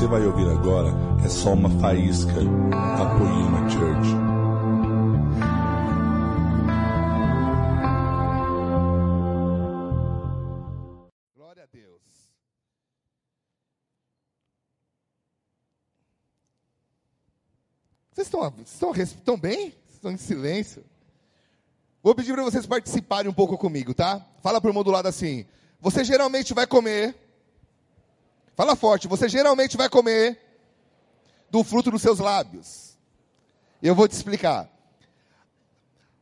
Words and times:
você 0.00 0.06
vai 0.06 0.24
ouvir 0.24 0.48
agora 0.48 0.88
é 1.22 1.28
só 1.28 1.52
uma 1.52 1.68
faísca 1.78 2.32
da 2.32 3.18
Poema 3.18 3.68
Church. 3.68 4.08
Glória 11.36 11.64
a 11.64 11.66
Deus. 11.66 12.00
Vocês 18.14 18.26
estão, 18.26 18.54
estão, 18.64 18.94
estão 18.94 19.36
bem? 19.38 19.74
Estão 19.92 20.10
em 20.10 20.16
silêncio? 20.16 20.82
Vou 22.02 22.14
pedir 22.14 22.32
para 22.32 22.44
vocês 22.44 22.64
participarem 22.64 23.30
um 23.30 23.34
pouco 23.34 23.58
comigo, 23.58 23.92
tá? 23.92 24.26
Fala 24.42 24.62
para 24.62 24.68
o 24.68 24.70
irmão 24.70 24.82
do 24.82 24.90
lado 24.90 25.08
assim. 25.08 25.44
Você 25.78 26.02
geralmente 26.04 26.54
vai 26.54 26.66
comer. 26.66 27.14
Fala 28.60 28.76
forte. 28.76 29.08
Você 29.08 29.26
geralmente 29.26 29.74
vai 29.74 29.88
comer 29.88 30.38
do 31.50 31.64
fruto 31.64 31.90
dos 31.90 32.02
seus 32.02 32.18
lábios. 32.18 32.94
Eu 33.82 33.94
vou 33.94 34.06
te 34.06 34.12
explicar. 34.12 34.68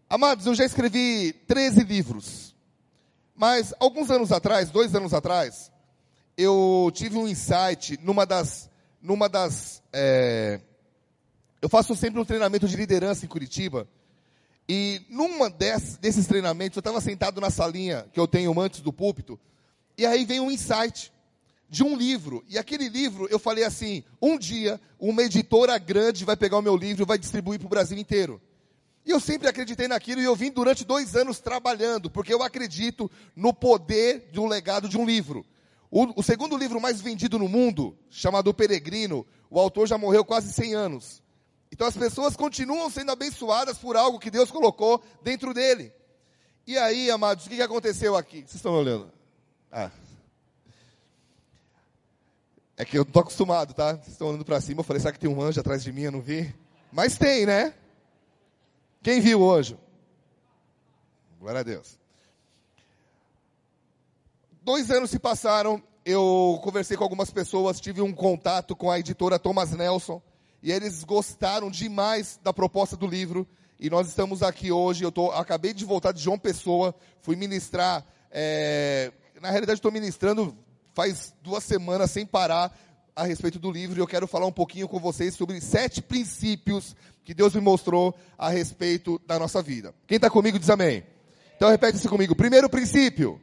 Amados, 0.09 0.47
eu 0.47 0.55
já 0.55 0.65
escrevi 0.65 1.33
13 1.49 1.83
livros. 1.83 2.55
Mas 3.35 3.75
alguns 3.81 4.09
anos 4.09 4.31
atrás, 4.31 4.71
dois 4.71 4.95
anos 4.95 5.13
atrás, 5.13 5.73
eu 6.37 6.93
tive 6.95 7.19
um 7.19 7.27
insight 7.27 7.99
numa 8.05 8.25
das, 8.25 8.71
numa 9.03 9.29
das, 9.29 9.83
é, 9.93 10.61
eu 11.61 11.69
faço 11.69 11.97
sempre 11.97 12.21
um 12.21 12.25
treinamento 12.25 12.69
de 12.69 12.77
liderança 12.77 13.25
em 13.25 13.29
Curitiba. 13.29 13.89
E 14.69 15.05
numa 15.11 15.51
desses, 15.51 15.97
desses 15.97 16.29
treinamentos, 16.29 16.77
eu 16.77 16.83
estava 16.83 17.01
sentado 17.01 17.41
na 17.41 17.51
salinha 17.51 18.07
que 18.13 18.21
eu 18.21 18.29
tenho 18.29 18.61
antes 18.61 18.81
do 18.81 18.93
púlpito, 18.93 19.41
e 19.97 20.07
aí 20.07 20.25
vem 20.25 20.39
um 20.39 20.53
insight 20.53 21.13
de 21.69 21.85
um 21.85 21.97
livro. 21.97 22.45
E 22.49 22.59
aquele 22.59 22.89
livro, 22.89 23.27
eu 23.31 23.39
falei 23.39 23.65
assim: 23.65 24.03
um 24.21 24.39
dia, 24.39 24.81
uma 24.99 25.23
editora 25.23 25.77
grande 25.79 26.25
vai 26.25 26.37
pegar 26.37 26.59
o 26.59 26.63
meu 26.63 26.77
livro 26.77 27.03
e 27.03 27.07
vai 27.07 27.19
distribuir 27.19 27.59
para 27.59 27.67
o 27.67 27.71
Brasil 27.71 27.99
inteiro. 27.99 28.41
E 29.05 29.11
eu 29.11 29.21
sempre 29.21 29.49
acreditei 29.49 29.89
naquilo 29.89 30.21
e 30.21 30.25
eu 30.25 30.37
vim 30.37 30.51
durante 30.51 30.85
dois 30.85 31.17
anos 31.17 31.41
trabalhando, 31.41 32.11
porque 32.11 32.33
eu 32.33 32.43
acredito 32.43 33.11
no 33.35 33.55
poder 33.55 34.29
de 34.31 34.39
um 34.39 34.47
legado 34.47 34.89
de 34.89 34.99
um 34.99 35.07
livro. 35.07 35.47
O, 35.91 36.21
o, 36.21 36.23
segundo 36.23 36.59
livro 36.59 36.79
mais 36.79 37.01
vendido 37.01 37.39
no 37.39 37.49
mundo, 37.49 37.97
chamado 38.11 38.49
O 38.49 38.55
Peregrino, 38.55 39.27
o 39.49 39.59
autor 39.59 39.89
já 39.89 39.97
morreu 39.97 40.25
quase 40.25 40.53
100 40.53 40.75
anos. 40.75 41.23
Então 41.73 41.87
as 41.87 41.97
pessoas 41.97 42.37
continuam 42.37 42.91
sendo 42.91 43.11
abençoadas 43.11 43.79
por 43.79 43.97
algo 43.97 44.19
que 44.19 44.31
Deus 44.31 44.51
colocou 44.51 45.03
dentro 45.23 45.55
dele. 45.55 45.91
E 46.67 46.77
aí, 46.77 47.11
amados, 47.11 47.47
o 47.47 47.49
que 47.49 47.63
aconteceu 47.63 48.15
aqui? 48.15 48.41
Vocês 48.41 48.57
estão 48.57 48.75
olhando? 48.75 49.11
Ah. 49.73 49.91
É 52.81 52.85
que 52.85 52.97
eu 52.97 53.03
não 53.03 53.09
estou 53.09 53.23
acostumado, 53.23 53.75
tá? 53.75 53.95
Vocês 53.95 54.13
estão 54.13 54.29
olhando 54.29 54.45
para 54.45 54.61
cima, 54.61 54.81
eu 54.81 54.85
falei, 54.85 55.01
será 55.01 55.13
que 55.13 55.19
tem 55.19 55.29
um 55.29 55.43
anjo 55.43 55.59
atrás 55.59 55.83
de 55.83 55.93
mim? 55.93 56.03
Eu 56.03 56.13
não 56.13 56.21
vi. 56.21 56.55
Mas 56.93 57.19
tem, 57.19 57.45
né? 57.45 57.75
Quem 59.03 59.21
viu 59.21 59.41
hoje? 59.41 59.77
Glória 61.41 61.59
a 61.59 61.65
Deus. 61.65 61.99
Dois 64.63 64.93
anos 64.93 65.11
se 65.11 65.19
passaram, 65.19 65.83
eu 66.05 66.61
conversei 66.63 66.97
com 66.97 67.03
algumas 67.03 67.33
pessoas, 67.33 67.81
tive 67.81 68.01
um 68.01 68.13
contato 68.13 68.77
com 68.77 68.93
a 68.93 69.01
editora 69.01 69.41
Thomas 69.41 69.73
Nelson, 69.73 70.23
e 70.63 70.71
eles 70.71 71.03
gostaram 71.03 71.71
demais 71.73 72.39
da 72.45 72.53
proposta 72.53 72.97
do 72.97 73.09
livro, 73.09 73.45
e 73.81 73.91
nós 73.91 74.07
estamos 74.07 74.41
aqui 74.41 74.71
hoje, 74.71 75.03
eu 75.03 75.11
tô, 75.11 75.33
acabei 75.33 75.75
de 75.75 75.85
voltar 75.85 76.13
de 76.13 76.21
João 76.21 76.39
Pessoa, 76.39 76.95
fui 77.23 77.35
ministrar, 77.35 78.05
é, 78.31 79.11
na 79.41 79.51
realidade 79.51 79.79
estou 79.79 79.91
ministrando 79.91 80.57
faz 80.99 81.33
duas 81.45 81.63
semanas 81.63 82.11
sem 82.11 82.27
parar 82.27 82.77
a 83.15 83.23
respeito 83.23 83.57
do 83.57 83.71
livro, 83.71 83.97
e 83.97 84.03
eu 84.03 84.07
quero 84.07 84.27
falar 84.27 84.47
um 84.47 84.53
pouquinho 84.53 84.89
com 84.89 84.99
vocês 84.99 85.33
sobre 85.33 85.61
sete 85.61 86.03
princípios 86.03 86.97
que 87.25 87.33
Deus 87.33 87.55
me 87.55 87.61
mostrou 87.61 88.13
a 88.37 88.49
respeito 88.49 89.17
da 89.25 89.39
nossa 89.39 89.63
vida. 89.63 89.95
Quem 90.09 90.17
está 90.17 90.29
comigo 90.29 90.59
diz 90.59 90.69
amém. 90.69 91.07
Então 91.55 91.71
repete 91.71 91.99
isso 91.99 92.09
comigo. 92.09 92.35
Primeiro 92.35 92.69
princípio 92.69 93.41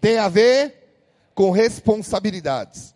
tem 0.00 0.18
a 0.18 0.28
ver 0.28 1.30
com 1.32 1.52
responsabilidades. 1.52 2.92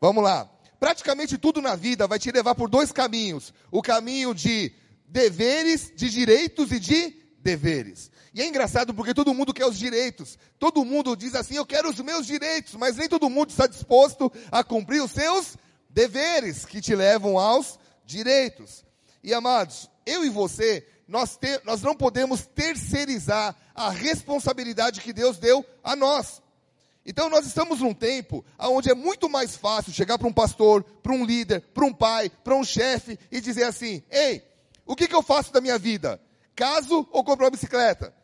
Vamos 0.00 0.24
lá. 0.24 0.50
Praticamente 0.80 1.38
tudo 1.38 1.62
na 1.62 1.76
vida 1.76 2.08
vai 2.08 2.18
te 2.18 2.32
levar 2.32 2.56
por 2.56 2.68
dois 2.68 2.90
caminhos: 2.90 3.54
o 3.70 3.80
caminho 3.80 4.34
de 4.34 4.72
deveres, 5.06 5.92
de 5.94 6.10
direitos 6.10 6.72
e 6.72 6.80
de 6.80 7.14
deveres. 7.44 8.10
E 8.32 8.40
é 8.40 8.48
engraçado 8.48 8.94
porque 8.94 9.12
todo 9.12 9.34
mundo 9.34 9.52
quer 9.52 9.66
os 9.66 9.78
direitos. 9.78 10.38
Todo 10.58 10.84
mundo 10.84 11.14
diz 11.14 11.34
assim: 11.34 11.54
eu 11.54 11.66
quero 11.66 11.90
os 11.90 12.00
meus 12.00 12.26
direitos, 12.26 12.74
mas 12.74 12.96
nem 12.96 13.08
todo 13.08 13.30
mundo 13.30 13.50
está 13.50 13.66
disposto 13.66 14.32
a 14.50 14.64
cumprir 14.64 15.02
os 15.02 15.12
seus 15.12 15.56
deveres 15.90 16.64
que 16.64 16.80
te 16.80 16.96
levam 16.96 17.38
aos 17.38 17.78
direitos. 18.04 18.82
E 19.22 19.32
amados, 19.32 19.88
eu 20.04 20.24
e 20.24 20.30
você, 20.30 20.86
nós, 21.06 21.36
te, 21.36 21.60
nós 21.64 21.82
não 21.82 21.94
podemos 21.94 22.46
terceirizar 22.46 23.54
a 23.74 23.90
responsabilidade 23.90 25.02
que 25.02 25.12
Deus 25.12 25.38
deu 25.38 25.64
a 25.82 25.94
nós. 25.94 26.42
Então 27.06 27.28
nós 27.28 27.46
estamos 27.46 27.80
num 27.80 27.92
tempo 27.92 28.42
onde 28.58 28.90
é 28.90 28.94
muito 28.94 29.28
mais 29.28 29.54
fácil 29.54 29.92
chegar 29.92 30.18
para 30.18 30.26
um 30.26 30.32
pastor, 30.32 30.82
para 31.02 31.12
um 31.12 31.24
líder, 31.24 31.60
para 31.74 31.84
um 31.84 31.92
pai, 31.92 32.30
para 32.42 32.56
um 32.56 32.64
chefe 32.64 33.18
e 33.30 33.40
dizer 33.40 33.64
assim: 33.64 34.02
Ei, 34.10 34.42
o 34.86 34.96
que, 34.96 35.06
que 35.06 35.14
eu 35.14 35.22
faço 35.22 35.52
da 35.52 35.60
minha 35.60 35.78
vida? 35.78 36.18
Caso 36.54 37.06
ou 37.10 37.24
compro 37.24 37.44
uma 37.44 37.50
bicicleta? 37.50 38.14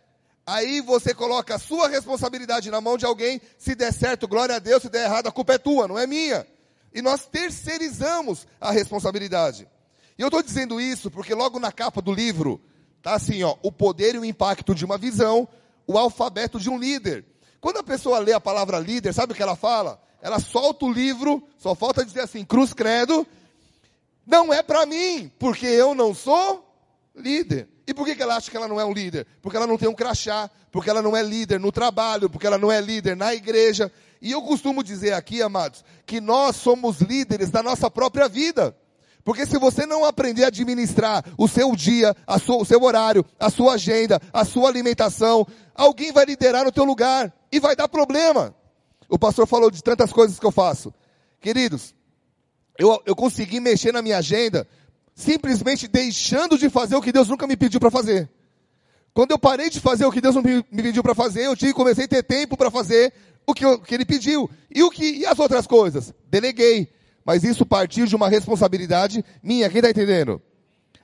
Aí 0.46 0.80
você 0.80 1.14
coloca 1.14 1.54
a 1.54 1.58
sua 1.58 1.88
responsabilidade 1.88 2.70
na 2.70 2.80
mão 2.80 2.96
de 2.96 3.04
alguém, 3.04 3.41
se 3.58 3.74
der 3.74 3.92
certo, 3.92 4.26
glória 4.26 4.56
a 4.56 4.58
Deus, 4.58 4.82
se 4.82 4.88
der 4.88 5.04
errado, 5.04 5.28
a 5.28 5.32
culpa 5.32 5.54
é 5.54 5.58
tua, 5.58 5.86
não 5.86 5.98
é 5.98 6.06
minha. 6.06 6.46
E 6.92 7.00
nós 7.00 7.26
terceirizamos 7.26 8.46
a 8.60 8.70
responsabilidade. 8.72 9.69
E 10.19 10.22
eu 10.22 10.28
estou 10.28 10.42
dizendo 10.42 10.80
isso 10.80 11.10
porque 11.10 11.34
logo 11.34 11.58
na 11.60 11.70
capa 11.70 12.02
do 12.02 12.12
livro 12.12 12.60
tá 13.02 13.14
assim, 13.14 13.42
ó, 13.42 13.56
o 13.62 13.72
poder 13.72 14.14
e 14.14 14.19
o 14.19 14.24
impacto 14.24 14.74
de 14.74 14.84
uma 14.84 14.98
visão, 14.98 15.48
o 15.86 15.96
alfabeto 15.96 16.58
de 16.58 16.69
um 16.69 16.78
líder. 16.78 17.24
Quando 17.60 17.78
a 17.78 17.82
pessoa 17.82 18.19
lê 18.19 18.32
a 18.32 18.40
palavra 18.40 18.78
líder, 18.78 19.12
sabe 19.12 19.32
o 19.32 19.36
que 19.36 19.42
ela 19.42 19.56
fala? 19.56 20.02
Ela 20.20 20.38
solta 20.38 20.84
o 20.84 20.92
livro, 20.92 21.42
só 21.56 21.74
falta 21.74 22.04
dizer 22.04 22.20
assim, 22.20 22.44
cruz 22.44 22.74
credo, 22.74 23.26
não 24.26 24.52
é 24.52 24.62
para 24.62 24.84
mim, 24.84 25.30
porque 25.38 25.66
eu 25.66 25.94
não 25.94 26.14
sou 26.14 26.66
líder. 27.14 27.69
E 27.90 27.92
por 27.92 28.06
que, 28.06 28.22
ela 28.22 28.36
acha 28.36 28.48
que 28.48 28.56
ela 28.56 28.68
não 28.68 28.80
é 28.80 28.84
um 28.84 28.92
líder? 28.92 29.26
Porque 29.42 29.56
ela 29.56 29.66
não 29.66 29.76
tem 29.76 29.88
um 29.88 29.94
crachá, 29.94 30.48
porque 30.70 30.88
ela 30.88 31.02
não 31.02 31.16
é 31.16 31.24
líder 31.24 31.58
no 31.58 31.72
trabalho, 31.72 32.30
porque 32.30 32.46
ela 32.46 32.56
não 32.56 32.70
é 32.70 32.80
líder 32.80 33.16
na 33.16 33.34
igreja. 33.34 33.90
E 34.22 34.30
eu 34.30 34.40
costumo 34.42 34.84
dizer 34.84 35.12
aqui, 35.12 35.42
amados, 35.42 35.84
que 36.06 36.20
nós 36.20 36.54
somos 36.54 37.00
líderes 37.00 37.50
da 37.50 37.64
nossa 37.64 37.90
própria 37.90 38.28
vida. 38.28 38.76
Porque 39.24 39.44
se 39.44 39.58
você 39.58 39.86
não 39.86 40.04
aprender 40.04 40.44
a 40.44 40.46
administrar 40.46 41.24
o 41.36 41.48
seu 41.48 41.74
dia, 41.74 42.14
sua, 42.46 42.58
o 42.58 42.64
seu 42.64 42.80
horário, 42.80 43.26
a 43.40 43.50
sua 43.50 43.74
agenda, 43.74 44.20
a 44.32 44.44
sua 44.44 44.68
alimentação, 44.68 45.44
alguém 45.74 46.12
vai 46.12 46.24
liderar 46.26 46.64
no 46.64 46.70
teu 46.70 46.84
lugar 46.84 47.34
e 47.50 47.58
vai 47.58 47.74
dar 47.74 47.88
problema. 47.88 48.54
O 49.08 49.18
pastor 49.18 49.48
falou 49.48 49.68
de 49.68 49.82
tantas 49.82 50.12
coisas 50.12 50.38
que 50.38 50.46
eu 50.46 50.52
faço. 50.52 50.94
Queridos, 51.40 51.92
eu, 52.78 53.02
eu 53.04 53.16
consegui 53.16 53.58
mexer 53.58 53.92
na 53.92 54.00
minha 54.00 54.18
agenda 54.18 54.64
simplesmente 55.15 55.88
deixando 55.88 56.59
de 56.59 56.69
fazer 56.71 56.97
o 56.97 57.03
que 57.03 57.12
Deus 57.12 57.28
nunca 57.28 57.47
me 57.47 57.56
pediu 57.56 57.81
para 57.81 57.91
fazer. 57.91 58.28
Quando 59.12 59.32
eu 59.32 59.38
parei 59.38 59.69
de 59.69 59.81
fazer 59.81 60.04
o 60.04 60.12
que 60.12 60.21
Deus 60.21 60.37
me, 60.37 60.65
me 60.71 60.82
pediu 60.82 61.03
para 61.03 61.15
fazer, 61.15 61.47
eu 61.47 61.56
tive, 61.56 61.72
comecei 61.72 62.04
a 62.04 62.09
ter 62.09 62.22
tempo 62.22 62.56
para 62.56 62.71
fazer 62.71 63.12
o 63.47 63.53
que, 63.53 63.65
eu, 63.65 63.81
que 63.81 63.94
Ele 63.94 64.04
pediu. 64.04 64.49
E, 64.70 64.82
o 64.82 64.91
que, 64.91 65.19
e 65.19 65.26
as 65.26 65.38
outras 65.38 65.66
coisas? 65.66 66.15
Deleguei 66.28 66.88
mas 67.25 67.44
isso 67.44 67.66
partiu 67.66 68.06
de 68.06 68.16
uma 68.16 68.28
responsabilidade 68.28 69.25
minha. 69.43 69.69
Quem 69.69 69.78
está 69.78 69.91
entendendo? 69.91 70.41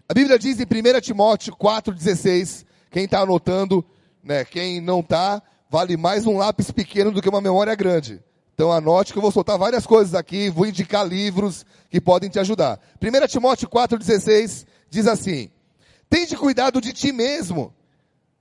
A 0.09 0.15
Bíblia 0.15 0.39
diz 0.39 0.59
em 0.59 0.65
1 0.65 1.01
Timóteo 1.01 1.55
4,16, 1.57 2.65
quem 2.91 3.05
está 3.05 3.21
anotando, 3.21 3.85
né, 4.23 4.45
quem 4.45 4.81
não 4.81 5.01
está, 5.01 5.43
vale 5.69 5.97
mais 5.97 6.27
um 6.27 6.37
lápis 6.37 6.71
pequeno 6.71 7.11
do 7.11 7.21
que 7.21 7.29
uma 7.29 7.41
memória 7.41 7.75
grande. 7.75 8.21
Então 8.57 8.73
anote 8.73 9.13
que 9.13 9.19
eu 9.19 9.23
vou 9.23 9.31
soltar 9.31 9.59
várias 9.59 9.87
coisas 9.87 10.15
aqui, 10.15 10.49
vou 10.49 10.65
indicar 10.65 11.07
livros 11.07 11.67
que 11.91 12.01
podem 12.01 12.31
te 12.31 12.39
ajudar. 12.39 12.81
1 13.03 13.27
Timóteo 13.27 13.69
4,16 13.69 14.67
diz 14.89 15.07
assim: 15.07 15.51
Tende 16.09 16.35
cuidado 16.35 16.81
de 16.81 16.95
ti 16.95 17.13
mesmo. 17.13 17.71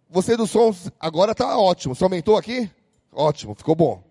Você 0.10 0.38
do 0.38 0.48
som 0.48 0.74
agora 0.98 1.34
está 1.34 1.58
ótimo. 1.58 1.94
Você 1.94 2.06
aumentou 2.06 2.38
aqui? 2.38 2.72
Ótimo, 3.12 3.54
ficou 3.56 3.76
bom. 3.76 4.02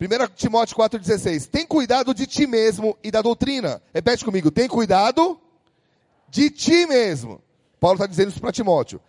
1 0.00 0.34
Timóteo 0.34 0.76
4,16. 0.76 1.46
Tem 1.46 1.64
cuidado 1.64 2.12
de 2.12 2.26
ti 2.26 2.44
mesmo 2.44 2.98
e 3.00 3.12
da 3.12 3.22
doutrina. 3.22 3.80
Repete 3.94 4.24
comigo. 4.24 4.50
Tem 4.50 4.66
cuidado 4.66 5.40
de 6.28 6.50
ti 6.50 6.84
mesmo. 6.86 7.40
Paulo 7.78 7.94
está 7.94 8.08
dizendo 8.08 8.30
isso 8.30 8.40
para 8.40 8.50
Timóteo. 8.50 9.00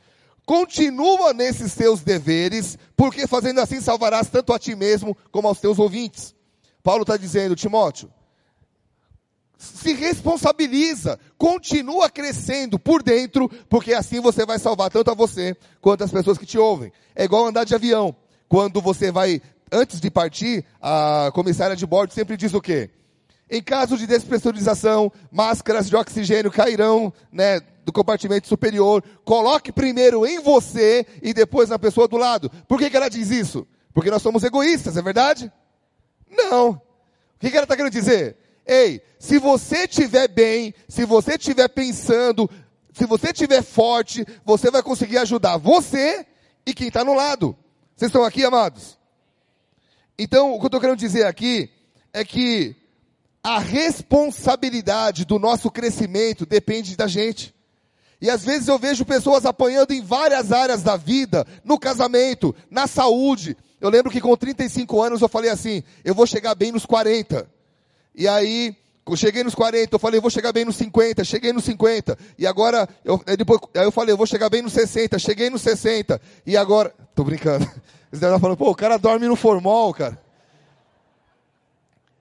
Continua 0.46 1.34
nesses 1.34 1.74
teus 1.76 2.02
deveres, 2.02 2.78
porque 2.96 3.28
fazendo 3.28 3.62
assim 3.62 3.80
salvarás 3.80 4.30
tanto 4.30 4.54
a 4.54 4.60
ti 4.60 4.76
mesmo 4.76 5.16
como 5.32 5.48
aos 5.48 5.60
teus 5.60 5.80
ouvintes. 5.80 6.36
Paulo 6.84 7.04
está 7.04 7.16
dizendo, 7.16 7.56
Timóteo, 7.56 8.12
se 9.58 9.94
responsabiliza, 9.94 11.20
continua 11.38 12.10
crescendo 12.10 12.80
por 12.80 13.04
dentro, 13.04 13.48
porque 13.70 13.94
assim 13.94 14.20
você 14.20 14.44
vai 14.46 14.58
salvar 14.58 14.90
tanto 14.90 15.12
a 15.12 15.14
você 15.14 15.56
quanto 15.80 16.04
as 16.04 16.12
pessoas 16.12 16.38
que 16.38 16.46
te 16.48 16.58
ouvem. 16.58 16.92
É 17.16 17.26
igual 17.26 17.46
andar 17.46 17.64
de 17.64 17.76
avião. 17.76 18.16
Quando 18.50 18.82
você 18.82 19.12
vai 19.12 19.40
antes 19.72 20.02
de 20.02 20.10
partir, 20.10 20.66
a 20.82 21.32
comissária 21.34 21.76
de 21.76 21.86
bordo 21.86 22.14
sempre 22.14 22.36
diz 22.36 22.54
o 22.54 22.60
quê? 22.60 22.90
Em 23.52 23.62
caso 23.62 23.98
de 23.98 24.08
despressurização, 24.08 25.12
máscaras 25.30 25.90
de 25.90 25.96
oxigênio 25.98 26.50
cairão 26.50 27.14
né, 27.30 27.60
do 27.84 27.92
compartimento 27.92 28.48
superior. 28.48 29.04
Coloque 29.26 29.74
primeiro 29.74 30.26
em 30.26 30.40
você 30.40 31.06
e 31.22 31.34
depois 31.34 31.68
na 31.68 31.78
pessoa 31.78 32.08
do 32.08 32.16
lado. 32.16 32.50
Por 32.66 32.80
que, 32.80 32.90
que 32.90 32.96
ela 32.96 33.10
diz 33.10 33.30
isso? 33.30 33.68
Porque 33.94 34.10
nós 34.10 34.22
somos 34.22 34.46
egoístas, 34.46 34.96
é 34.96 35.02
verdade? 35.02 35.52
Não. 36.30 36.70
O 36.70 36.82
que, 37.42 37.52
que 37.52 37.58
ela 37.58 37.66
está 37.66 37.76
querendo 37.76 37.92
dizer? 37.92 38.38
Ei, 38.66 39.02
se 39.20 39.38
você 39.38 39.80
estiver 39.84 40.30
bem, 40.30 40.74
se 40.88 41.04
você 41.04 41.34
estiver 41.34 41.68
pensando, 41.68 42.50
se 42.94 43.06
você 43.06 43.32
estiver 43.32 43.62
forte, 43.62 44.26
você 44.46 44.72
vai 44.72 44.82
conseguir 44.82 45.18
ajudar 45.18 45.58
você 45.58 46.26
e 46.66 46.74
quem 46.74 46.88
está 46.88 47.04
no 47.04 47.14
lado. 47.14 47.54
Vocês 47.98 48.08
estão 48.08 48.24
aqui, 48.24 48.46
amados? 48.46 48.98
Então, 50.18 50.54
o 50.54 50.58
que 50.58 50.64
eu 50.64 50.68
estou 50.68 50.80
querendo 50.80 51.00
dizer 51.00 51.26
aqui 51.26 51.70
é 52.14 52.24
que 52.24 52.80
a 53.44 53.60
responsabilidade 53.60 55.26
do 55.26 55.40
nosso 55.40 55.72
crescimento 55.72 56.46
depende 56.46 56.96
da 56.96 57.08
gente. 57.08 57.54
E 58.22 58.30
às 58.30 58.44
vezes 58.44 58.68
eu 58.68 58.78
vejo 58.78 59.04
pessoas 59.04 59.46
apanhando 59.46 59.92
em 59.92 60.02
várias 60.02 60.52
áreas 60.52 60.84
da 60.84 60.96
vida, 60.96 61.46
no 61.64 61.80
casamento, 61.80 62.56
na 62.70 62.86
saúde. 62.86 63.58
Eu 63.80 63.90
lembro 63.90 64.12
que 64.12 64.22
com 64.22 64.38
35 64.38 65.02
anos 65.02 65.22
eu 65.22 65.28
falei 65.28 65.50
assim: 65.50 65.84
eu 66.06 66.14
vou 66.14 66.28
chegar 66.28 66.54
bem 66.54 66.72
nos 66.72 66.86
40. 66.86 67.50
E 68.14 68.28
aí, 68.28 68.76
eu 69.08 69.16
cheguei 69.16 69.44
nos 69.44 69.56
40, 69.56 69.96
eu 69.96 70.00
falei, 70.00 70.18
eu 70.18 70.22
vou 70.22 70.30
chegar 70.30 70.52
bem 70.52 70.66
nos 70.66 70.76
50, 70.76 71.24
cheguei 71.24 71.52
nos 71.52 71.64
50. 71.64 72.18
E 72.38 72.46
agora, 72.46 72.88
eu, 73.04 73.20
depois, 73.38 73.60
aí 73.76 73.84
eu 73.84 73.92
falei, 73.92 74.14
eu 74.14 74.18
vou 74.18 74.28
chegar 74.28 74.50
bem 74.50 74.62
nos 74.62 74.74
60, 74.74 75.18
cheguei 75.18 75.50
nos 75.50 75.62
60. 75.62 76.22
E 76.46 76.56
agora, 76.56 76.94
tô 77.16 77.24
brincando. 77.24 77.66
Eles 78.12 78.20
devem 78.20 78.40
falando, 78.40 78.58
pô, 78.58 78.70
o 78.70 78.76
cara 78.76 78.98
dorme 78.98 79.28
no 79.28 79.36
formol, 79.36 79.94
cara. 79.94 80.20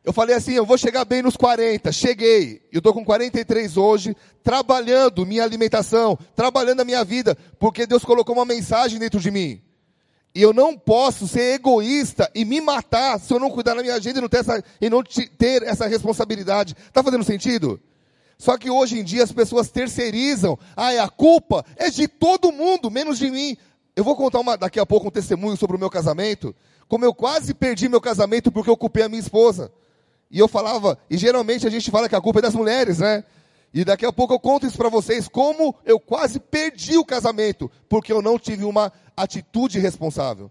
Eu 0.02 0.12
falei 0.14 0.34
assim, 0.34 0.52
eu 0.52 0.64
vou 0.64 0.78
chegar 0.78 1.04
bem 1.04 1.20
nos 1.20 1.36
40, 1.36 1.92
cheguei. 1.92 2.62
Eu 2.72 2.78
estou 2.78 2.92
com 2.92 3.04
43 3.04 3.76
hoje, 3.76 4.16
trabalhando 4.42 5.26
minha 5.26 5.44
alimentação, 5.44 6.18
trabalhando 6.34 6.80
a 6.80 6.84
minha 6.84 7.04
vida, 7.04 7.36
porque 7.58 7.86
Deus 7.86 8.02
colocou 8.02 8.34
uma 8.34 8.46
mensagem 8.46 8.98
dentro 8.98 9.20
de 9.20 9.30
mim. 9.30 9.60
E 10.34 10.40
eu 10.40 10.52
não 10.52 10.76
posso 10.76 11.28
ser 11.28 11.54
egoísta 11.54 12.30
e 12.34 12.44
me 12.44 12.60
matar 12.60 13.18
se 13.18 13.32
eu 13.32 13.38
não 13.38 13.50
cuidar 13.50 13.74
da 13.74 13.82
minha 13.82 13.94
agenda 13.94 14.20
e 14.20 14.22
não 14.22 14.28
ter 14.28 14.38
essa, 14.38 14.64
e 14.80 14.88
não 14.88 15.02
ter 15.02 15.62
essa 15.64 15.86
responsabilidade. 15.86 16.74
Está 16.86 17.02
fazendo 17.02 17.24
sentido? 17.24 17.80
Só 18.38 18.56
que 18.56 18.70
hoje 18.70 18.98
em 18.98 19.04
dia 19.04 19.22
as 19.22 19.32
pessoas 19.32 19.70
terceirizam. 19.70 20.58
Ah, 20.74 21.02
a 21.02 21.08
culpa 21.10 21.62
é 21.76 21.90
de 21.90 22.08
todo 22.08 22.52
mundo, 22.52 22.90
menos 22.90 23.18
de 23.18 23.30
mim. 23.30 23.54
Eu 23.94 24.02
vou 24.02 24.16
contar 24.16 24.38
uma, 24.38 24.56
daqui 24.56 24.80
a 24.80 24.86
pouco 24.86 25.08
um 25.08 25.10
testemunho 25.10 25.58
sobre 25.58 25.76
o 25.76 25.78
meu 25.78 25.90
casamento. 25.90 26.54
Como 26.88 27.04
eu 27.04 27.12
quase 27.12 27.52
perdi 27.52 27.88
meu 27.88 28.00
casamento 28.00 28.50
porque 28.50 28.70
eu 28.70 28.76
culpei 28.76 29.02
a 29.02 29.08
minha 29.08 29.20
esposa. 29.20 29.70
E 30.30 30.38
eu 30.38 30.46
falava, 30.46 30.96
e 31.10 31.16
geralmente 31.16 31.66
a 31.66 31.70
gente 31.70 31.90
fala 31.90 32.08
que 32.08 32.14
a 32.14 32.20
culpa 32.20 32.38
é 32.38 32.42
das 32.42 32.54
mulheres, 32.54 32.98
né? 32.98 33.24
E 33.74 33.84
daqui 33.84 34.04
a 34.04 34.12
pouco 34.12 34.34
eu 34.34 34.40
conto 34.40 34.66
isso 34.66 34.76
para 34.76 34.88
vocês, 34.88 35.28
como 35.28 35.74
eu 35.84 35.98
quase 35.98 36.38
perdi 36.38 36.96
o 36.96 37.04
casamento, 37.04 37.70
porque 37.88 38.12
eu 38.12 38.22
não 38.22 38.38
tive 38.38 38.64
uma 38.64 38.92
atitude 39.16 39.78
responsável. 39.78 40.50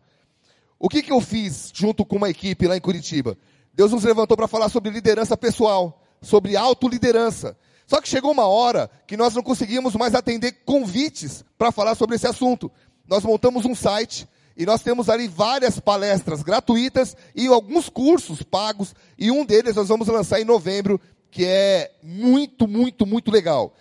O 0.78 0.88
que, 0.88 1.02
que 1.02 1.12
eu 1.12 1.20
fiz 1.20 1.72
junto 1.74 2.06
com 2.06 2.16
uma 2.16 2.30
equipe 2.30 2.68
lá 2.68 2.78
em 2.78 2.82
Curitiba? 2.82 3.38
Deus 3.74 3.92
nos 3.92 4.04
levantou 4.04 4.36
para 4.38 4.48
falar 4.48 4.70
sobre 4.70 4.92
liderança 4.92 5.36
pessoal, 5.36 6.02
sobre 6.22 6.56
autoliderança. 6.56 7.58
Só 7.86 8.00
que 8.00 8.08
chegou 8.08 8.32
uma 8.32 8.48
hora 8.48 8.90
que 9.08 9.18
nós 9.18 9.34
não 9.34 9.44
conseguimos 9.44 9.96
mais 9.96 10.16
atender 10.16 10.52
convites 10.66 11.44
para 11.58 11.72
falar 11.72 11.96
sobre 11.96 12.16
esse 12.16 12.28
assunto. 12.28 12.72
Nós 13.08 13.24
montamos 13.24 13.66
um 13.66 13.76
site 13.76 14.28
e 14.60 14.66
nós 14.66 14.82
temos 14.82 15.08
ali 15.08 15.26
várias 15.26 15.80
palestras 15.80 16.44
gratuitas 16.44 17.16
e 17.34 17.48
alguns 17.48 17.88
cursos 17.88 18.44
pagos. 18.44 18.94
E 19.18 19.32
um 19.32 19.46
deles 19.46 19.78
nós 19.78 19.88
vamos 19.88 20.10
lançar 20.10 20.42
em 20.42 20.44
novembro, 20.44 21.00
que 21.32 21.46
é 21.46 21.94
muito, 22.04 22.68
muito, 22.68 23.06
muito 23.06 23.32
legal. 23.32 23.74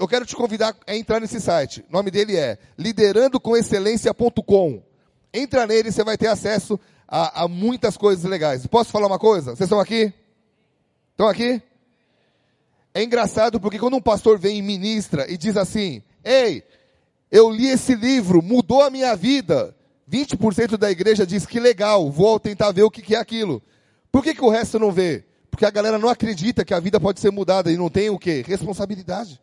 Eu 0.00 0.08
quero 0.08 0.24
te 0.24 0.34
convidar 0.34 0.74
a 0.86 0.96
entrar 0.96 1.20
nesse 1.20 1.38
site. 1.38 1.84
O 1.90 1.92
nome 1.92 2.10
dele 2.10 2.34
é 2.34 2.56
liderandocomecelência.com. 2.78 4.82
Entra 5.34 5.66
nele, 5.66 5.92
você 5.92 6.02
vai 6.02 6.16
ter 6.16 6.28
acesso 6.28 6.80
a, 7.06 7.42
a, 7.42 7.48
muitas 7.48 7.98
coisas 7.98 8.24
legais. 8.24 8.66
Posso 8.66 8.90
falar 8.90 9.08
uma 9.08 9.18
coisa? 9.18 9.54
Vocês 9.54 9.66
estão 9.66 9.80
aqui? 9.80 10.14
Estão 11.10 11.28
aqui? 11.28 11.60
É 12.94 13.02
engraçado 13.02 13.60
porque 13.60 13.78
quando 13.78 13.98
um 13.98 14.02
pastor 14.02 14.38
vem 14.38 14.56
e 14.56 14.62
ministra 14.62 15.30
e 15.30 15.36
diz 15.36 15.58
assim: 15.58 16.02
Ei, 16.24 16.64
eu 17.30 17.50
li 17.50 17.68
esse 17.68 17.94
livro, 17.94 18.40
mudou 18.40 18.82
a 18.82 18.88
minha 18.88 19.14
vida. 19.14 19.75
20% 20.10 20.76
da 20.76 20.90
igreja 20.90 21.26
diz 21.26 21.44
que 21.44 21.58
legal, 21.58 22.10
vou 22.10 22.38
tentar 22.38 22.72
ver 22.72 22.82
o 22.82 22.90
que 22.90 23.14
é 23.14 23.18
aquilo. 23.18 23.62
Por 24.12 24.22
que, 24.22 24.34
que 24.34 24.44
o 24.44 24.48
resto 24.48 24.78
não 24.78 24.92
vê? 24.92 25.24
Porque 25.50 25.64
a 25.64 25.70
galera 25.70 25.98
não 25.98 26.08
acredita 26.08 26.64
que 26.64 26.74
a 26.74 26.80
vida 26.80 27.00
pode 27.00 27.18
ser 27.18 27.30
mudada 27.30 27.72
e 27.72 27.76
não 27.76 27.88
tem 27.88 28.10
o 28.10 28.18
quê? 28.18 28.44
Responsabilidade. 28.46 29.40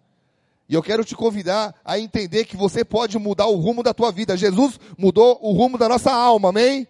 E 0.70 0.74
eu 0.74 0.82
quero 0.82 1.04
te 1.04 1.16
convidar 1.16 1.76
a 1.84 2.00
entender 2.00 2.46
que 2.46 2.56
você 2.56 2.86
pode 2.86 3.18
mudar 3.18 3.48
o 3.48 3.58
rumo 3.58 3.84
da 3.84 3.94
tua 3.94 4.12
vida. 4.12 4.38
Jesus 4.38 4.80
mudou 4.98 5.38
o 5.42 5.52
rumo 5.52 5.78
da 5.78 5.90
nossa 5.90 6.12
alma, 6.12 6.50
amém? 6.50 6.88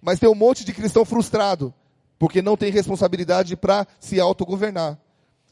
Mas 0.00 0.18
tem 0.18 0.28
um 0.28 0.34
monte 0.34 0.64
de 0.64 0.72
cristão 0.72 1.04
frustrado, 1.04 1.72
porque 2.18 2.40
não 2.40 2.56
tem 2.56 2.72
responsabilidade 2.72 3.56
para 3.56 3.86
se 4.00 4.18
autogovernar. 4.18 4.98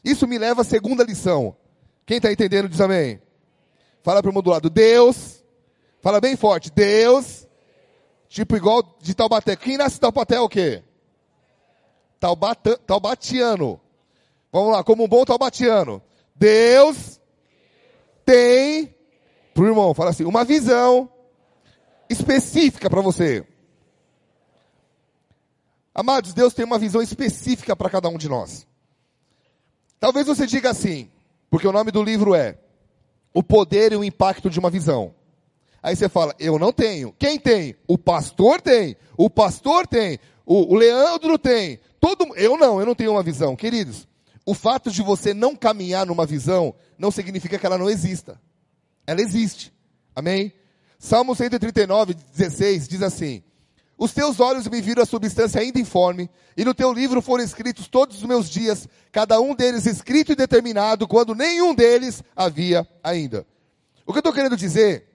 Isso 0.03 0.27
me 0.27 0.37
leva 0.37 0.61
à 0.61 0.65
segunda 0.65 1.03
lição. 1.03 1.55
Quem 2.05 2.17
está 2.17 2.31
entendendo 2.31 2.67
diz 2.67 2.81
amém. 2.81 3.21
Fala 4.03 4.21
para 4.21 4.31
o 4.31 4.33
mundo 4.33 4.45
do 4.45 4.49
lado, 4.49 4.69
Deus, 4.69 5.43
fala 6.01 6.19
bem 6.19 6.35
forte, 6.35 6.71
Deus, 6.71 7.40
tipo 8.31 8.55
igual 8.55 8.97
de 9.01 9.13
Taubaté. 9.13 9.55
Quem 9.57 9.77
nasce 9.77 9.97
em 9.97 9.99
Taubaté 9.99 10.35
é 10.35 10.39
o 10.39 10.49
quê? 10.49 10.81
Taubata, 12.19 12.77
taubatiano. 12.77 13.79
Vamos 14.51 14.71
lá, 14.71 14.83
como 14.83 15.03
um 15.03 15.07
bom 15.07 15.25
taubatiano. 15.25 16.01
Deus 16.35 17.19
tem, 18.25 18.95
pro 19.53 19.67
irmão, 19.67 19.93
fala 19.93 20.11
assim, 20.11 20.23
uma 20.23 20.45
visão 20.45 21.09
específica 22.09 22.89
para 22.89 23.01
você. 23.01 23.45
Amados, 25.93 26.33
Deus 26.33 26.53
tem 26.53 26.63
uma 26.63 26.79
visão 26.79 27.01
específica 27.01 27.75
para 27.75 27.89
cada 27.89 28.07
um 28.07 28.17
de 28.17 28.29
nós. 28.29 28.65
Talvez 29.99 30.25
você 30.25 30.47
diga 30.47 30.69
assim, 30.69 31.11
porque 31.49 31.67
o 31.67 31.71
nome 31.71 31.91
do 31.91 32.01
livro 32.01 32.33
é 32.33 32.57
O 33.33 33.43
Poder 33.43 33.91
e 33.91 33.97
o 33.97 34.03
Impacto 34.03 34.49
de 34.49 34.59
uma 34.59 34.69
Visão. 34.69 35.13
Aí 35.83 35.95
você 35.95 36.07
fala, 36.07 36.35
eu 36.39 36.59
não 36.59 36.71
tenho. 36.71 37.13
Quem 37.17 37.39
tem? 37.39 37.75
O 37.87 37.97
pastor 37.97 38.61
tem. 38.61 38.95
O 39.17 39.29
pastor 39.29 39.87
tem. 39.87 40.19
O, 40.45 40.73
o 40.73 40.75
Leandro 40.75 41.37
tem. 41.39 41.79
Todo, 41.99 42.35
eu 42.35 42.57
não, 42.57 42.79
eu 42.79 42.85
não 42.85 42.95
tenho 42.95 43.11
uma 43.11 43.23
visão. 43.23 43.55
Queridos, 43.55 44.07
o 44.45 44.53
fato 44.53 44.91
de 44.91 45.01
você 45.01 45.33
não 45.33 45.55
caminhar 45.55 46.05
numa 46.05 46.25
visão 46.25 46.73
não 46.97 47.11
significa 47.11 47.57
que 47.57 47.65
ela 47.65 47.77
não 47.77 47.89
exista. 47.89 48.39
Ela 49.07 49.21
existe. 49.21 49.73
Amém? 50.15 50.53
Salmo 50.99 51.35
139, 51.35 52.13
16 52.13 52.87
diz 52.87 53.01
assim: 53.01 53.43
Os 53.97 54.13
teus 54.13 54.39
olhos 54.39 54.67
me 54.67 54.81
viram 54.81 55.01
a 55.01 55.05
substância 55.05 55.61
ainda 55.61 55.79
informe, 55.79 56.29
e 56.55 56.63
no 56.63 56.73
teu 56.73 56.93
livro 56.93 57.21
foram 57.21 57.43
escritos 57.43 57.87
todos 57.87 58.17
os 58.17 58.23
meus 58.23 58.49
dias, 58.49 58.87
cada 59.11 59.39
um 59.39 59.55
deles 59.55 59.85
escrito 59.85 60.31
e 60.31 60.35
determinado, 60.35 61.07
quando 61.07 61.33
nenhum 61.33 61.73
deles 61.73 62.23
havia 62.35 62.87
ainda. 63.03 63.47
O 64.05 64.11
que 64.11 64.17
eu 64.17 64.21
estou 64.21 64.33
querendo 64.33 64.57
dizer? 64.57 65.10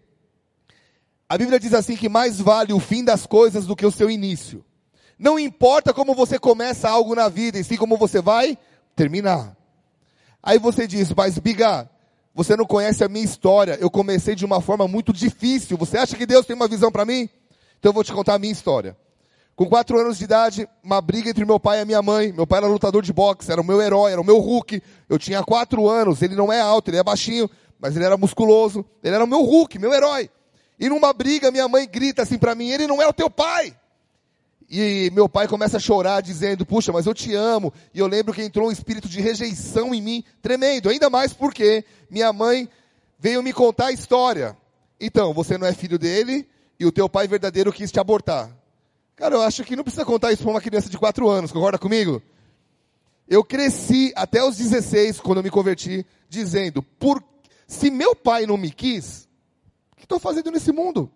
A 1.28 1.36
Bíblia 1.36 1.58
diz 1.58 1.74
assim 1.74 1.96
que 1.96 2.08
mais 2.08 2.40
vale 2.40 2.72
o 2.72 2.78
fim 2.78 3.04
das 3.04 3.26
coisas 3.26 3.66
do 3.66 3.74
que 3.74 3.84
o 3.84 3.90
seu 3.90 4.08
início. 4.08 4.64
Não 5.18 5.38
importa 5.38 5.92
como 5.92 6.14
você 6.14 6.38
começa 6.38 6.88
algo 6.88 7.14
na 7.14 7.28
vida, 7.28 7.58
e 7.58 7.64
sim 7.64 7.76
como 7.76 7.96
você 7.96 8.20
vai 8.20 8.56
terminar. 8.94 9.56
Aí 10.42 10.58
você 10.58 10.86
diz, 10.86 11.12
mas 11.12 11.38
Biga, 11.38 11.90
você 12.32 12.54
não 12.54 12.64
conhece 12.64 13.02
a 13.02 13.08
minha 13.08 13.24
história. 13.24 13.76
Eu 13.80 13.90
comecei 13.90 14.36
de 14.36 14.44
uma 14.44 14.60
forma 14.60 14.86
muito 14.86 15.12
difícil. 15.12 15.76
Você 15.78 15.98
acha 15.98 16.16
que 16.16 16.26
Deus 16.26 16.46
tem 16.46 16.54
uma 16.54 16.68
visão 16.68 16.92
para 16.92 17.04
mim? 17.04 17.28
Então 17.78 17.90
eu 17.90 17.94
vou 17.94 18.04
te 18.04 18.12
contar 18.12 18.34
a 18.34 18.38
minha 18.38 18.52
história. 18.52 18.96
Com 19.56 19.66
quatro 19.66 19.98
anos 19.98 20.18
de 20.18 20.24
idade, 20.24 20.68
uma 20.84 21.00
briga 21.00 21.30
entre 21.30 21.44
meu 21.44 21.58
pai 21.58 21.80
e 21.80 21.84
minha 21.84 22.02
mãe. 22.02 22.32
Meu 22.32 22.46
pai 22.46 22.58
era 22.58 22.68
lutador 22.68 23.02
de 23.02 23.12
boxe, 23.12 23.50
era 23.50 23.60
o 23.60 23.64
meu 23.64 23.80
herói, 23.80 24.12
era 24.12 24.20
o 24.20 24.24
meu 24.24 24.38
Hulk. 24.38 24.82
Eu 25.08 25.18
tinha 25.18 25.42
quatro 25.42 25.88
anos, 25.88 26.20
ele 26.22 26.36
não 26.36 26.52
é 26.52 26.60
alto, 26.60 26.90
ele 26.90 26.98
é 26.98 27.02
baixinho, 27.02 27.50
mas 27.80 27.96
ele 27.96 28.04
era 28.04 28.16
musculoso. 28.16 28.84
Ele 29.02 29.14
era 29.14 29.24
o 29.24 29.26
meu 29.26 29.42
Hulk, 29.42 29.78
meu 29.78 29.92
herói. 29.92 30.30
E 30.78 30.88
numa 30.88 31.12
briga, 31.12 31.50
minha 31.50 31.68
mãe 31.68 31.86
grita 31.86 32.22
assim 32.22 32.38
para 32.38 32.54
mim: 32.54 32.68
ele 32.68 32.86
não 32.86 33.00
é 33.00 33.06
o 33.06 33.12
teu 33.12 33.30
pai. 33.30 33.76
E 34.68 35.10
meu 35.14 35.28
pai 35.28 35.46
começa 35.46 35.76
a 35.76 35.80
chorar, 35.80 36.20
dizendo: 36.20 36.66
Puxa, 36.66 36.92
mas 36.92 37.06
eu 37.06 37.14
te 37.14 37.34
amo. 37.34 37.72
E 37.94 37.98
eu 37.98 38.06
lembro 38.06 38.34
que 38.34 38.42
entrou 38.42 38.68
um 38.68 38.72
espírito 38.72 39.08
de 39.08 39.20
rejeição 39.20 39.94
em 39.94 40.02
mim, 40.02 40.24
tremendo. 40.42 40.88
Ainda 40.88 41.08
mais 41.08 41.32
porque 41.32 41.84
minha 42.10 42.32
mãe 42.32 42.68
veio 43.18 43.42
me 43.42 43.52
contar 43.52 43.86
a 43.86 43.92
história. 43.92 44.56
Então, 45.00 45.32
você 45.32 45.56
não 45.56 45.66
é 45.66 45.72
filho 45.72 45.98
dele 45.98 46.48
e 46.78 46.84
o 46.84 46.92
teu 46.92 47.08
pai 47.08 47.28
verdadeiro 47.28 47.72
quis 47.72 47.92
te 47.92 48.00
abortar. 48.00 48.50
Cara, 49.14 49.34
eu 49.34 49.42
acho 49.42 49.64
que 49.64 49.76
não 49.76 49.84
precisa 49.84 50.04
contar 50.04 50.32
isso 50.32 50.42
para 50.42 50.50
uma 50.50 50.60
criança 50.60 50.90
de 50.90 50.98
4 50.98 51.28
anos, 51.28 51.52
concorda 51.52 51.78
comigo? 51.78 52.20
Eu 53.28 53.42
cresci 53.42 54.12
até 54.14 54.44
os 54.44 54.56
16, 54.56 55.20
quando 55.20 55.38
eu 55.38 55.44
me 55.44 55.50
converti, 55.50 56.04
dizendo: 56.28 56.82
por, 56.82 57.22
se 57.66 57.90
meu 57.90 58.14
pai 58.14 58.46
não 58.46 58.56
me 58.56 58.70
quis, 58.70 59.25
que 59.96 60.04
estou 60.04 60.18
fazendo 60.18 60.50
nesse 60.50 60.72
mundo? 60.72 61.10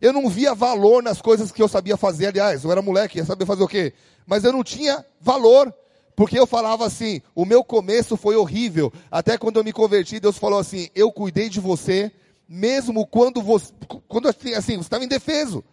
Eu 0.00 0.12
não 0.12 0.28
via 0.28 0.54
valor 0.54 1.02
nas 1.02 1.22
coisas 1.22 1.50
que 1.50 1.62
eu 1.62 1.68
sabia 1.68 1.96
fazer. 1.96 2.26
Aliás, 2.26 2.64
eu 2.64 2.72
era 2.72 2.82
moleque, 2.82 3.18
ia 3.18 3.24
saber 3.24 3.46
fazer 3.46 3.62
o 3.62 3.68
quê? 3.68 3.94
Mas 4.26 4.44
eu 4.44 4.52
não 4.52 4.62
tinha 4.62 5.04
valor. 5.20 5.72
Porque 6.16 6.38
eu 6.38 6.46
falava 6.46 6.86
assim, 6.86 7.20
o 7.34 7.44
meu 7.44 7.64
começo 7.64 8.16
foi 8.16 8.36
horrível. 8.36 8.92
Até 9.10 9.36
quando 9.36 9.56
eu 9.56 9.64
me 9.64 9.72
converti, 9.72 10.20
Deus 10.20 10.38
falou 10.38 10.58
assim: 10.58 10.88
eu 10.94 11.10
cuidei 11.10 11.48
de 11.48 11.58
você, 11.58 12.12
mesmo 12.48 13.06
quando 13.06 13.42
você, 13.42 13.72
quando 14.06 14.28
assim 14.28 14.52
você 14.52 14.72
estava 14.72 15.04
indefeso. 15.04 15.64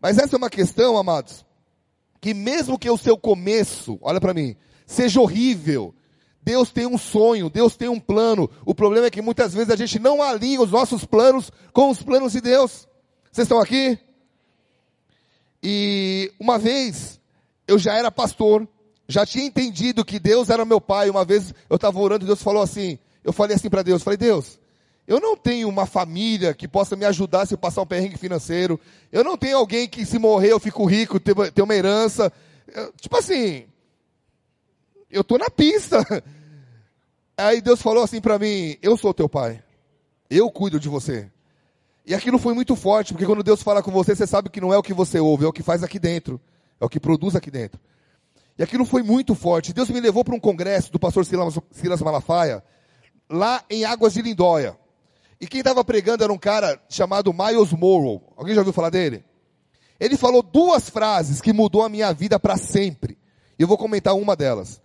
Mas 0.00 0.18
essa 0.18 0.36
é 0.36 0.38
uma 0.38 0.50
questão, 0.50 0.96
amados, 0.96 1.44
que 2.20 2.34
mesmo 2.34 2.78
que 2.78 2.90
o 2.90 2.96
seu 2.96 3.16
começo, 3.16 3.98
olha 4.00 4.20
para 4.20 4.34
mim, 4.34 4.56
seja 4.86 5.20
horrível, 5.20 5.94
Deus 6.48 6.70
tem 6.70 6.86
um 6.86 6.96
sonho, 6.96 7.50
Deus 7.50 7.76
tem 7.76 7.90
um 7.90 8.00
plano. 8.00 8.50
O 8.64 8.74
problema 8.74 9.06
é 9.06 9.10
que 9.10 9.20
muitas 9.20 9.52
vezes 9.52 9.68
a 9.68 9.76
gente 9.76 9.98
não 9.98 10.22
alinha 10.22 10.62
os 10.62 10.70
nossos 10.70 11.04
planos 11.04 11.52
com 11.74 11.90
os 11.90 12.02
planos 12.02 12.32
de 12.32 12.40
Deus. 12.40 12.88
Vocês 13.30 13.44
estão 13.44 13.60
aqui? 13.60 13.98
E 15.62 16.32
uma 16.40 16.58
vez 16.58 17.20
eu 17.66 17.78
já 17.78 17.96
era 17.96 18.10
pastor, 18.10 18.66
já 19.06 19.26
tinha 19.26 19.44
entendido 19.44 20.02
que 20.06 20.18
Deus 20.18 20.48
era 20.48 20.64
meu 20.64 20.80
pai. 20.80 21.10
Uma 21.10 21.22
vez 21.22 21.52
eu 21.68 21.76
estava 21.76 22.00
orando 22.00 22.24
e 22.24 22.26
Deus 22.26 22.42
falou 22.42 22.62
assim: 22.62 22.98
eu 23.22 23.30
falei 23.30 23.54
assim 23.54 23.68
para 23.68 23.82
Deus, 23.82 24.02
falei, 24.02 24.16
Deus, 24.16 24.58
eu 25.06 25.20
não 25.20 25.36
tenho 25.36 25.68
uma 25.68 25.84
família 25.84 26.54
que 26.54 26.66
possa 26.66 26.96
me 26.96 27.04
ajudar 27.04 27.44
se 27.44 27.52
eu 27.52 27.58
passar 27.58 27.82
um 27.82 27.86
perrengue 27.86 28.16
financeiro. 28.16 28.80
Eu 29.12 29.22
não 29.22 29.36
tenho 29.36 29.58
alguém 29.58 29.86
que 29.86 30.06
se 30.06 30.18
morrer 30.18 30.52
eu 30.52 30.58
fico 30.58 30.86
rico, 30.86 31.20
ter, 31.20 31.60
uma 31.60 31.74
herança. 31.74 32.32
Eu, 32.66 32.90
tipo 32.94 33.18
assim, 33.18 33.66
eu 35.10 35.22
tô 35.22 35.36
na 35.36 35.50
pista. 35.50 36.02
Aí 37.38 37.60
Deus 37.60 37.80
falou 37.80 38.02
assim 38.02 38.20
para 38.20 38.36
mim: 38.36 38.76
Eu 38.82 38.96
sou 38.96 39.14
teu 39.14 39.28
pai. 39.28 39.62
Eu 40.28 40.50
cuido 40.50 40.80
de 40.80 40.88
você. 40.88 41.30
E 42.04 42.12
aquilo 42.12 42.38
foi 42.38 42.52
muito 42.52 42.74
forte, 42.74 43.12
porque 43.12 43.24
quando 43.24 43.42
Deus 43.42 43.62
fala 43.62 43.82
com 43.82 43.92
você, 43.92 44.16
você 44.16 44.26
sabe 44.26 44.50
que 44.50 44.60
não 44.60 44.74
é 44.74 44.78
o 44.78 44.82
que 44.82 44.92
você 44.92 45.20
ouve, 45.20 45.44
é 45.44 45.48
o 45.48 45.52
que 45.52 45.62
faz 45.62 45.84
aqui 45.84 45.98
dentro. 45.98 46.40
É 46.80 46.84
o 46.84 46.88
que 46.88 46.98
produz 46.98 47.36
aqui 47.36 47.50
dentro. 47.50 47.80
E 48.58 48.62
aquilo 48.62 48.84
foi 48.84 49.02
muito 49.02 49.34
forte. 49.36 49.72
Deus 49.72 49.88
me 49.88 50.00
levou 50.00 50.24
para 50.24 50.34
um 50.34 50.40
congresso 50.40 50.90
do 50.90 50.98
pastor 50.98 51.24
Silas, 51.24 51.56
Silas 51.70 52.02
Malafaia, 52.02 52.62
lá 53.30 53.62
em 53.70 53.84
Águas 53.84 54.14
de 54.14 54.22
Lindóia. 54.22 54.76
E 55.40 55.46
quem 55.46 55.60
estava 55.60 55.84
pregando 55.84 56.24
era 56.24 56.32
um 56.32 56.38
cara 56.38 56.80
chamado 56.88 57.32
Miles 57.32 57.72
Morrow. 57.72 58.32
Alguém 58.36 58.54
já 58.54 58.62
ouviu 58.62 58.72
falar 58.72 58.90
dele? 58.90 59.24
Ele 60.00 60.16
falou 60.16 60.42
duas 60.42 60.90
frases 60.90 61.40
que 61.40 61.52
mudou 61.52 61.84
a 61.84 61.88
minha 61.88 62.12
vida 62.12 62.38
para 62.40 62.56
sempre. 62.56 63.16
E 63.56 63.62
eu 63.62 63.68
vou 63.68 63.78
comentar 63.78 64.14
uma 64.14 64.34
delas. 64.34 64.80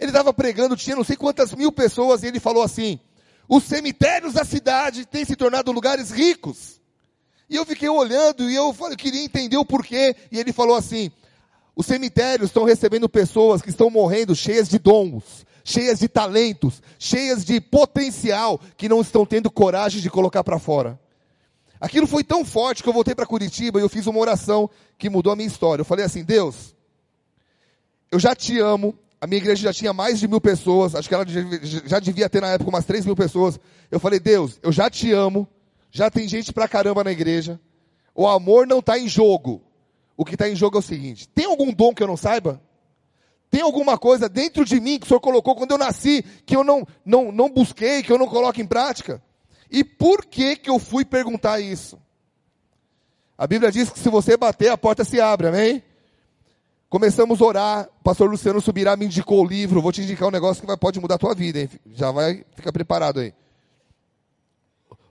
Ele 0.00 0.08
estava 0.08 0.32
pregando, 0.32 0.74
tinha 0.74 0.96
não 0.96 1.04
sei 1.04 1.14
quantas 1.14 1.54
mil 1.54 1.70
pessoas, 1.70 2.22
e 2.22 2.26
ele 2.26 2.40
falou 2.40 2.62
assim: 2.62 2.98
os 3.46 3.64
cemitérios 3.64 4.32
da 4.32 4.44
cidade 4.46 5.04
têm 5.04 5.26
se 5.26 5.36
tornado 5.36 5.70
lugares 5.70 6.10
ricos. 6.10 6.80
E 7.50 7.56
eu 7.56 7.66
fiquei 7.66 7.88
olhando 7.88 8.48
e 8.48 8.54
eu, 8.54 8.74
queria 8.96 9.22
entender 9.22 9.58
o 9.58 9.64
porquê. 9.64 10.16
E 10.32 10.38
ele 10.38 10.54
falou 10.54 10.74
assim: 10.74 11.10
os 11.76 11.84
cemitérios 11.84 12.48
estão 12.48 12.64
recebendo 12.64 13.10
pessoas 13.10 13.60
que 13.60 13.68
estão 13.68 13.90
morrendo 13.90 14.34
cheias 14.34 14.70
de 14.70 14.78
dons, 14.78 15.44
cheias 15.62 15.98
de 15.98 16.08
talentos, 16.08 16.80
cheias 16.98 17.44
de 17.44 17.60
potencial, 17.60 18.58
que 18.78 18.88
não 18.88 19.02
estão 19.02 19.26
tendo 19.26 19.50
coragem 19.50 20.00
de 20.00 20.08
colocar 20.08 20.42
para 20.42 20.58
fora. 20.58 20.98
Aquilo 21.78 22.06
foi 22.06 22.24
tão 22.24 22.42
forte 22.42 22.82
que 22.82 22.88
eu 22.88 22.92
voltei 22.94 23.14
para 23.14 23.26
Curitiba 23.26 23.78
e 23.78 23.82
eu 23.82 23.88
fiz 23.88 24.06
uma 24.06 24.18
oração 24.18 24.70
que 24.96 25.10
mudou 25.10 25.30
a 25.30 25.36
minha 25.36 25.48
história. 25.48 25.82
Eu 25.82 25.86
falei 25.86 26.06
assim: 26.06 26.24
Deus, 26.24 26.74
eu 28.10 28.18
já 28.18 28.34
te 28.34 28.58
amo, 28.58 28.98
a 29.20 29.26
minha 29.26 29.38
igreja 29.38 29.64
já 29.64 29.72
tinha 29.72 29.92
mais 29.92 30.18
de 30.18 30.26
mil 30.26 30.40
pessoas, 30.40 30.94
acho 30.94 31.08
que 31.08 31.14
ela 31.14 31.26
já 31.84 31.98
devia 32.00 32.28
ter 32.28 32.40
na 32.40 32.48
época 32.48 32.70
umas 32.70 32.86
três 32.86 33.04
mil 33.04 33.14
pessoas. 33.14 33.60
Eu 33.90 34.00
falei, 34.00 34.18
Deus, 34.18 34.58
eu 34.62 34.72
já 34.72 34.88
te 34.88 35.12
amo, 35.12 35.46
já 35.90 36.10
tem 36.10 36.26
gente 36.26 36.52
pra 36.52 36.66
caramba 36.66 37.04
na 37.04 37.12
igreja. 37.12 37.60
O 38.14 38.26
amor 38.26 38.66
não 38.66 38.78
está 38.78 38.98
em 38.98 39.08
jogo. 39.08 39.62
O 40.16 40.24
que 40.24 40.34
está 40.34 40.48
em 40.48 40.56
jogo 40.56 40.76
é 40.76 40.80
o 40.80 40.82
seguinte: 40.82 41.28
tem 41.28 41.44
algum 41.44 41.72
dom 41.72 41.94
que 41.94 42.02
eu 42.02 42.06
não 42.06 42.16
saiba? 42.16 42.62
Tem 43.50 43.60
alguma 43.60 43.98
coisa 43.98 44.28
dentro 44.28 44.64
de 44.64 44.80
mim 44.80 44.98
que 44.98 45.04
o 45.04 45.08
Senhor 45.08 45.20
colocou 45.20 45.56
quando 45.56 45.72
eu 45.72 45.78
nasci, 45.78 46.22
que 46.46 46.54
eu 46.54 46.62
não, 46.62 46.86
não, 47.04 47.32
não 47.32 47.50
busquei, 47.50 48.02
que 48.02 48.12
eu 48.12 48.18
não 48.18 48.28
coloco 48.28 48.60
em 48.60 48.66
prática? 48.66 49.22
E 49.70 49.82
por 49.82 50.24
que 50.24 50.56
que 50.56 50.70
eu 50.70 50.78
fui 50.78 51.04
perguntar 51.04 51.60
isso? 51.60 51.98
A 53.36 53.46
Bíblia 53.46 53.72
diz 53.72 53.90
que 53.90 53.98
se 53.98 54.08
você 54.08 54.36
bater, 54.36 54.70
a 54.70 54.78
porta 54.78 55.04
se 55.04 55.20
abre, 55.20 55.48
amém? 55.48 55.82
Começamos 56.90 57.40
a 57.40 57.44
orar, 57.44 57.88
o 58.00 58.02
pastor 58.02 58.28
Luciano 58.28 58.60
Subirá 58.60 58.96
me 58.96 59.06
indicou 59.06 59.44
o 59.44 59.46
livro, 59.46 59.80
vou 59.80 59.92
te 59.92 60.02
indicar 60.02 60.26
um 60.26 60.32
negócio 60.32 60.60
que 60.60 60.66
vai, 60.66 60.76
pode 60.76 60.98
mudar 60.98 61.14
a 61.14 61.18
tua 61.18 61.36
vida, 61.36 61.60
hein? 61.60 61.70
Já 61.94 62.10
vai, 62.10 62.44
fica 62.56 62.72
preparado 62.72 63.20
aí. 63.20 63.32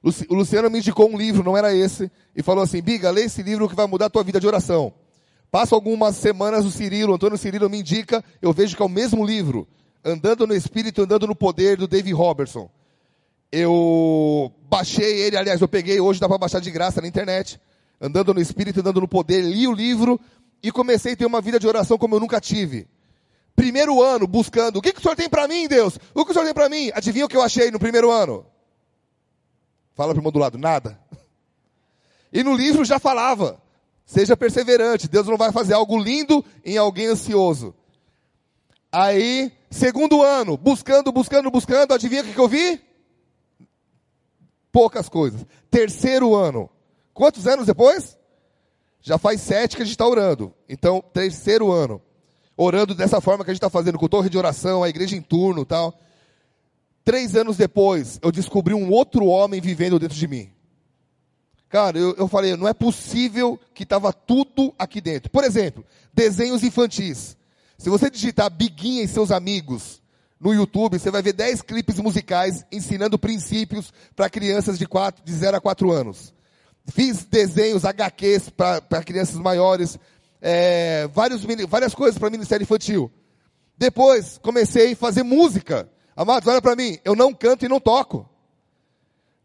O 0.03 0.36
Luciano 0.36 0.69
me 0.69 0.79
indicou 0.79 1.09
um 1.09 1.17
livro, 1.17 1.41
não 1.41 1.55
era 1.55 1.74
esse, 1.74 2.12
e 2.36 2.43
falou 2.43 2.65
assim, 2.65 2.81
Biga, 2.81 3.09
lê 3.09 3.24
esse 3.24 3.41
livro 3.41 3.69
que 3.69 3.75
vai 3.75 3.88
mudar 3.88 4.07
a 4.07 4.09
tua 4.09 4.25
vida 4.25 4.41
de 4.41 4.45
oração. 4.48 4.93
Passa 5.50 5.74
algumas 5.74 6.17
semanas 6.17 6.65
o 6.65 6.71
Cirilo, 6.71 7.13
Antônio 7.13 7.38
Cirilo 7.38 7.69
me 7.69 7.79
indica, 7.79 8.21
eu 8.41 8.51
vejo 8.51 8.75
que 8.75 8.81
é 8.81 8.86
o 8.86 8.89
mesmo 8.89 9.25
livro, 9.25 9.65
Andando 10.03 10.45
no 10.45 10.53
Espírito, 10.53 11.03
Andando 11.03 11.27
no 11.27 11.36
Poder, 11.36 11.77
do 11.77 11.88
David 11.88 12.13
Robertson. 12.13 12.69
Eu 13.50 14.51
baixei 14.69 15.21
ele, 15.21 15.38
aliás, 15.38 15.62
eu 15.62 15.67
peguei, 15.67 15.98
hoje 16.01 16.19
dá 16.19 16.27
para 16.27 16.38
baixar 16.38 16.59
de 16.59 16.71
graça 16.71 17.00
na 17.00 17.07
internet. 17.07 17.57
Andando 18.01 18.33
no 18.33 18.39
Espírito, 18.39 18.79
Andando 18.79 19.01
no 19.01 19.07
Poder, 19.07 19.41
li 19.41 19.67
o 19.67 19.74
livro, 19.74 20.19
e 20.61 20.71
comecei 20.71 21.13
a 21.13 21.15
ter 21.15 21.25
uma 21.25 21.41
vida 21.41 21.59
de 21.59 21.67
oração 21.67 21.97
como 21.97 22.15
eu 22.15 22.19
nunca 22.19 22.39
tive. 22.39 22.87
Primeiro 23.55 24.01
ano 24.01 24.25
buscando, 24.25 24.77
o 24.77 24.81
que, 24.81 24.93
que 24.93 24.99
o 24.99 25.01
Senhor 25.01 25.15
tem 25.15 25.29
para 25.29 25.47
mim, 25.47 25.67
Deus? 25.67 25.99
O 26.13 26.23
que 26.23 26.31
o 26.31 26.33
Senhor 26.33 26.45
tem 26.45 26.53
para 26.53 26.69
mim? 26.69 26.91
Adivinha 26.93 27.25
o 27.25 27.27
que 27.27 27.35
eu 27.35 27.41
achei 27.41 27.71
no 27.71 27.79
primeiro 27.79 28.09
ano? 28.11 28.45
Fala 29.95 30.13
para 30.13 30.25
o 30.25 30.31
do 30.31 30.39
lado, 30.39 30.57
nada. 30.57 30.99
E 32.31 32.43
no 32.43 32.53
livro 32.53 32.85
já 32.85 32.99
falava, 32.99 33.59
seja 34.05 34.37
perseverante, 34.37 35.07
Deus 35.07 35.25
não 35.25 35.35
vai 35.35 35.51
fazer 35.51 35.73
algo 35.73 35.97
lindo 35.97 36.45
em 36.63 36.77
alguém 36.77 37.07
ansioso. 37.07 37.73
Aí, 38.91 39.51
segundo 39.71 40.21
ano, 40.21 40.55
buscando, 40.55 41.11
buscando, 41.11 41.49
buscando, 41.49 41.91
adivinha 41.91 42.21
o 42.21 42.25
que, 42.25 42.33
que 42.33 42.39
eu 42.39 42.47
vi? 42.47 42.79
Poucas 44.71 45.09
coisas. 45.09 45.43
Terceiro 45.71 46.35
ano, 46.35 46.69
quantos 47.15 47.47
anos 47.47 47.65
depois? 47.65 48.15
Já 49.01 49.18
faz 49.18 49.41
sete 49.41 49.75
que 49.75 49.82
a 49.82 49.86
gente 49.86 49.94
está 49.94 50.08
orando. 50.08 50.53
Então, 50.68 51.03
terceiro 51.13 51.72
ano. 51.72 52.01
Orando 52.56 52.94
dessa 52.94 53.22
forma 53.22 53.44
que 53.44 53.51
a 53.51 53.53
gente 53.53 53.60
está 53.60 53.70
fazendo, 53.70 53.98
com 53.98 54.08
torre 54.08 54.29
de 54.29 54.38
oração, 54.38 54.84
a 54.84 54.89
igreja 54.89 55.15
em 55.15 55.22
turno 55.22 55.65
tal. 55.65 55.98
Três 57.06 57.36
anos 57.36 57.58
depois, 57.58 58.20
eu 58.22 58.32
descobri 58.32 58.74
um 58.74 58.91
outro 58.91 59.25
homem 59.25 59.62
vivendo 59.62 59.98
dentro 59.98 60.18
de 60.18 60.27
mim. 60.27 60.51
Cara, 61.70 61.98
eu, 61.98 62.15
eu 62.18 62.27
falei, 62.27 62.56
não 62.58 62.68
é 62.68 62.74
possível 62.74 63.60
que 63.74 63.84
estava 63.84 64.12
tudo 64.12 64.74
aqui 64.77 65.00
dentro. 65.00 65.29
Por 65.29 65.44
exemplo, 65.44 65.86
desenhos 66.13 66.63
infantis. 66.63 67.38
Se 67.77 67.89
você 67.89 68.10
digitar 68.10 68.51
Biguinha 68.51 69.03
e 69.03 69.08
seus 69.08 69.32
amigos 69.32 70.01
no 70.39 70.53
YouTube, 70.53 71.00
você 71.00 71.12
vai 71.12 71.22
ver 71.22 71.34
10 71.34 71.62
clipes 71.62 72.00
musicais 72.00 72.65
ensinando 72.72 73.20
princípios 73.20 73.94
para 74.15 74.29
crianças 74.29 74.77
de, 74.77 74.86
4, 74.86 75.24
de 75.24 75.34
0 75.34 75.58
a 75.58 75.62
4 75.62 75.91
anos. 75.91 76.34
Fiz 76.91 77.25
desenhos, 77.25 77.86
HQs 77.86 78.50
para 78.50 79.03
crianças 79.03 79.36
maiores, 79.36 79.98
é, 80.41 81.08
vários, 81.08 81.46
várias 81.67 81.93
coisas 81.93 82.17
para 82.17 82.29
Ministério 82.29 82.63
Infantil. 82.63 83.12
Depois, 83.77 84.38
comecei 84.41 84.93
a 84.93 84.96
fazer 84.96 85.24
música. 85.24 85.89
Amados, 86.15 86.48
olha 86.48 86.62
para 86.62 86.75
mim, 86.75 86.98
eu 87.05 87.15
não 87.15 87.34
canto 87.34 87.65
e 87.65 87.69
não 87.69 87.79
toco. 87.79 88.27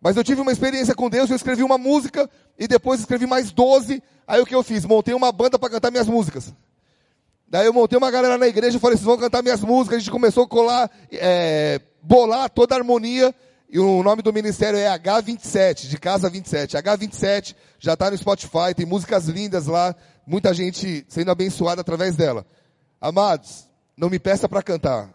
Mas 0.01 0.17
eu 0.17 0.25
tive 0.25 0.41
uma 0.41 0.53
experiência 0.53 0.95
com 0.95 1.09
Deus, 1.09 1.31
eu 1.31 1.37
escrevi 1.37 1.63
uma 1.63 1.79
música 1.79 2.29
e 2.59 2.67
depois 2.67 3.01
escrevi 3.01 3.27
mais 3.27 3.51
12. 3.51 4.03
Aí 4.27 4.41
o 4.41 4.47
que 4.47 4.55
eu 4.55 4.63
fiz? 4.63 4.85
Montei 4.85 5.15
uma 5.15 5.33
banda 5.33 5.59
para 5.59 5.71
cantar 5.71 5.91
minhas 5.91 6.09
músicas. 6.09 6.53
Daí 7.49 7.67
eu 7.67 7.73
montei 7.73 7.97
uma 7.97 8.11
galera 8.11 8.37
na 8.37 8.47
igreja 8.47 8.77
e 8.77 8.81
falei, 8.81 8.97
vocês 8.97 9.07
vão 9.07 9.17
cantar 9.17 9.43
minhas 9.43 9.61
músicas. 9.61 9.97
A 9.97 9.99
gente 10.01 10.11
começou 10.11 10.45
a 10.45 10.49
colar, 10.49 10.91
é, 11.13 11.81
bolar 12.03 12.51
toda 12.51 12.75
a 12.75 12.79
harmonia 12.79 13.35
e 13.69 13.79
o 13.79 14.03
nome 14.03 14.23
do 14.23 14.33
ministério 14.33 14.79
é 14.79 14.87
H27, 14.87 15.89
de 15.89 15.99
Casa 15.99 16.31
27. 16.31 16.77
H27 16.77 17.55
já 17.79 17.95
está 17.95 18.11
no 18.11 18.17
Spotify, 18.17 18.75
tem 18.77 18.87
músicas 18.87 19.27
lindas 19.27 19.67
lá, 19.67 19.95
muita 20.27 20.55
gente 20.55 21.05
sendo 21.09 21.31
abençoada 21.31 21.81
através 21.81 22.17
dela. 22.17 22.47
Amados, 23.01 23.69
não 23.97 24.09
me 24.09 24.19
peça 24.19 24.49
para 24.49 24.63
cantar. 24.63 25.13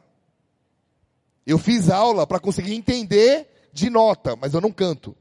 Eu 1.45 1.57
fiz 1.57 1.89
aula 1.89 2.27
para 2.27 2.39
conseguir 2.39 2.73
entender 2.75 3.47
de 3.71 3.89
nota, 3.89 4.35
mas 4.35 4.53
eu 4.53 4.61
não 4.61 4.71
canto. 4.71 5.15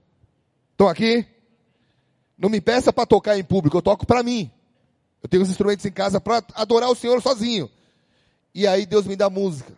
Estão 0.73 0.89
aqui? 0.89 1.27
Não 2.37 2.49
me 2.49 2.61
peça 2.61 2.93
para 2.93 3.07
tocar 3.07 3.39
em 3.39 3.45
público, 3.45 3.77
eu 3.77 3.83
toco 3.83 4.07
para 4.07 4.23
mim. 4.23 4.51
Eu 5.23 5.29
tenho 5.29 5.43
os 5.43 5.51
instrumentos 5.51 5.85
em 5.85 5.91
casa 5.91 6.21
para 6.21 6.45
adorar 6.55 6.91
o 6.91 6.95
Senhor 6.95 7.21
sozinho. 7.21 7.71
E 8.55 8.67
aí 8.67 8.87
Deus 8.87 9.07
me 9.07 9.17
dá 9.17 9.29
música. 9.29 9.73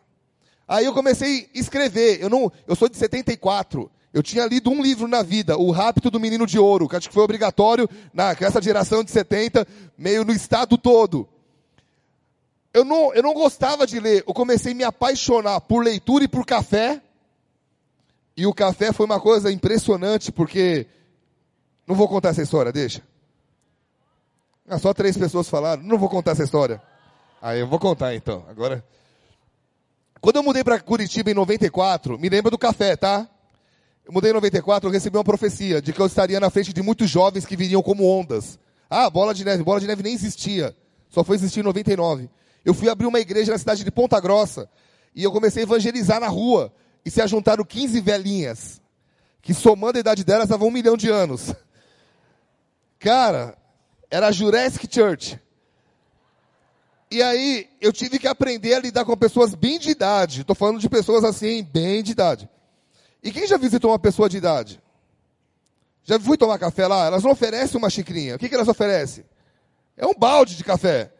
Aí 0.71 0.85
eu 0.85 0.95
comecei 0.95 1.51
a 1.53 1.59
escrever. 1.59 2.23
Eu 2.23 2.31
não, 2.31 2.51
eu 2.65 2.77
sou 2.77 2.89
de 2.89 2.97
74. 2.97 3.91
Eu 4.15 4.23
tinha 4.23 4.47
lido 4.47 4.71
um 4.71 4.81
livro 4.81 5.09
na 5.09 5.21
vida, 5.21 5.59
O 5.59 5.73
Rápido 5.73 6.13
do 6.13 6.21
Menino 6.21 6.47
de 6.47 6.61
Ouro, 6.61 6.89
que 6.89 6.95
acho 6.95 7.09
que 7.09 7.15
foi 7.15 7.25
obrigatório 7.25 7.91
na 8.15 8.37
essa 8.41 8.63
geração 8.63 9.03
de 9.03 9.11
70, 9.11 9.67
meio 9.99 10.25
no 10.25 10.33
estado 10.33 10.79
todo. 10.79 11.29
Eu 12.73 12.85
não, 12.85 13.13
eu 13.13 13.23
não 13.23 13.35
gostava 13.35 13.85
de 13.85 13.99
ler. 13.99 14.23
Eu 14.25 14.33
comecei 14.33 14.71
a 14.71 14.75
me 14.77 14.85
apaixonar 14.85 15.61
por 15.61 15.83
leitura 15.83 16.23
e 16.23 16.29
por 16.29 16.47
café. 16.47 17.03
E 18.37 18.47
o 18.47 18.55
café 18.55 18.93
foi 18.93 19.07
uma 19.07 19.19
coisa 19.21 19.51
impressionante, 19.51 20.31
porque. 20.31 20.87
Não 21.85 21.97
vou 21.97 22.07
contar 22.07 22.29
essa 22.29 22.43
história, 22.43 22.71
deixa. 22.71 23.03
Ah, 24.69 24.79
só 24.79 24.95
três 24.95 25.17
pessoas 25.17 25.51
falaram. 25.51 25.83
Não 25.83 25.99
vou 25.99 26.09
contar 26.09 26.31
essa 26.31 26.45
história. 26.45 26.81
Aí 27.43 27.59
eu 27.59 27.67
vou 27.67 27.81
contar 27.81 28.15
então. 28.15 28.45
Agora. 28.49 28.85
Quando 30.21 30.37
eu 30.37 30.43
mudei 30.43 30.63
para 30.63 30.79
Curitiba 30.79 31.31
em 31.31 31.35
94, 31.35 32.19
me 32.19 32.29
lembra 32.29 32.51
do 32.51 32.59
café, 32.59 32.95
tá? 32.95 33.29
Eu 34.05 34.13
mudei 34.13 34.31
em 34.31 34.35
94, 34.35 34.89
eu 34.89 34.93
recebi 34.93 35.17
uma 35.17 35.25
profecia 35.25 35.81
de 35.81 35.93
que 35.93 36.01
eu 36.01 36.07
estaria 36.07 36.39
na 36.39 36.51
frente 36.51 36.73
de 36.73 36.83
muitos 36.83 37.09
jovens 37.09 37.47
que 37.47 37.57
viriam 37.57 37.83
como 37.83 38.05
ondas. 38.05 38.59
Ah, 38.91 39.09
bola 39.09 39.33
de 39.33 39.45
neve. 39.45 39.63
Bola 39.63 39.81
de 39.81 39.87
neve 39.87 40.03
nem 40.03 40.13
existia. 40.13 40.77
Só 41.09 41.23
foi 41.23 41.37
existir 41.37 41.61
em 41.61 41.63
99. 41.63 42.29
Eu 42.65 42.75
fui 42.75 42.89
abrir 42.89 43.07
uma 43.07 43.21
igreja 43.21 43.53
na 43.53 43.59
cidade 43.59 43.85
de 43.85 43.91
Ponta 43.91 44.21
Grossa. 44.21 44.69
E 45.15 45.23
eu 45.23 45.33
comecei 45.33 45.63
a 45.63 45.65
evangelizar 45.65 46.21
na 46.21 46.29
rua. 46.29 46.73
E 47.05 47.11
se 47.11 47.23
ajuntaram 47.23 47.65
15 47.65 48.01
velhinhas. 48.01 48.83
Que 49.41 49.55
somando 49.55 49.97
a 49.97 50.01
idade 50.01 50.25
delas, 50.25 50.49
davam 50.49 50.69
um 50.69 50.73
milhão 50.73 50.97
de 50.97 51.09
anos. 51.09 51.55
Cara, 52.99 53.57
era 54.11 54.27
a 54.27 54.33
Jurassic 54.33 54.87
Church. 54.93 55.41
E 57.11 57.23
aí, 57.23 57.69
eu 57.81 57.93
tive 57.93 58.19
que 58.19 58.29
aprender 58.29 58.75
a 58.75 58.79
lidar 58.79 59.05
com 59.05 59.17
pessoas 59.17 59.55
bem 59.55 59.79
de 59.79 59.91
idade. 59.91 60.43
Estou 60.43 60.55
falando 60.55 60.79
de 60.79 60.89
pessoas 60.89 61.25
assim, 61.25 61.63
bem 61.63 62.03
de 62.05 62.13
idade. 62.13 62.49
E 63.23 63.33
quem 63.33 63.49
já 63.49 63.57
visitou 63.57 63.91
uma 63.91 63.99
pessoa 63.99 64.29
de 64.29 64.37
idade? 64.37 64.81
Já 66.05 66.19
fui 66.21 66.37
tomar 66.37 66.59
café 66.59 66.87
lá? 66.87 67.07
Elas 67.07 67.25
não 67.25 67.33
oferecem 67.33 67.79
uma 67.79 67.91
xicrinha. 67.91 68.37
O 68.37 68.39
que, 68.39 68.49
que 68.49 68.55
elas 68.55 68.69
oferecem? 68.69 69.25
É 69.97 70.07
um 70.07 70.15
balde 70.15 70.57
de 70.57 70.63
café. 70.63 71.11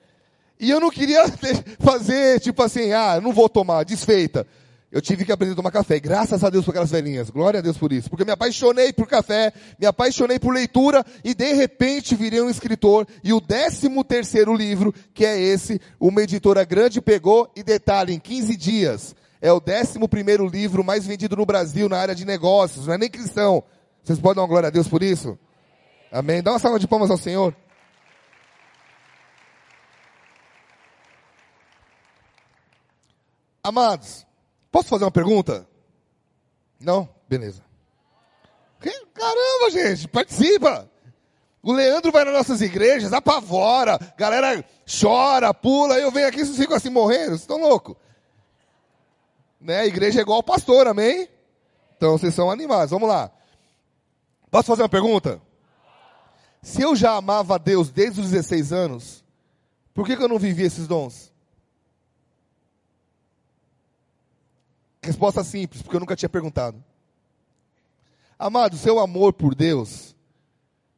E 0.61 0.71
eu 0.71 0.79
não 0.79 0.91
queria 0.91 1.25
fazer, 1.81 2.39
tipo 2.39 2.63
assim, 2.63 2.93
ah, 2.93 3.21
não 3.21 3.33
vou 3.33 3.49
tomar, 3.49 3.85
desfeita. 3.85 4.47
Eu 4.93 5.01
tive 5.01 5.25
que 5.25 5.31
aprender 5.31 5.53
a 5.53 5.57
tomar 5.57 5.71
café. 5.71 6.01
Graças 6.01 6.43
a 6.43 6.51
Deus 6.51 6.65
por 6.65 6.73
aquelas 6.73 6.91
velhinhas. 6.91 7.31
Glória 7.31 7.61
a 7.61 7.63
Deus 7.63 7.79
por 7.79 7.93
isso. 7.93 8.11
Porque 8.11 8.25
me 8.25 8.33
apaixonei 8.33 8.93
por 8.93 9.07
café, 9.07 9.53
me 9.79 9.87
apaixonei 9.87 10.39
por 10.39 10.53
leitura 10.53 11.05
e 11.23 11.33
de 11.33 11.53
repente 11.53 12.17
virei 12.17 12.41
um 12.41 12.51
escritor. 12.51 13.07
E 13.23 13.33
o 13.33 13.41
décimo 13.41 14.03
terceiro 14.03 14.53
livro, 14.53 14.93
que 15.15 15.25
é 15.25 15.41
esse, 15.41 15.81
uma 16.01 16.23
editora 16.23 16.65
grande 16.65 17.01
pegou 17.01 17.49
e 17.55 17.63
detalhe, 17.63 18.13
em 18.13 18.19
15 18.19 18.57
dias. 18.57 19.15
É 19.41 19.53
o 19.53 19.61
décimo 19.61 20.09
primeiro 20.09 20.47
livro 20.47 20.83
mais 20.83 21.07
vendido 21.07 21.37
no 21.37 21.47
Brasil 21.47 21.89
na 21.89 21.99
área 21.99 22.15
de 22.15 22.25
negócios. 22.25 22.89
Não 22.89 22.95
é 22.95 22.99
nem 22.99 23.09
cristão. 23.09 23.63
Vocês 24.03 24.19
podem 24.19 24.37
dar 24.37 24.43
uma 24.43 24.49
glória 24.49 24.67
a 24.67 24.71
Deus 24.71 24.89
por 24.89 25.05
isso? 25.05 25.39
Amém. 26.11 26.43
Dá 26.43 26.51
uma 26.51 26.59
salva 26.59 26.81
de 26.81 26.89
palmas 26.89 27.11
ao 27.11 27.17
Senhor. 27.17 27.55
Amados, 33.63 34.27
Posso 34.71 34.89
fazer 34.89 35.05
uma 35.05 35.11
pergunta? 35.11 35.69
Não? 36.79 37.09
Beleza. 37.29 37.63
Caramba, 38.81 39.71
gente, 39.71 40.09
participa. 40.09 40.91
O 41.63 41.73
Leandro 41.73 42.11
vai 42.11 42.25
nas 42.25 42.33
nossas 42.33 42.63
igrejas, 42.63 43.13
apavora, 43.13 43.99
galera 44.17 44.65
chora, 45.01 45.53
pula, 45.53 45.99
eu 45.99 46.11
venho 46.11 46.27
aqui 46.27 46.41
e 46.41 46.45
vocês 46.45 46.57
ficam 46.57 46.75
assim 46.75 46.89
morrendo, 46.89 47.31
vocês 47.31 47.43
estão 47.43 47.61
loucos. 47.61 47.97
Né? 49.61 49.81
A 49.81 49.87
igreja 49.87 50.21
é 50.21 50.23
igual 50.23 50.37
ao 50.37 50.43
pastor, 50.43 50.87
amém? 50.87 51.29
Então 51.97 52.17
vocês 52.17 52.33
são 52.33 52.51
animados, 52.51 52.91
vamos 52.91 53.09
lá. 53.09 53.31
Posso 54.51 54.69
fazer 54.69 54.83
uma 54.83 54.89
pergunta? 54.89 55.41
Se 56.63 56.81
eu 56.81 56.97
já 56.97 57.13
amava 57.13 57.57
a 57.57 57.59
Deus 57.59 57.91
desde 57.91 58.21
os 58.23 58.31
16 58.31 58.73
anos, 58.73 59.25
por 59.93 60.07
que, 60.07 60.17
que 60.17 60.23
eu 60.23 60.29
não 60.29 60.39
vivi 60.39 60.63
esses 60.63 60.87
dons? 60.87 61.30
Resposta 65.03 65.43
simples, 65.43 65.83
porque 65.83 65.97
eu 65.97 66.01
nunca 66.01 66.17
tinha 66.17 66.29
perguntado. 66.29 66.83
Amado, 68.39 68.77
seu 68.77 68.99
amor 68.99 69.33
por 69.33 69.55
Deus, 69.55 70.15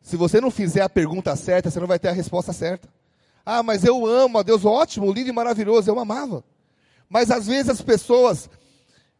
se 0.00 0.16
você 0.16 0.40
não 0.40 0.50
fizer 0.50 0.82
a 0.82 0.88
pergunta 0.88 1.34
certa, 1.36 1.70
você 1.70 1.80
não 1.80 1.86
vai 1.86 1.98
ter 1.98 2.08
a 2.08 2.12
resposta 2.12 2.52
certa. 2.52 2.88
Ah, 3.44 3.62
mas 3.62 3.84
eu 3.84 4.06
amo 4.06 4.38
a 4.38 4.42
Deus, 4.42 4.64
ótimo, 4.64 5.12
lindo 5.12 5.30
e 5.30 5.32
maravilhoso, 5.32 5.90
eu 5.90 5.98
amava. 5.98 6.44
Mas 7.08 7.30
às 7.30 7.46
vezes 7.46 7.68
as 7.68 7.82
pessoas, 7.82 8.48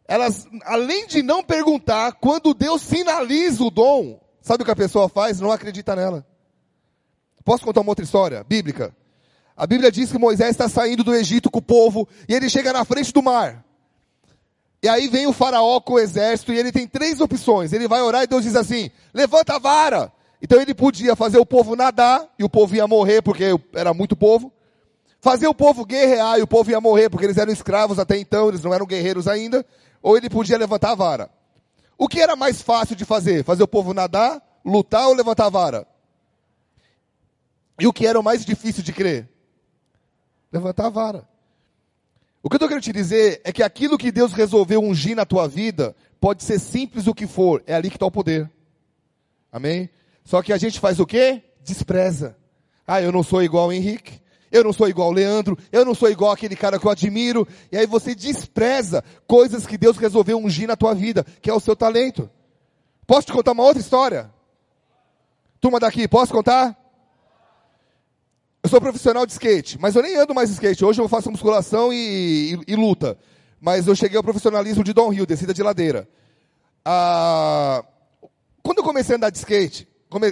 elas, 0.07 0.47
além 0.64 1.07
de 1.07 1.23
não 1.23 1.42
perguntar, 1.42 2.12
quando 2.14 2.55
Deus 2.55 2.83
finaliza 2.83 3.62
o 3.62 3.71
dom, 3.71 4.21
sabe 4.40 4.62
o 4.62 4.64
que 4.64 4.71
a 4.71 4.77
pessoa 4.77 5.09
faz? 5.09 5.40
Não 5.40 5.51
acredita 5.51 5.95
nela. 5.95 6.27
Posso 7.45 7.64
contar 7.64 7.81
uma 7.81 7.90
outra 7.90 8.05
história 8.05 8.45
bíblica? 8.45 8.95
A 9.57 9.66
Bíblia 9.66 9.92
diz 9.92 10.11
que 10.11 10.18
Moisés 10.18 10.51
está 10.51 10.68
saindo 10.68 11.05
do 11.05 11.14
Egito 11.14 11.51
com 11.51 11.59
o 11.59 11.62
povo 11.62 12.09
e 12.29 12.35
ele 12.35 12.49
chega 12.49 12.73
na 12.73 12.85
frente 12.85 13.12
do 13.12 13.23
mar. 13.23 13.64
E 14.83 14.88
aí 14.88 15.07
vem 15.07 15.29
o 15.29 15.33
faraó 15.33 15.81
com 15.81 15.95
o 15.95 15.99
exército 15.99 16.53
e 16.53 16.59
ele 16.59 16.73
tem 16.73 16.88
três 16.88 17.21
opções. 17.21 17.73
Ele 17.73 17.87
vai 17.87 18.03
orar 18.03 18.25
e 18.25 18.27
Deus 18.27 18.42
diz 18.42 18.57
assim: 18.57 18.90
levanta 19.14 19.55
a 19.55 19.59
vara. 19.59 20.12
Então 20.42 20.61
ele 20.61 20.75
podia 20.75 21.14
fazer 21.14 21.38
o 21.38 21.47
povo 21.47 21.77
nadar 21.77 22.29
e 22.37 22.42
o 22.42 22.49
povo 22.49 22.75
ia 22.75 22.87
morrer 22.88 23.23
porque 23.23 23.45
era 23.73 23.95
muito 23.95 24.16
povo. 24.16 24.53
Fazer 25.21 25.47
o 25.47 25.55
povo 25.55 25.85
guerrear 25.85 26.40
e 26.40 26.42
o 26.42 26.49
povo 26.49 26.68
ia 26.68 26.81
morrer 26.81 27.09
porque 27.09 27.25
eles 27.25 27.38
eram 27.38 27.53
escravos 27.53 28.01
até 28.01 28.18
então, 28.18 28.49
eles 28.49 28.61
não 28.61 28.75
eram 28.75 28.85
guerreiros 28.85 29.29
ainda. 29.29 29.64
Ou 30.03 30.16
ele 30.16 30.29
podia 30.29 30.59
levantar 30.59 30.90
a 30.90 30.97
vara. 30.97 31.31
O 31.97 32.09
que 32.09 32.21
era 32.21 32.35
mais 32.35 32.61
fácil 32.61 32.97
de 32.97 33.05
fazer? 33.05 33.45
Fazer 33.45 33.62
o 33.62 33.68
povo 33.68 33.95
nadar, 33.95 34.42
lutar 34.64 35.07
ou 35.07 35.14
levantar 35.14 35.47
a 35.47 35.51
vara? 35.51 35.87
E 37.79 37.87
o 37.87 37.92
que 37.92 38.05
era 38.05 38.18
o 38.18 38.23
mais 38.23 38.45
difícil 38.45 38.83
de 38.83 38.92
crer? 38.92 39.29
Levantar 40.53 40.87
a 40.87 40.90
vara. 40.90 41.32
O 42.42 42.48
que 42.48 42.55
eu 42.55 42.57
estou 42.57 42.68
querendo 42.68 42.83
te 42.83 42.92
dizer 42.92 43.40
é 43.44 43.52
que 43.52 43.62
aquilo 43.62 43.96
que 43.96 44.11
Deus 44.11 44.33
resolveu 44.33 44.83
ungir 44.83 45.14
na 45.14 45.24
tua 45.24 45.46
vida, 45.46 45.94
pode 46.20 46.42
ser 46.42 46.59
simples 46.59 47.07
o 47.07 47.14
que 47.14 47.26
for, 47.26 47.62
é 47.66 47.74
ali 47.74 47.88
que 47.88 47.96
está 47.96 48.07
o 48.07 48.11
poder. 48.11 48.50
Amém? 49.50 49.88
Só 50.24 50.42
que 50.42 50.52
a 50.52 50.59
gente 50.59 50.81
faz 50.81 50.98
o 50.98 51.07
quê? 51.07 51.42
Despreza. 51.62 52.37
Ah, 52.87 53.00
eu 53.00 53.12
não 53.12 53.22
sou 53.22 53.42
igual 53.42 53.68
o 53.68 53.72
Henrique, 53.72 54.20
eu 54.50 54.64
não 54.64 54.72
sou 54.72 54.88
igual 54.88 55.11
o 55.11 55.12
Leandro, 55.12 55.57
eu 55.70 55.85
não 55.85 55.94
sou 55.94 56.11
igual 56.11 56.33
aquele 56.33 56.57
cara 56.57 56.81
que 56.81 56.87
eu 56.87 56.90
admiro, 56.90 57.46
e 57.70 57.76
aí 57.76 57.87
você 57.87 58.12
despreza 58.14 59.05
coisas 59.26 59.64
que 59.64 59.78
Deus 59.78 59.96
resolveu 59.96 60.37
ungir 60.38 60.66
na 60.66 60.76
tua 60.76 60.94
vida, 60.94 61.24
que 61.40 61.48
é 61.48 61.55
o 61.55 61.61
seu 61.61 61.76
talento. 61.76 62.28
Posso 63.07 63.28
te 63.28 63.33
contar 63.33 63.52
uma 63.52 63.62
outra 63.62 63.81
história? 63.81 64.33
Turma 65.61 65.78
daqui, 65.78 66.09
posso 66.09 66.33
contar? 66.33 66.76
Eu 68.62 68.70
sou 68.70 68.81
profissional 68.81 69.27
de 69.27 69.33
skate, 69.33 69.77
mas 69.81 69.96
eu 69.96 70.03
nem 70.03 70.16
ando 70.16 70.33
mais 70.33 70.48
skate. 70.51 70.85
Hoje 70.85 71.01
eu 71.01 71.09
faço 71.09 71.31
musculação 71.31 71.92
e, 71.92 72.55
e, 72.55 72.72
e 72.72 72.77
luta. 72.77 73.18
Mas 73.61 73.88
eu 73.88 73.96
cheguei 73.96 74.16
ao 74.16 74.22
profissionalismo 74.22 74.85
de 74.85 74.92
downhill, 74.92 75.27
descida 75.27 75.53
de 75.53 75.62
ladeira. 75.62 76.09
Ah, 76.85 77.85
quando 78.62 78.79
eu 78.79 78.85
comecei 78.85 79.14
a 79.14 79.16
andar 79.16 79.31
de 79.31 79.38
skate, 79.38 79.88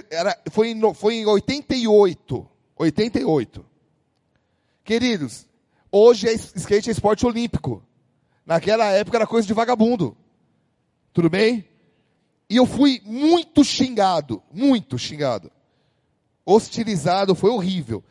era, 0.09 0.37
foi, 0.49 0.69
em, 0.69 0.93
foi 0.93 1.15
em 1.15 1.25
88. 1.25 2.47
88. 2.77 3.65
Queridos, 4.83 5.45
hoje 5.91 6.29
é, 6.29 6.33
skate 6.33 6.89
é 6.89 6.93
esporte 6.93 7.25
olímpico. 7.25 7.83
Naquela 8.45 8.85
época 8.91 9.17
era 9.17 9.27
coisa 9.27 9.45
de 9.45 9.53
vagabundo. 9.53 10.15
Tudo 11.11 11.29
bem? 11.29 11.67
E 12.49 12.55
eu 12.55 12.65
fui 12.65 13.01
muito 13.05 13.63
xingado, 13.63 14.41
muito 14.53 14.97
xingado. 14.97 15.51
Hostilizado, 16.45 17.35
foi 17.35 17.49
horrível. 17.49 18.01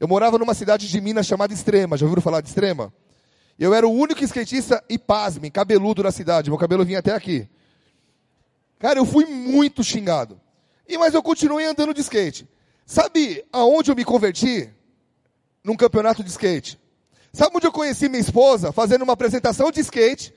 Eu 0.00 0.08
morava 0.08 0.38
numa 0.38 0.54
cidade 0.54 0.88
de 0.88 0.98
Minas 0.98 1.26
chamada 1.26 1.52
Extrema. 1.52 1.94
Já 1.94 2.06
ouviram 2.06 2.22
falar 2.22 2.40
de 2.40 2.48
Extrema? 2.48 2.90
Eu 3.58 3.74
era 3.74 3.86
o 3.86 3.92
único 3.92 4.24
skatista 4.24 4.82
e 4.88 4.98
pasme, 4.98 5.50
cabeludo 5.50 6.02
na 6.02 6.10
cidade. 6.10 6.48
Meu 6.48 6.58
cabelo 6.58 6.86
vinha 6.86 7.00
até 7.00 7.12
aqui. 7.12 7.46
Cara, 8.78 8.98
eu 8.98 9.04
fui 9.04 9.26
muito 9.26 9.84
xingado. 9.84 10.40
E 10.88 10.96
mas 10.96 11.12
eu 11.12 11.22
continuei 11.22 11.66
andando 11.66 11.92
de 11.92 12.00
skate. 12.00 12.48
Sabe 12.86 13.44
aonde 13.52 13.90
eu 13.90 13.94
me 13.94 14.02
converti? 14.02 14.70
Num 15.62 15.76
campeonato 15.76 16.24
de 16.24 16.30
skate. 16.30 16.80
Sabe 17.30 17.54
onde 17.54 17.66
eu 17.66 17.72
conheci 17.72 18.08
minha 18.08 18.22
esposa? 18.22 18.72
Fazendo 18.72 19.02
uma 19.02 19.12
apresentação 19.12 19.70
de 19.70 19.80
skate. 19.80 20.32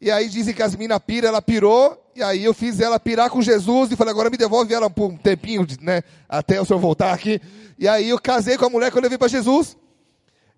E 0.00 0.10
aí 0.10 0.28
dizem 0.28 0.54
que 0.54 0.62
as 0.62 0.76
minas 0.76 1.00
pira, 1.04 1.28
ela 1.28 1.42
pirou. 1.42 2.02
E 2.14 2.22
aí 2.22 2.44
eu 2.44 2.54
fiz 2.54 2.80
ela 2.80 2.98
pirar 2.98 3.30
com 3.30 3.42
Jesus 3.42 3.92
e 3.92 3.96
falei, 3.96 4.12
agora 4.12 4.30
me 4.30 4.36
devolve 4.36 4.72
ela 4.72 4.88
por 4.90 5.10
um 5.10 5.16
tempinho, 5.16 5.66
né? 5.80 6.02
Até 6.28 6.60
o 6.60 6.64
senhor 6.64 6.78
voltar 6.78 7.12
aqui. 7.12 7.40
E 7.78 7.86
aí 7.86 8.08
eu 8.08 8.18
casei 8.18 8.56
com 8.56 8.66
a 8.66 8.70
mulher 8.70 8.90
que 8.90 8.98
eu 8.98 9.02
levei 9.02 9.18
para 9.18 9.28
Jesus. 9.28 9.76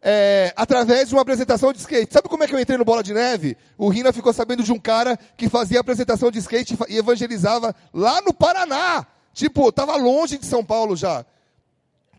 É, 0.03 0.55
através 0.57 1.09
de 1.09 1.15
uma 1.15 1.21
apresentação 1.21 1.73
de 1.73 1.79
skate. 1.79 2.13
Sabe 2.13 2.29
como 2.29 2.43
é 2.43 2.47
que 2.47 2.55
eu 2.55 2.61
entrei 2.61 2.79
no 2.79 2.85
Bola 2.85 3.03
de 3.03 3.13
Neve? 3.13 3.57
O 3.77 3.91
Rina 3.91 4.13
ficou 4.13 4.33
sabendo 4.33 4.63
de 4.63 4.73
um 4.73 4.79
cara 4.79 5.19
que 5.37 5.49
fazia 5.49 5.81
apresentação 5.81 6.31
de 6.31 6.39
skate 6.39 6.79
e 6.89 6.97
evangelizava 6.97 7.75
lá 7.93 8.23
no 8.23 8.33
Paraná. 8.33 9.07
Tipo, 9.35 9.71
tava 9.71 9.97
longe 9.97 10.39
de 10.39 10.47
São 10.47 10.65
Paulo 10.65 10.97
já. 10.97 11.25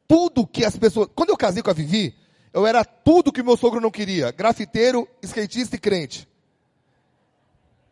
Tudo 0.07 0.45
que 0.45 0.63
as 0.63 0.77
pessoas. 0.77 1.09
Quando 1.15 1.29
eu 1.29 1.37
casei 1.37 1.63
com 1.63 1.71
a 1.71 1.73
Vivi, 1.73 2.13
eu 2.53 2.67
era 2.67 2.85
tudo 2.85 3.31
que 3.31 3.41
meu 3.41 3.57
sogro 3.57 3.81
não 3.81 3.89
queria: 3.89 4.31
grafiteiro, 4.31 5.07
skatista 5.23 5.75
e 5.75 5.79
crente. 5.79 6.27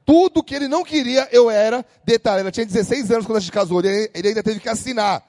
Tudo 0.09 0.41
que 0.41 0.55
ele 0.55 0.67
não 0.67 0.83
queria, 0.83 1.29
eu 1.31 1.51
era. 1.51 1.85
Detalhe, 2.03 2.39
ela 2.39 2.49
tinha 2.49 2.65
16 2.65 3.11
anos 3.11 3.27
quando 3.27 3.37
a 3.37 3.39
gente 3.39 3.51
casou. 3.51 3.79
Ele, 3.79 4.09
ainda 4.15 4.41
teve 4.41 4.59
que 4.59 4.67
assinar 4.67 5.23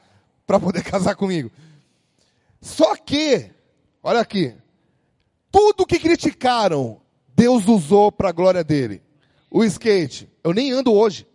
para 0.47 0.59
poder 0.59 0.81
casar 0.91 1.15
comigo. 1.17 1.51
Só 2.63 2.97
que, 2.97 3.51
olha 4.03 4.21
aqui, 4.21 4.55
tudo 5.53 5.85
que 5.85 5.99
criticaram, 5.99 6.99
Deus 7.37 7.69
usou 7.69 8.11
para 8.11 8.31
a 8.31 8.33
glória 8.33 8.65
dele. 8.65 9.03
O 9.51 9.63
skate, 9.65 10.27
eu 10.43 10.55
nem 10.55 10.73
ando 10.73 10.95
hoje, 10.95 11.27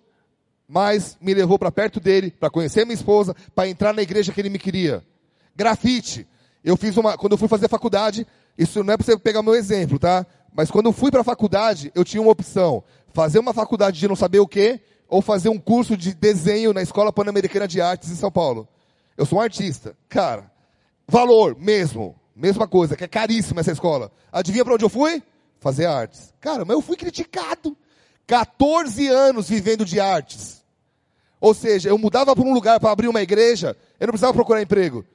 mas 0.68 1.16
me 1.22 1.32
levou 1.36 1.60
para 1.60 1.72
perto 1.72 2.00
dele, 2.00 2.32
para 2.32 2.50
conhecer 2.50 2.84
minha 2.84 2.96
esposa, 2.96 3.36
para 3.54 3.70
entrar 3.70 3.94
na 3.94 4.02
igreja 4.02 4.34
que 4.34 4.42
ele 4.42 4.50
me 4.50 4.58
queria. 4.58 5.06
Grafite, 5.56 6.28
eu 6.64 6.76
fiz 6.76 6.98
uma, 6.98 7.16
quando 7.16 7.34
eu 7.34 7.38
fui 7.38 7.48
fazer 7.48 7.68
faculdade, 7.68 8.26
isso 8.58 8.84
não 8.84 8.92
é 8.92 8.98
para 8.98 9.06
você 9.06 9.16
pegar 9.20 9.44
meu 9.44 9.54
exemplo, 9.54 10.00
tá? 10.00 10.26
Mas 10.56 10.72
quando 10.72 10.86
eu 10.86 10.94
fui 10.94 11.12
para 11.12 11.22
a 11.22 11.24
faculdade, 11.24 11.92
eu 11.94 12.06
tinha 12.06 12.22
uma 12.22 12.32
opção: 12.32 12.84
fazer 13.14 13.40
uma 13.40 13.54
faculdade 13.54 14.00
de 14.00 14.08
não 14.08 14.16
saber 14.16 14.40
o 14.40 14.48
quê, 14.48 14.80
ou 15.08 15.22
fazer 15.22 15.50
um 15.50 15.60
curso 15.60 15.98
de 15.98 16.14
desenho 16.14 16.74
na 16.74 16.82
Escola 16.82 17.12
Pan-Americana 17.12 17.68
de 17.68 17.82
Artes 17.82 18.10
em 18.10 18.16
São 18.16 18.32
Paulo. 18.32 18.68
Eu 19.18 19.26
sou 19.26 19.40
um 19.40 19.42
artista. 19.42 19.96
Cara, 20.08 20.50
valor 21.08 21.58
mesmo, 21.60 22.16
mesma 22.34 22.68
coisa, 22.68 22.96
que 22.96 23.04
é 23.04 23.08
caríssima 23.08 23.60
essa 23.60 23.74
escola. 23.74 24.12
Adivinha 24.32 24.64
para 24.64 24.76
onde 24.76 24.86
eu 24.86 24.90
fui? 24.90 25.22
Fazer 25.60 25.86
artes. 25.86 26.34
Cara, 26.40 26.64
mas 26.64 26.76
eu 26.76 26.82
fui 26.82 26.96
criticado. 26.96 27.78
14 28.26 29.08
anos 29.08 29.50
vivendo 29.50 29.86
de 29.86 30.00
artes. 30.00 30.64
Ou 31.40 31.54
seja, 31.54 31.90
eu 31.90 31.98
mudava 31.98 32.36
para 32.36 32.46
um 32.46 32.54
lugar 32.54 32.80
para 32.80 32.92
abrir 32.92 33.08
uma 33.08 33.22
igreja, 33.22 33.78
eu 34.00 34.08
não 34.08 34.14
precisava 34.14 34.34
procurar 34.34 34.62
emprego. 34.62 35.06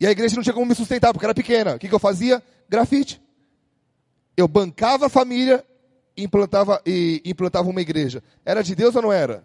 E 0.00 0.06
a 0.06 0.10
igreja 0.10 0.36
não 0.36 0.42
tinha 0.42 0.54
como 0.54 0.64
me 0.64 0.74
sustentar, 0.74 1.12
porque 1.12 1.26
era 1.26 1.34
pequena. 1.34 1.74
O 1.74 1.78
que, 1.78 1.88
que 1.88 1.94
eu 1.94 1.98
fazia? 1.98 2.42
Grafite. 2.68 3.20
Eu 4.38 4.46
bancava 4.46 5.06
a 5.06 5.08
família 5.08 5.64
e 6.16 6.22
implantava, 6.22 6.80
e 6.86 7.20
implantava 7.24 7.68
uma 7.68 7.80
igreja. 7.80 8.22
Era 8.46 8.62
de 8.62 8.72
Deus 8.72 8.94
ou 8.94 9.02
não 9.02 9.12
era? 9.12 9.42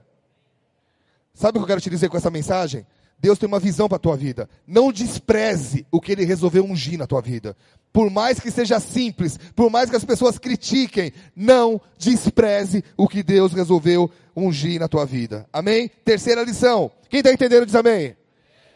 Sabe 1.33 1.57
o 1.57 1.61
que 1.61 1.63
eu 1.63 1.67
quero 1.67 1.81
te 1.81 1.89
dizer 1.89 2.09
com 2.09 2.17
essa 2.17 2.29
mensagem? 2.29 2.85
Deus 3.17 3.39
tem 3.39 3.47
uma 3.47 3.59
visão 3.59 3.89
para 3.89 3.95
a 3.95 3.99
tua 3.99 4.15
vida. 4.15 4.47
Não 4.67 4.91
despreze 4.91 5.83
o 5.89 5.99
que 5.99 6.11
Ele 6.11 6.25
resolveu 6.25 6.63
ungir 6.63 6.99
na 6.99 7.07
tua 7.07 7.23
vida. 7.23 7.57
Por 7.91 8.11
mais 8.11 8.39
que 8.39 8.51
seja 8.51 8.79
simples, 8.79 9.39
por 9.55 9.71
mais 9.71 9.89
que 9.89 9.95
as 9.95 10.05
pessoas 10.05 10.37
critiquem, 10.37 11.11
não 11.35 11.81
despreze 11.97 12.83
o 12.95 13.07
que 13.07 13.23
Deus 13.23 13.51
resolveu 13.51 14.11
ungir 14.35 14.79
na 14.79 14.87
tua 14.87 15.07
vida. 15.07 15.47
Amém? 15.51 15.89
Terceira 16.05 16.43
lição. 16.43 16.91
Quem 17.09 17.21
está 17.21 17.33
entendendo 17.33 17.65
diz 17.65 17.73
amém. 17.73 18.15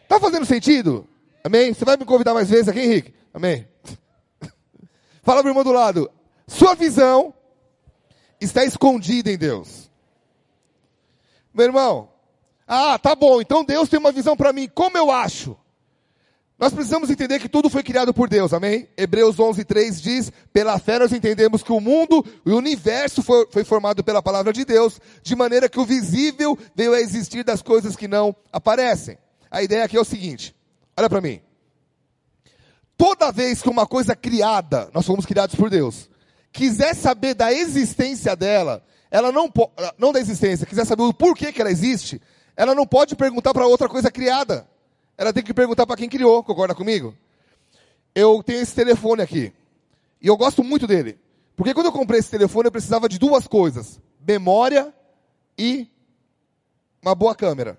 Está 0.02 0.18
fazendo 0.18 0.46
sentido? 0.46 1.06
Amém? 1.44 1.72
Você 1.72 1.84
vai 1.84 1.96
me 1.96 2.04
convidar 2.04 2.34
mais 2.34 2.50
vezes 2.50 2.66
aqui, 2.66 2.80
Henrique? 2.80 3.14
Amém? 3.32 3.68
Fala 5.28 5.42
para 5.42 5.48
o 5.48 5.50
irmão 5.50 5.62
do 5.62 5.72
lado. 5.72 6.10
Sua 6.46 6.74
visão 6.74 7.34
está 8.40 8.64
escondida 8.64 9.30
em 9.30 9.36
Deus. 9.36 9.90
Meu 11.52 11.66
irmão, 11.66 12.08
ah, 12.66 12.98
tá 12.98 13.14
bom, 13.14 13.38
então 13.38 13.62
Deus 13.62 13.90
tem 13.90 13.98
uma 13.98 14.10
visão 14.10 14.34
para 14.34 14.54
mim. 14.54 14.66
Como 14.74 14.96
eu 14.96 15.10
acho? 15.10 15.54
Nós 16.58 16.72
precisamos 16.72 17.10
entender 17.10 17.40
que 17.40 17.48
tudo 17.48 17.68
foi 17.68 17.82
criado 17.82 18.14
por 18.14 18.26
Deus, 18.26 18.54
amém? 18.54 18.88
Hebreus 18.96 19.38
11, 19.38 19.66
3 19.66 20.00
diz, 20.00 20.32
pela 20.50 20.78
fé 20.78 20.98
nós 20.98 21.12
entendemos 21.12 21.62
que 21.62 21.72
o 21.72 21.78
mundo 21.80 22.24
e 22.46 22.50
o 22.50 22.56
universo 22.56 23.22
foi, 23.22 23.46
foi, 23.50 23.64
formado 23.64 24.02
pela 24.02 24.22
palavra 24.22 24.50
de 24.50 24.64
Deus, 24.64 24.98
de 25.22 25.36
maneira 25.36 25.68
que 25.68 25.78
o 25.78 25.84
visível 25.84 26.58
veio 26.74 26.94
a 26.94 27.02
existir 27.02 27.44
das 27.44 27.60
coisas 27.60 27.96
que 27.96 28.08
não 28.08 28.34
aparecem. 28.50 29.18
A 29.50 29.62
ideia 29.62 29.84
aqui 29.84 29.98
é 29.98 30.00
o 30.00 30.06
seguinte, 30.06 30.56
olha 30.96 31.10
para 31.10 31.20
mim. 31.20 31.42
Toda 32.98 33.30
vez 33.30 33.62
que 33.62 33.70
uma 33.70 33.86
coisa 33.86 34.16
criada, 34.16 34.90
nós 34.92 35.06
fomos 35.06 35.24
criados 35.24 35.54
por 35.54 35.70
Deus, 35.70 36.10
quiser 36.52 36.94
saber 36.94 37.32
da 37.32 37.52
existência 37.52 38.34
dela, 38.34 38.84
ela 39.08 39.30
não, 39.30 39.48
não 39.96 40.12
da 40.12 40.18
existência, 40.18 40.66
quiser 40.66 40.84
saber 40.84 41.04
o 41.04 41.14
porquê 41.14 41.52
que 41.52 41.60
ela 41.60 41.70
existe, 41.70 42.20
ela 42.56 42.74
não 42.74 42.84
pode 42.84 43.14
perguntar 43.14 43.54
para 43.54 43.68
outra 43.68 43.88
coisa 43.88 44.10
criada. 44.10 44.68
Ela 45.16 45.32
tem 45.32 45.44
que 45.44 45.54
perguntar 45.54 45.86
para 45.86 45.96
quem 45.96 46.08
criou, 46.08 46.42
concorda 46.42 46.74
comigo? 46.74 47.14
Eu 48.12 48.42
tenho 48.42 48.60
esse 48.60 48.74
telefone 48.74 49.22
aqui. 49.22 49.52
E 50.20 50.26
eu 50.26 50.36
gosto 50.36 50.64
muito 50.64 50.84
dele. 50.84 51.16
Porque 51.56 51.72
quando 51.72 51.86
eu 51.86 51.92
comprei 51.92 52.18
esse 52.18 52.30
telefone, 52.30 52.66
eu 52.66 52.72
precisava 52.72 53.08
de 53.08 53.16
duas 53.16 53.46
coisas: 53.46 54.00
memória 54.26 54.92
e 55.56 55.88
uma 57.00 57.14
boa 57.14 57.34
câmera. 57.34 57.78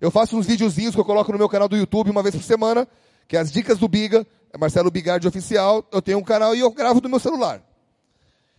Eu 0.00 0.10
faço 0.10 0.36
uns 0.36 0.46
videozinhos 0.46 0.94
que 0.94 1.00
eu 1.00 1.04
coloco 1.04 1.30
no 1.30 1.38
meu 1.38 1.48
canal 1.48 1.68
do 1.68 1.76
YouTube 1.76 2.10
uma 2.10 2.22
vez 2.22 2.34
por 2.34 2.42
semana, 2.42 2.86
que 3.28 3.36
é 3.36 3.40
as 3.40 3.50
dicas 3.50 3.78
do 3.78 3.88
Biga, 3.88 4.26
é 4.56 4.58
Marcelo 4.58 4.90
Bigardi 4.90 5.28
Oficial. 5.28 5.86
Eu 5.92 6.02
tenho 6.02 6.18
um 6.18 6.24
canal 6.24 6.54
e 6.54 6.60
eu 6.60 6.70
gravo 6.70 7.00
do 7.00 7.08
meu 7.08 7.20
celular. 7.20 7.62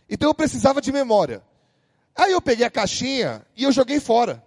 Então 0.08 0.30
eu 0.30 0.34
precisava 0.34 0.80
de 0.80 0.90
memória. 0.90 1.42
Aí 2.16 2.32
eu 2.32 2.40
peguei 2.40 2.64
a 2.64 2.70
caixinha 2.70 3.44
e 3.56 3.64
eu 3.64 3.72
joguei 3.72 4.00
fora. 4.00 4.42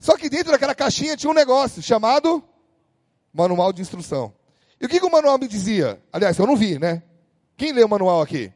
Só 0.00 0.16
que 0.16 0.28
dentro 0.28 0.50
daquela 0.50 0.74
caixinha 0.74 1.16
tinha 1.16 1.30
um 1.30 1.34
negócio 1.34 1.82
chamado 1.82 2.42
manual 3.32 3.72
de 3.72 3.82
instrução. 3.82 4.32
E 4.80 4.86
o 4.86 4.88
que, 4.88 4.98
que 4.98 5.06
o 5.06 5.10
manual 5.10 5.38
me 5.38 5.46
dizia? 5.46 6.02
Aliás, 6.12 6.38
eu 6.38 6.46
não 6.46 6.56
vi, 6.56 6.78
né? 6.78 7.02
Quem 7.56 7.72
lê 7.72 7.82
o 7.82 7.88
manual 7.88 8.22
aqui? 8.22 8.52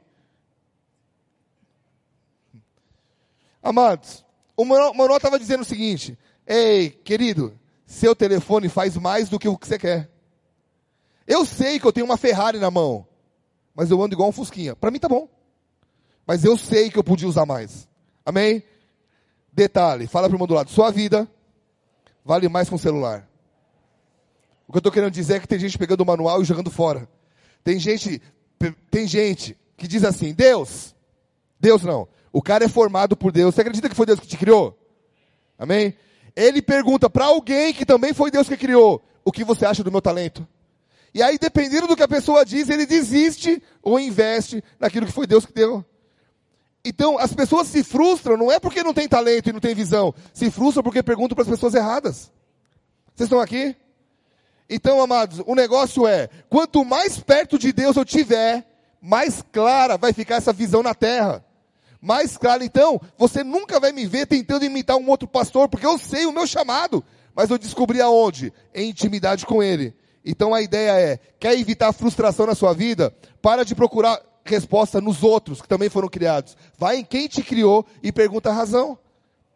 Amados, 3.63 4.25
o 4.57 4.65
manual 4.65 5.17
estava 5.17 5.39
dizendo 5.39 5.63
o 5.63 5.65
seguinte: 5.65 6.19
Ei, 6.47 6.91
querido, 6.91 7.59
seu 7.87 8.15
telefone 8.15 8.69
faz 8.69 8.97
mais 8.97 9.29
do 9.29 9.39
que 9.39 9.49
o 9.49 9.57
que 9.57 9.67
você 9.67 9.79
quer. 9.79 10.12
Eu 11.27 11.45
sei 11.45 11.79
que 11.79 11.87
eu 11.87 11.93
tenho 11.93 12.07
uma 12.07 12.17
Ferrari 12.17 12.59
na 12.59 12.71
mão, 12.71 13.07
mas 13.75 13.91
eu 13.91 14.03
ando 14.03 14.15
igual 14.15 14.29
um 14.29 14.33
Fusquinha. 14.33 14.75
Para 14.77 14.91
mim 14.91 14.99
tá 14.99 15.09
bom. 15.09 15.29
Mas 16.27 16.45
eu 16.45 16.57
sei 16.57 16.91
que 16.91 16.99
eu 16.99 17.05
podia 17.05 17.29
usar 17.29 17.47
mais. 17.47 17.89
Amém? 18.25 18.63
Detalhe, 19.53 20.07
fala 20.07 20.29
para 20.29 20.43
o 20.43 20.47
do 20.47 20.55
lado, 20.55 20.71
sua 20.71 20.91
vida 20.91 21.29
vale 22.25 22.49
mais 22.49 22.69
que 22.69 22.75
um 22.75 22.79
celular. 22.79 23.29
O 24.67 24.73
que 24.73 24.77
eu 24.77 24.81
estou 24.81 24.93
querendo 24.93 25.11
dizer 25.11 25.35
é 25.35 25.41
que 25.41 25.49
tem 25.49 25.59
gente 25.59 25.77
pegando 25.77 26.01
o 26.03 26.07
manual 26.07 26.41
e 26.41 26.45
jogando 26.45 26.71
fora. 26.71 27.09
Tem 27.63 27.79
gente, 27.79 28.23
tem 28.91 29.07
gente 29.07 29.59
que 29.77 29.87
diz 29.87 30.05
assim, 30.05 30.33
Deus, 30.33 30.95
Deus 31.61 31.83
não, 31.83 32.09
o 32.33 32.41
cara 32.41 32.65
é 32.65 32.69
formado 32.69 33.17
por 33.17 33.33
Deus. 33.33 33.55
Você 33.55 33.61
acredita 33.61 33.89
que 33.89 33.95
foi 33.95 34.07
Deus 34.07 34.21
que 34.21 34.27
te 34.27 34.39
criou? 34.39 34.79
Amém? 35.59 35.95
Ele 36.35 36.63
pergunta 36.63 37.11
para 37.11 37.27
alguém 37.27 37.75
que 37.75 37.85
também 37.85 38.15
foi 38.15 38.31
Deus 38.31 38.49
que 38.49 38.57
criou, 38.57 39.05
o 39.25 39.31
que 39.31 39.45
você 39.45 39.67
acha 39.67 39.85
do 39.85 39.93
meu 39.93 40.01
talento? 40.01 40.47
E 41.15 41.23
aí, 41.23 41.39
dependendo 41.39 41.87
do 41.87 41.97
que 41.97 42.03
a 42.03 42.09
pessoa 42.09 42.45
diz, 42.45 42.69
ele 42.69 42.87
desiste 42.87 43.63
ou 43.83 44.01
investe 44.01 44.65
naquilo 44.81 45.07
que 45.07 45.13
foi 45.13 45.27
Deus 45.27 45.45
que 45.45 45.53
deu. 45.53 45.85
Então, 46.85 47.19
as 47.19 47.33
pessoas 47.33 47.69
se 47.69 47.85
frustram, 47.85 48.37
não 48.37 48.51
é 48.51 48.59
porque 48.59 48.83
não 48.83 48.95
tem 48.95 49.09
talento 49.09 49.49
e 49.49 49.53
não 49.53 49.61
tem 49.61 49.75
visão, 49.75 50.15
se 50.33 50.51
frustram 50.51 50.83
porque 50.83 51.03
perguntam 51.03 51.35
para 51.35 51.43
as 51.43 51.51
pessoas 51.51 51.75
erradas. 51.75 52.33
Vocês 53.15 53.27
estão 53.27 53.41
aqui? 53.41 53.77
Então, 54.69 55.01
amados, 55.01 55.43
o 55.47 55.55
negócio 55.55 56.07
é: 56.07 56.29
quanto 56.49 56.85
mais 56.85 57.21
perto 57.21 57.59
de 57.59 57.73
Deus 57.73 57.97
eu 57.97 58.05
tiver, 58.05 58.67
mais 59.01 59.45
clara 59.53 59.99
vai 59.99 60.13
ficar 60.13 60.37
essa 60.37 60.53
visão 60.53 60.83
na 60.83 60.95
terra. 60.95 61.45
Mais 62.01 62.37
clara, 62.37 62.65
então, 62.65 63.01
você 63.17 63.45
nunca 63.45 63.79
vai 63.79 63.93
me 63.93 64.07
ver 64.07 64.27
tentando 64.27 64.65
imitar 64.65 64.97
um 64.97 65.09
outro 65.09 65.29
pastor, 65.29 65.69
porque 65.69 65.87
eu 65.87 65.99
sei 65.99 66.27
o 66.27 66.33
meu 66.33 66.49
chamado, 66.49 67.05
mas 67.35 67.51
eu 67.51 67.59
descobri 67.59 68.01
aonde? 68.01 68.53
Em 68.75 68.91
intimidade 68.91 69.47
com 69.47 69.63
ele. 69.63 69.95
Então 70.25 70.55
a 70.55 70.63
ideia 70.63 70.93
é: 70.93 71.19
quer 71.39 71.59
evitar 71.59 71.93
frustração 71.93 72.47
na 72.47 72.55
sua 72.55 72.73
vida? 72.73 73.15
Para 73.41 73.65
de 73.65 73.75
procurar 73.75 74.21
resposta 74.45 75.01
nos 75.01 75.23
outros 75.23 75.61
que 75.61 75.69
também 75.69 75.89
foram 75.89 76.09
criados. 76.09 76.57
Vai 76.79 76.99
em 76.99 77.05
quem 77.05 77.29
te 77.29 77.43
criou 77.43 77.87
e 78.03 78.13
pergunta 78.13 78.51
a 78.51 78.53
razão. 78.53 78.99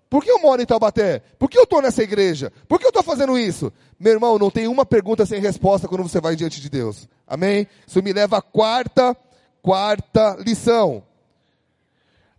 Por 0.09 0.23
que 0.23 0.31
eu 0.31 0.39
moro 0.39 0.63
em 0.63 0.67
Taubaté? 0.67 1.21
Por 1.39 1.51
que 1.51 1.59
eu 1.59 1.65
estou 1.65 1.83
nessa 1.83 2.03
igreja? 2.03 2.53
Por 2.69 2.79
que 2.79 2.87
eu 2.87 2.91
estou 2.91 3.03
fazendo 3.03 3.37
isso? 3.37 3.73
Meu 3.99 4.13
irmão, 4.13 4.39
não 4.39 4.51
tem 4.51 4.69
uma 4.69 4.87
pergunta 4.87 5.27
sem 5.27 5.41
resposta 5.41 5.89
quando 5.89 6.05
você 6.05 6.21
vai 6.21 6.37
diante 6.37 6.61
de 6.61 6.71
Deus. 6.71 7.09
Amém? 7.27 7.67
Isso 7.87 8.01
me 8.03 8.13
leva 8.13 8.39
à 8.39 8.43
quarta, 8.43 9.17
quarta 9.61 10.37
lição. 10.39 11.03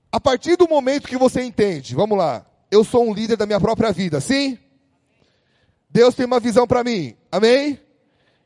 A 0.09 0.19
partir 0.19 0.55
do 0.55 0.67
momento 0.67 1.09
que 1.09 1.17
você 1.17 1.43
entende, 1.43 1.93
vamos 1.93 2.17
lá, 2.17 2.45
eu 2.71 2.83
sou 2.83 3.05
um 3.05 3.13
líder 3.13 3.35
da 3.35 3.45
minha 3.45 3.59
própria 3.59 3.91
vida, 3.91 4.21
sim? 4.21 4.57
Deus 5.89 6.15
tem 6.15 6.25
uma 6.25 6.39
visão 6.39 6.65
para 6.65 6.83
mim, 6.83 7.15
amém? 7.29 7.79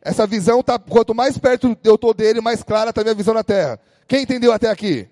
Essa 0.02 0.26
visão 0.26 0.64
tá, 0.64 0.80
quanto 0.80 1.14
mais 1.14 1.38
perto 1.38 1.78
eu 1.84 1.96
estou 1.96 2.14
dele, 2.14 2.42
mais 2.42 2.64
clara 2.64 2.90
está 2.90 3.02
a 3.02 3.04
minha 3.04 3.16
visão 3.16 3.34
na 3.34 3.44
terra. 3.44 3.80
Quem 4.08 4.24
entendeu 4.24 4.52
até 4.52 4.70
aqui? 4.70 5.08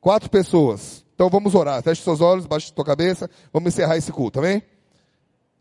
Quatro 0.00 0.30
pessoas. 0.30 1.04
Então 1.14 1.28
vamos 1.28 1.54
orar. 1.54 1.82
Feche 1.82 2.02
seus 2.02 2.20
olhos, 2.20 2.46
baixe 2.46 2.72
sua 2.74 2.84
cabeça. 2.84 3.28
Vamos 3.52 3.72
encerrar 3.72 3.96
esse 3.96 4.10
culto, 4.10 4.38
amém? 4.38 4.62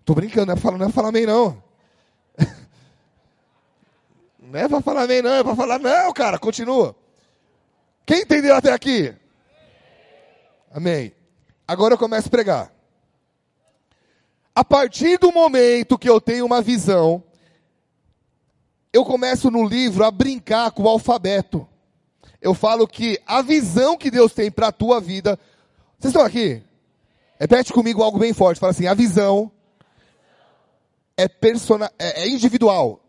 Tô 0.06 0.14
brincando, 0.14 0.48
não 0.48 0.54
é 0.54 0.60
para 0.60 0.78
não 0.78 0.88
é 0.88 0.92
falar 0.92 1.10
amém, 1.10 1.26
não. 1.26 1.64
Não 4.48 4.60
é 4.60 4.70
para 4.70 4.80
falar 4.80 5.04
amém, 5.04 5.24
não. 5.24 5.34
É 5.34 5.44
para 5.44 5.56
falar, 5.56 5.80
não, 5.80 6.14
cara, 6.14 6.38
continua. 6.38 6.96
Quem 8.06 8.22
entendeu 8.22 8.56
até 8.56 8.72
aqui? 8.72 9.12
Amém. 10.72 11.12
Agora 11.68 11.96
eu 11.96 11.98
começo 11.98 12.28
a 12.28 12.32
pregar. 12.32 12.72
A 14.54 14.64
partir 14.64 15.18
do 15.18 15.32
momento 15.32 15.98
que 15.98 16.08
eu 16.08 16.22
tenho 16.22 16.46
uma 16.46 16.62
visão, 16.62 17.24
eu 18.96 19.06
começo 19.06 19.52
no 19.52 19.66
livro 19.66 20.04
a 20.04 20.12
brincar 20.12 20.72
com 20.72 20.84
o 20.84 20.90
alfabeto 20.90 21.68
eu 22.46 22.54
falo 22.54 22.88
que 22.88 23.20
a 23.26 23.42
visão 23.42 23.98
que 23.98 24.12
Deus 24.12 24.32
tem 24.32 24.52
para 24.52 24.68
a 24.68 24.72
tua 24.72 25.02
vida. 25.02 25.40
Vocês 25.98 26.14
estão 26.14 26.24
aqui? 26.24 26.62
Repete 27.40 27.74
comigo 27.74 28.04
algo 28.04 28.20
bem 28.20 28.34
forte. 28.34 28.60
Fala 28.60 28.70
assim: 28.70 28.86
a 28.86 28.94
visão 28.94 29.52
é, 31.18 31.28
persona, 31.28 31.92
é, 31.98 32.22
é 32.22 32.30
individual. 32.30 33.00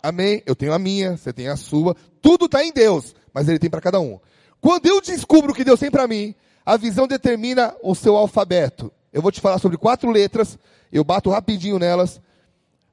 Amém? 0.00 0.44
Eu 0.46 0.54
tenho 0.54 0.72
a 0.72 0.78
minha, 0.78 1.16
você 1.16 1.32
tem 1.32 1.48
a 1.48 1.56
sua. 1.56 1.96
Tudo 2.22 2.44
está 2.46 2.64
em 2.64 2.72
Deus, 2.72 3.16
mas 3.34 3.48
Ele 3.48 3.58
tem 3.58 3.68
para 3.68 3.80
cada 3.80 3.98
um. 3.98 4.20
Quando 4.60 4.86
eu 4.86 5.00
descubro 5.00 5.50
o 5.50 5.54
que 5.54 5.64
Deus 5.64 5.80
tem 5.80 5.90
para 5.90 6.06
mim, 6.06 6.32
a 6.64 6.76
visão 6.76 7.08
determina 7.08 7.74
o 7.82 7.96
seu 7.96 8.16
alfabeto. 8.16 8.92
Eu 9.12 9.20
vou 9.20 9.32
te 9.32 9.40
falar 9.40 9.58
sobre 9.58 9.76
quatro 9.76 10.08
letras, 10.08 10.56
eu 10.92 11.02
bato 11.02 11.30
rapidinho 11.30 11.80
nelas. 11.80 12.20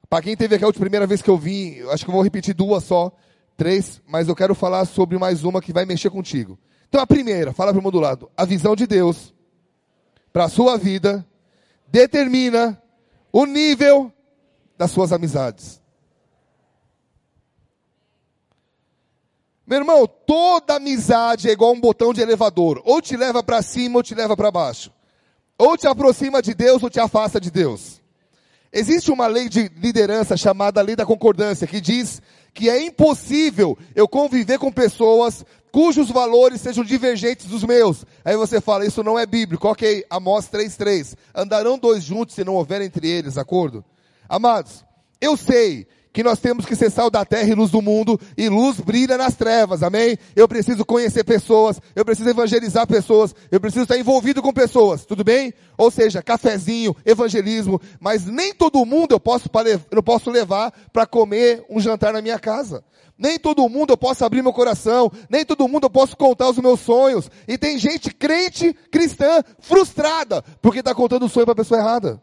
Para 0.09 0.23
quem 0.23 0.37
teve 0.37 0.55
aqui 0.55 0.65
a 0.65 0.73
primeira 0.73 1.05
vez 1.05 1.21
que 1.21 1.29
eu 1.29 1.37
vim, 1.37 1.81
acho 1.89 2.03
que 2.05 2.09
eu 2.09 2.13
vou 2.13 2.23
repetir 2.23 2.53
duas 2.53 2.83
só 2.83 3.11
Três, 3.57 3.99
mas 4.07 4.27
eu 4.27 4.35
quero 4.35 4.53
falar 4.53 4.85
sobre 4.85 5.17
mais 5.17 5.43
uma 5.43 5.59
que 5.59 5.73
vai 5.73 5.83
mexer 5.83 6.11
contigo. 6.11 6.59
Então 6.87 7.01
a 7.01 7.07
primeira, 7.07 7.51
fala 7.51 7.73
para 7.73 7.85
o 7.85 7.91
do 7.91 7.99
lado. 7.99 8.29
A 8.37 8.45
visão 8.45 8.75
de 8.75 8.85
Deus 8.85 9.33
para 10.31 10.45
a 10.45 10.49
sua 10.49 10.77
vida 10.77 11.27
determina 11.87 12.79
o 13.31 13.47
nível 13.47 14.13
das 14.77 14.91
suas 14.91 15.11
amizades. 15.11 15.81
Meu 19.65 19.79
irmão, 19.79 20.07
toda 20.07 20.75
amizade 20.75 21.49
é 21.49 21.51
igual 21.51 21.73
um 21.73 21.81
botão 21.81 22.13
de 22.13 22.21
elevador. 22.21 22.79
Ou 22.85 23.01
te 23.01 23.17
leva 23.17 23.41
para 23.41 23.63
cima 23.63 23.97
ou 23.97 24.03
te 24.03 24.13
leva 24.13 24.37
para 24.37 24.51
baixo. 24.51 24.93
Ou 25.57 25.75
te 25.75 25.87
aproxima 25.87 26.43
de 26.43 26.53
Deus 26.53 26.83
ou 26.83 26.91
te 26.91 26.99
afasta 26.99 27.41
de 27.41 27.49
Deus. 27.49 27.99
Existe 28.71 29.12
uma 29.12 29.27
lei 29.27 29.47
de 29.49 29.69
liderança 29.77 30.36
chamada 30.36 30.82
lei 30.82 30.95
da 30.95 31.06
concordância, 31.06 31.67
que 31.67 31.80
diz 31.80 32.21
que 32.53 32.69
é 32.69 32.82
impossível 32.84 33.77
eu 33.95 34.08
conviver 34.08 34.58
com 34.58 34.71
pessoas 34.71 35.45
cujos 35.71 36.10
valores 36.10 36.62
sejam 36.62 36.84
divergentes 36.84 37.45
dos 37.45 37.63
meus. 37.63 38.03
Aí 38.25 38.36
você 38.36 38.60
fala, 38.60 38.86
isso 38.86 39.03
não 39.03 39.17
é 39.17 39.25
bíblico. 39.25 39.67
Ok, 39.67 40.06
Amós 40.10 40.49
3.3. 40.49 41.15
Andarão 41.36 41.77
dois 41.77 42.03
juntos 42.03 42.36
se 42.36 42.43
não 42.43 42.56
houver 42.56 42.82
entre 42.82 43.08
eles, 43.08 43.38
acordo? 43.38 43.86
Amados, 44.27 44.84
eu 45.21 45.38
sei 45.38 45.88
que 46.17 46.23
nós 46.23 46.39
temos 46.39 46.65
que 46.65 46.75
ser 46.75 46.89
sal 46.89 47.12
da 47.12 47.23
terra 47.23 47.47
e 47.47 47.53
luz 47.53 47.69
do 47.69 47.80
mundo, 47.80 48.19
e 48.36 48.49
luz 48.49 48.80
brilha 48.80 49.19
nas 49.19 49.36
trevas, 49.36 49.84
amém? 49.84 50.17
Eu 50.36 50.47
preciso 50.47 50.84
conhecer 50.84 51.23
pessoas, 51.23 51.80
eu 51.95 52.03
preciso 52.03 52.27
evangelizar 52.27 52.88
pessoas, 52.88 53.36
eu 53.51 53.60
preciso 53.60 53.84
estar 53.84 53.99
envolvido 53.99 54.41
com 54.41 54.51
pessoas, 54.51 55.06
tudo 55.06 55.23
bem? 55.23 55.53
Ou 55.77 55.91
seja, 55.91 56.23
cafezinho, 56.23 56.95
evangelismo, 57.06 57.80
mas 57.99 58.25
nem 58.25 58.51
todo 58.51 58.84
mundo 58.84 59.12
eu 59.12 59.19
posso, 59.19 59.47
eu 59.91 60.01
posso 60.01 60.32
levar 60.32 60.73
para 60.91 61.06
comer 61.06 61.63
um 61.69 61.80
jantar 61.80 62.12
na 62.12 62.19
minha 62.19 62.39
casa. 62.39 62.84
Nem 63.15 63.38
todo 63.38 63.69
mundo 63.69 63.93
eu 63.93 63.97
posso 63.97 64.25
abrir 64.25 64.41
meu 64.41 64.53
coração, 64.53 65.12
nem 65.30 65.45
todo 65.45 65.67
mundo 65.67 65.84
eu 65.84 65.91
posso 65.91 66.17
contar 66.17 66.49
os 66.49 66.58
meus 66.58 66.80
sonhos. 66.80 67.30
E 67.47 67.60
tem 67.60 67.77
gente 67.77 68.12
crente, 68.12 68.73
cristã, 68.91 69.43
frustrada, 69.60 70.43
porque 70.63 70.80
está 70.80 70.95
contando 70.95 71.27
o 71.27 71.30
sonho 71.30 71.45
para 71.45 71.53
a 71.53 71.58
pessoa 71.58 71.80
errada. 71.80 72.19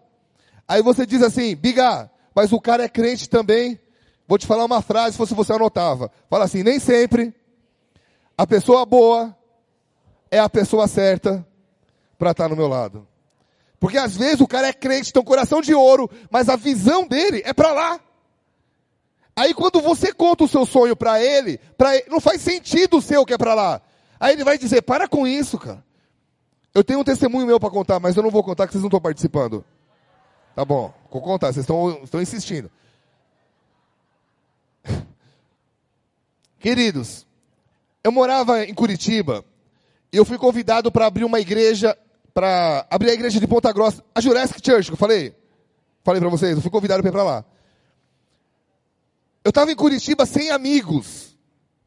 Aí 0.67 0.83
você 0.83 1.07
diz 1.07 1.23
assim, 1.23 1.55
Biga, 1.55 2.11
mas 2.35 2.53
o 2.53 2.61
cara 2.61 2.83
é 2.83 2.89
crente 2.89 3.31
também. 3.31 3.79
Vou 4.27 4.39
te 4.39 4.47
falar 4.47 4.65
uma 4.65 4.81
frase, 4.81 5.13
se 5.13 5.19
fosse 5.19 5.35
você 5.35 5.53
anotava. 5.53 6.11
Fala 6.31 6.45
assim, 6.45 6.63
nem 6.63 6.79
sempre 6.79 7.35
a 8.37 8.47
pessoa 8.47 8.85
boa 8.85 9.37
é 10.31 10.39
a 10.39 10.49
pessoa 10.49 10.89
certa 10.89 11.47
para 12.19 12.33
estar 12.33 12.45
tá 12.45 12.49
no 12.49 12.57
meu 12.57 12.67
lado. 12.67 13.07
Porque 13.79 13.99
às 13.99 14.17
vezes 14.17 14.41
o 14.41 14.47
cara 14.47 14.69
é 14.69 14.73
crente, 14.73 15.13
tem 15.13 15.21
um 15.21 15.25
coração 15.25 15.61
de 15.61 15.75
ouro, 15.75 16.11
mas 16.31 16.49
a 16.49 16.57
visão 16.57 17.07
dele 17.07 17.43
é 17.45 17.53
para 17.53 17.73
lá. 17.73 18.01
Aí 19.37 19.53
quando 19.53 19.81
você 19.81 20.13
conta 20.13 20.45
o 20.45 20.49
seu 20.49 20.65
sonho 20.65 20.97
para 20.97 21.23
ele, 21.23 21.59
para 21.77 21.91
não 22.09 22.21
faz 22.21 22.41
sentido 22.41 22.97
o 22.97 23.03
seu 23.03 23.27
que 23.27 23.35
é 23.35 23.39
para 23.39 23.55
lá. 23.55 23.83
Aí 24.19 24.33
ele 24.33 24.45
vai 24.45 24.57
dizer: 24.57 24.83
"Para 24.83 25.07
com 25.07 25.27
isso, 25.27 25.59
cara. 25.59 25.85
Eu 26.75 26.83
tenho 26.83 27.01
um 27.01 27.05
testemunho 27.05 27.47
meu 27.47 27.61
para 27.61 27.71
contar, 27.71 28.01
mas 28.01 28.17
eu 28.17 28.23
não 28.23 28.31
vou 28.31 28.43
contar 28.43 28.67
que 28.67 28.73
vocês 28.73 28.83
não 28.83 28.89
estão 28.89 29.01
participando." 29.01 29.65
Tá 30.55 30.65
bom, 30.65 30.95
vou 31.11 31.21
contar, 31.21 31.53
vocês 31.53 31.65
estão, 31.65 32.01
estão 32.05 32.23
insistindo. 32.23 32.71
Queridos, 36.65 37.27
eu 38.03 38.11
morava 38.11 38.65
em 38.65 38.73
Curitiba 38.73 39.45
e 40.11 40.17
eu 40.17 40.25
fui 40.25 40.39
convidado 40.39 40.91
para 40.91 41.05
abrir 41.05 41.23
uma 41.23 41.39
igreja, 41.39 41.95
para 42.33 42.87
abrir 42.89 43.11
a 43.11 43.13
igreja 43.13 43.39
de 43.39 43.47
Ponta 43.47 43.71
Grossa, 43.71 44.03
a 44.15 44.21
Jurassic 44.23 44.63
Church, 44.65 44.87
que 44.87 44.95
eu 44.95 44.97
falei. 44.97 45.35
Falei 46.03 46.23
para 46.23 46.31
vocês, 46.31 46.57
eu 46.57 46.63
fui 46.63 46.71
convidado 46.71 47.03
para 47.03 47.11
ir 47.11 47.13
para 47.13 47.23
lá. 47.23 47.45
Eu 49.45 49.51
estava 49.51 49.71
em 49.73 49.77
Curitiba 49.77 50.25
sem 50.25 50.51
amigos. 50.51 51.37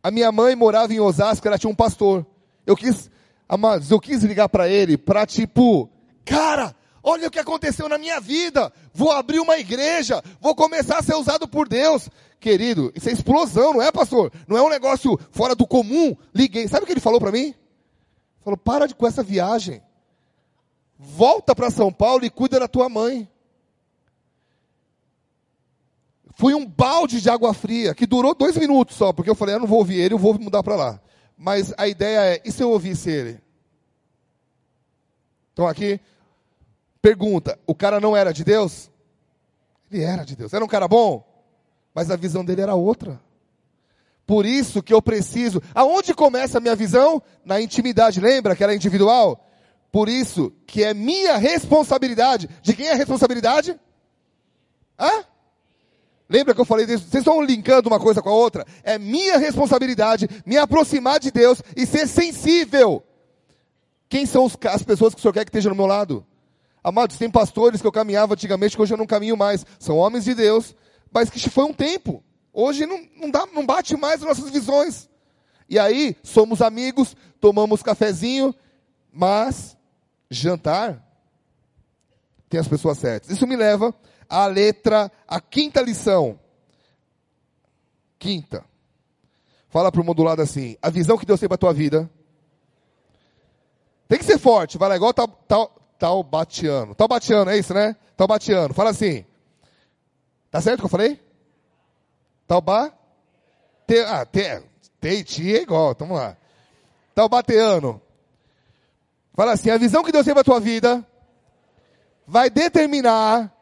A 0.03 0.11
minha 0.11 0.31
mãe 0.31 0.55
morava 0.55 0.93
em 0.93 0.99
Osasco, 0.99 1.47
ela 1.47 1.57
tinha 1.57 1.71
um 1.71 1.75
pastor. 1.75 2.23
Eu 2.63 2.75
quis, 2.75 3.09
amados, 3.49 3.89
eu 3.89 3.99
quis 3.99 4.21
ligar 4.21 4.47
para 4.47 4.69
ele 4.69 4.95
para 4.95 5.25
tipo, 5.25 5.89
cara, 6.23 6.75
olha 7.07 7.27
o 7.29 7.31
que 7.31 7.39
aconteceu 7.39 7.87
na 7.87 7.97
minha 7.97 8.19
vida. 8.19 8.71
Vou 8.93 9.11
abrir 9.11 9.39
uma 9.39 9.57
igreja, 9.57 10.21
vou 10.41 10.53
começar 10.53 10.99
a 10.99 11.03
ser 11.03 11.15
usado 11.15 11.47
por 11.47 11.67
Deus. 11.69 12.09
Querido, 12.39 12.91
isso 12.93 13.09
é 13.09 13.13
explosão, 13.13 13.73
não 13.73 13.81
é, 13.81 13.91
pastor? 13.91 14.31
Não 14.47 14.57
é 14.57 14.61
um 14.61 14.69
negócio 14.69 15.17
fora 15.31 15.55
do 15.55 15.65
comum. 15.65 16.15
Liguei. 16.33 16.67
Sabe 16.67 16.83
o 16.83 16.85
que 16.85 16.91
ele 16.91 16.99
falou 16.99 17.19
para 17.19 17.31
mim? 17.31 17.55
Falou: 18.41 18.57
para 18.57 18.93
com 18.93 19.07
essa 19.07 19.23
viagem. 19.23 19.81
Volta 20.99 21.55
para 21.55 21.71
São 21.71 21.91
Paulo 21.93 22.25
e 22.25 22.29
cuida 22.29 22.59
da 22.59 22.67
tua 22.67 22.89
mãe. 22.89 23.29
Foi 26.35 26.53
um 26.53 26.65
balde 26.65 27.21
de 27.21 27.29
água 27.29 27.53
fria, 27.53 27.95
que 27.95 28.05
durou 28.05 28.35
dois 28.35 28.55
minutos 28.57 28.95
só, 28.95 29.11
porque 29.11 29.29
eu 29.29 29.33
falei, 29.33 29.55
eu 29.55 29.59
não 29.59 29.65
vou 29.65 29.79
ouvir 29.79 29.99
ele, 29.99 30.13
eu 30.13 30.19
vou 30.19 30.37
mudar 30.37 30.61
para 30.61 30.75
lá. 30.75 31.01
Mas 31.35 31.73
a 31.77 31.87
ideia 31.87 32.35
é, 32.35 32.41
e 32.45 32.51
se 32.51 32.61
eu 32.61 32.69
ouvisse 32.69 33.09
ele? 33.09 33.39
Então 35.53 35.67
aqui, 35.67 35.99
pergunta, 37.01 37.59
o 37.65 37.75
cara 37.75 37.99
não 37.99 38.15
era 38.15 38.31
de 38.31 38.43
Deus? 38.43 38.91
Ele 39.91 40.03
era 40.03 40.23
de 40.23 40.35
Deus. 40.35 40.53
Era 40.53 40.63
um 40.63 40.67
cara 40.67 40.87
bom? 40.87 41.27
mas 41.97 42.11
a 42.11 42.15
visão 42.15 42.45
dele 42.45 42.61
era 42.61 42.75
outra. 42.75 43.19
Por 44.23 44.45
isso 44.45 44.83
que 44.83 44.93
eu 44.93 45.01
preciso. 45.01 45.59
Aonde 45.73 46.13
começa 46.13 46.59
a 46.59 46.61
minha 46.61 46.75
visão? 46.75 47.19
Na 47.43 47.59
intimidade. 47.59 48.21
Lembra 48.21 48.55
que 48.55 48.63
ela 48.63 48.71
é 48.71 48.75
individual? 48.75 49.43
Por 49.91 50.07
isso 50.07 50.53
que 50.67 50.83
é 50.83 50.93
minha 50.93 51.37
responsabilidade. 51.37 52.47
De 52.61 52.75
quem 52.75 52.85
é 52.85 52.91
a 52.91 52.95
responsabilidade? 52.95 53.79
Hã? 54.99 55.25
Lembra 56.29 56.53
que 56.53 56.61
eu 56.61 56.65
falei 56.65 56.85
disso? 56.85 57.05
Vocês 57.09 57.21
estão 57.21 57.41
linkando 57.41 57.89
uma 57.89 57.99
coisa 57.99 58.21
com 58.21 58.29
a 58.29 58.33
outra? 58.33 58.63
É 58.83 58.99
minha 58.99 59.39
responsabilidade 59.39 60.29
me 60.45 60.55
aproximar 60.55 61.19
de 61.19 61.31
Deus 61.31 61.63
e 61.75 61.87
ser 61.87 62.07
sensível. 62.07 63.01
Quem 64.07 64.27
são 64.27 64.47
as 64.65 64.83
pessoas 64.83 65.15
que 65.15 65.19
o 65.19 65.21
Senhor 65.23 65.33
quer 65.33 65.45
que 65.45 65.49
esteja 65.49 65.69
no 65.69 65.75
meu 65.75 65.87
lado? 65.87 66.23
Amados, 66.87 67.17
tem 67.17 67.29
pastores 67.29 67.81
que 67.81 67.87
eu 67.87 67.91
caminhava 67.91 68.33
antigamente 68.33 68.75
que 68.75 68.81
hoje 68.81 68.93
eu 68.93 68.97
não 68.97 69.05
caminho 69.05 69.35
mais. 69.35 69.65
São 69.79 69.97
homens 69.97 70.23
de 70.23 70.33
Deus 70.33 70.73
mas 71.11 71.29
que 71.29 71.49
foi 71.49 71.65
um 71.65 71.73
tempo. 71.73 72.23
Hoje 72.53 72.85
não, 72.85 73.07
não, 73.15 73.29
dá, 73.29 73.45
não 73.47 73.65
bate 73.65 73.95
mais 73.95 74.21
as 74.21 74.27
nossas 74.27 74.49
visões. 74.49 75.09
E 75.69 75.77
aí, 75.77 76.15
somos 76.23 76.61
amigos, 76.61 77.15
tomamos 77.39 77.83
cafezinho, 77.83 78.53
mas 79.11 79.77
jantar 80.29 81.03
tem 82.49 82.59
as 82.59 82.67
pessoas 82.67 82.97
certas. 82.97 83.29
Isso 83.29 83.45
me 83.45 83.55
leva 83.55 83.93
à 84.29 84.45
letra, 84.45 85.11
à 85.27 85.39
quinta 85.41 85.81
lição. 85.81 86.39
Quinta. 88.17 88.63
Fala 89.69 89.91
para 89.91 90.01
o 90.01 90.05
modulado 90.05 90.41
assim: 90.41 90.77
a 90.81 90.89
visão 90.89 91.17
que 91.17 91.25
Deus 91.25 91.39
tem 91.39 91.49
para 91.49 91.55
a 91.55 91.59
tua 91.59 91.73
vida 91.73 92.09
tem 94.07 94.17
que 94.17 94.25
ser 94.25 94.39
forte. 94.39 94.77
Vai 94.77 94.89
lá, 94.89 94.95
igual 94.95 95.13
tal, 95.13 95.27
tal, 95.27 95.75
tal 95.97 96.23
batiano. 96.23 96.95
Tal 96.95 97.07
batiano, 97.07 97.51
é 97.51 97.57
isso, 97.57 97.73
né? 97.73 97.95
Tal 98.15 98.27
batiano. 98.27 98.73
Fala 98.73 98.91
assim: 98.91 99.25
Tá 100.49 100.61
certo 100.61 100.79
o 100.79 100.81
que 100.81 100.85
eu 100.85 100.89
falei? 100.89 101.19
Taubá? 102.47 102.91
Te, 103.85 103.99
ah, 103.99 104.25
te, 104.25 104.63
Teiti 104.99 105.55
é 105.55 105.61
igual, 105.61 105.95
vamos 105.97 106.17
lá. 106.17 106.35
Taubateano. 107.13 108.01
Fala 109.33 109.53
assim, 109.53 109.69
a 109.69 109.77
visão 109.77 110.03
que 110.03 110.11
Deus 110.11 110.25
tem 110.25 110.33
para 110.33 110.43
tua 110.43 110.59
vida 110.59 111.05
vai 112.25 112.49
determinar 112.49 113.53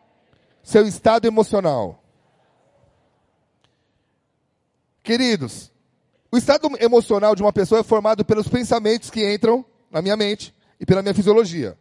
seu 0.63 0.87
estado 0.87 1.25
emocional. 1.25 2.01
Queridos, 5.03 5.71
o 6.31 6.37
estado 6.37 6.69
emocional 6.79 7.35
de 7.35 7.41
uma 7.41 7.53
pessoa 7.53 7.81
é 7.81 7.83
formado 7.83 8.23
pelos 8.23 8.47
pensamentos 8.47 9.09
que 9.09 9.33
entram 9.33 9.65
na 9.91 10.01
minha 10.01 10.15
mente 10.15 10.55
e 10.79 10.85
pela 10.85 11.01
minha 11.01 11.13
fisiologia. 11.13 11.77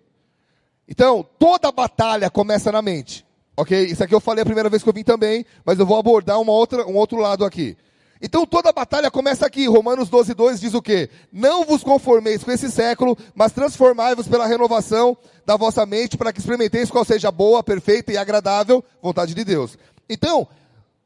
Então, 0.89 1.27
toda 1.39 1.73
batalha 1.73 2.29
começa 2.31 2.71
na 2.71 2.83
mente. 2.83 3.25
Ok? 3.57 3.85
Isso 3.87 4.03
aqui 4.03 4.15
eu 4.15 4.21
falei 4.21 4.43
a 4.43 4.47
primeira 4.47 4.69
vez 4.69 4.83
que 4.83 4.89
eu 4.89 4.93
vim 4.93 5.05
também, 5.05 5.47
mas 5.65 5.79
eu 5.79 5.87
vou 5.87 5.99
abordar 5.99 6.41
uma 6.41 6.53
outra, 6.53 6.87
um 6.87 6.97
outro 6.97 7.19
lado 7.19 7.45
aqui. 7.45 7.77
Então 8.21 8.47
toda 8.47 8.73
batalha 8.73 9.11
começa 9.11 9.45
aqui. 9.45 9.67
Romanos 9.69 10.09
12, 10.09 10.35
2 10.35 10.61
diz 10.61 10.75
o 10.75 10.83
quê? 10.83 11.11
Não 11.31 11.65
vos 11.65 11.85
conformeis 11.85 12.43
com 12.43 12.51
esse 12.51 12.71
século, 12.71 13.17
mas 13.35 13.53
transformai-vos 13.53 14.27
pela 14.27 14.47
renovação 14.47 15.17
da 15.45 15.57
vossa 15.57 15.85
mente 15.85 16.17
para 16.17 16.33
que 16.33 16.41
experimenteis 16.41 16.91
qual 16.91 17.05
seja 17.05 17.29
a 17.29 17.33
boa, 17.33 17.63
perfeita 17.63 18.13
e 18.13 18.17
agradável 18.17 18.83
vontade 19.03 19.35
de 19.35 19.45
Deus. 19.45 19.77
Então, 20.09 20.49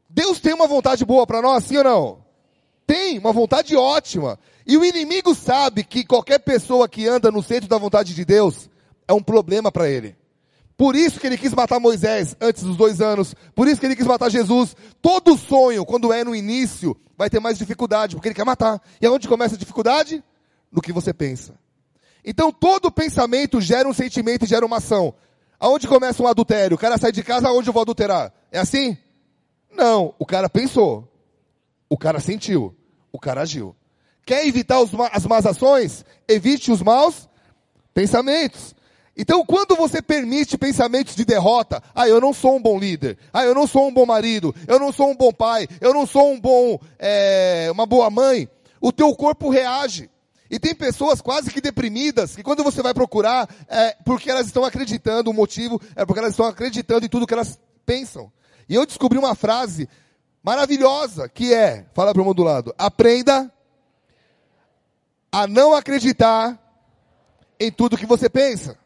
Deus 0.08 0.40
tem 0.40 0.54
uma 0.54 0.68
vontade 0.68 1.04
boa 1.04 1.26
para 1.26 1.42
nós, 1.42 1.64
sim 1.64 1.76
ou 1.76 1.84
não? 1.84 2.18
Tem, 2.86 3.18
uma 3.18 3.32
vontade 3.32 3.74
ótima. 3.76 4.38
E 4.66 4.76
o 4.76 4.84
inimigo 4.84 5.34
sabe 5.34 5.82
que 5.84 6.04
qualquer 6.04 6.38
pessoa 6.38 6.88
que 6.88 7.06
anda 7.06 7.30
no 7.30 7.42
centro 7.42 7.68
da 7.68 7.78
vontade 7.78 8.14
de 8.14 8.24
Deus 8.24 8.70
é 9.08 9.12
um 9.12 9.22
problema 9.22 9.72
para 9.72 9.88
ele. 9.88 10.14
Por 10.76 10.94
isso 10.94 11.18
que 11.18 11.26
ele 11.26 11.36
quis 11.36 11.52
matar 11.52 11.80
Moisés 11.80 12.36
antes 12.40 12.62
dos 12.62 12.76
dois 12.76 13.00
anos. 13.00 13.34
Por 13.54 13.66
isso 13.66 13.80
que 13.80 13.86
ele 13.86 13.96
quis 13.96 14.06
matar 14.06 14.28
Jesus. 14.28 14.76
Todo 15.02 15.36
sonho, 15.36 15.84
quando 15.84 16.12
é 16.12 16.22
no 16.22 16.36
início, 16.36 16.96
vai 17.16 17.28
ter 17.28 17.40
mais 17.40 17.58
dificuldade, 17.58 18.14
porque 18.14 18.28
ele 18.28 18.34
quer 18.34 18.44
matar. 18.44 18.80
E 19.00 19.06
aonde 19.06 19.26
começa 19.26 19.56
a 19.56 19.58
dificuldade? 19.58 20.22
No 20.70 20.80
que 20.80 20.92
você 20.92 21.12
pensa. 21.12 21.58
Então 22.24 22.52
todo 22.52 22.92
pensamento 22.92 23.60
gera 23.60 23.88
um 23.88 23.92
sentimento 23.92 24.44
e 24.44 24.48
gera 24.48 24.64
uma 24.64 24.76
ação. 24.76 25.14
Aonde 25.58 25.88
começa 25.88 26.22
um 26.22 26.28
adultério? 26.28 26.76
O 26.76 26.78
cara 26.78 26.96
sai 26.96 27.10
de 27.10 27.24
casa, 27.24 27.48
aonde 27.48 27.68
eu 27.68 27.72
vou 27.72 27.82
adulterar? 27.82 28.32
É 28.52 28.60
assim? 28.60 28.96
Não, 29.72 30.14
o 30.16 30.24
cara 30.24 30.48
pensou. 30.48 31.10
O 31.88 31.98
cara 31.98 32.20
sentiu. 32.20 32.76
O 33.10 33.18
cara 33.18 33.40
agiu. 33.40 33.74
Quer 34.24 34.46
evitar 34.46 34.80
os, 34.80 34.90
as 35.10 35.26
más 35.26 35.44
ações? 35.44 36.04
Evite 36.28 36.70
os 36.70 36.82
maus 36.82 37.28
pensamentos. 37.92 38.76
Então, 39.20 39.44
quando 39.44 39.74
você 39.74 40.00
permite 40.00 40.56
pensamentos 40.56 41.16
de 41.16 41.24
derrota, 41.24 41.82
ah, 41.92 42.08
eu 42.08 42.20
não 42.20 42.32
sou 42.32 42.54
um 42.54 42.62
bom 42.62 42.78
líder, 42.78 43.18
ah, 43.32 43.44
eu 43.44 43.52
não 43.52 43.66
sou 43.66 43.88
um 43.88 43.92
bom 43.92 44.06
marido, 44.06 44.54
eu 44.68 44.78
não 44.78 44.92
sou 44.92 45.10
um 45.10 45.16
bom 45.16 45.32
pai, 45.32 45.66
eu 45.80 45.92
não 45.92 46.06
sou 46.06 46.32
um 46.32 46.40
bom, 46.40 46.78
é, 47.00 47.68
uma 47.72 47.84
boa 47.84 48.08
mãe, 48.10 48.48
o 48.80 48.92
teu 48.92 49.12
corpo 49.16 49.50
reage. 49.50 50.08
E 50.48 50.58
tem 50.60 50.72
pessoas 50.72 51.20
quase 51.20 51.50
que 51.50 51.60
deprimidas, 51.60 52.36
que 52.36 52.44
quando 52.44 52.62
você 52.62 52.80
vai 52.80 52.94
procurar, 52.94 53.48
é 53.66 53.96
porque 54.04 54.30
elas 54.30 54.46
estão 54.46 54.64
acreditando, 54.64 55.30
o 55.30 55.34
motivo 55.34 55.82
é 55.96 56.06
porque 56.06 56.20
elas 56.20 56.30
estão 56.30 56.46
acreditando 56.46 57.04
em 57.04 57.08
tudo 57.08 57.26
que 57.26 57.34
elas 57.34 57.58
pensam. 57.84 58.30
E 58.68 58.76
eu 58.76 58.86
descobri 58.86 59.18
uma 59.18 59.34
frase 59.34 59.88
maravilhosa, 60.44 61.28
que 61.28 61.52
é, 61.52 61.86
fala 61.92 62.14
para 62.14 62.22
o 62.22 62.34
do 62.34 62.44
lado, 62.44 62.72
aprenda 62.78 63.52
a 65.32 65.48
não 65.48 65.74
acreditar 65.74 66.56
em 67.58 67.72
tudo 67.72 67.96
que 67.96 68.06
você 68.06 68.30
pensa. 68.30 68.78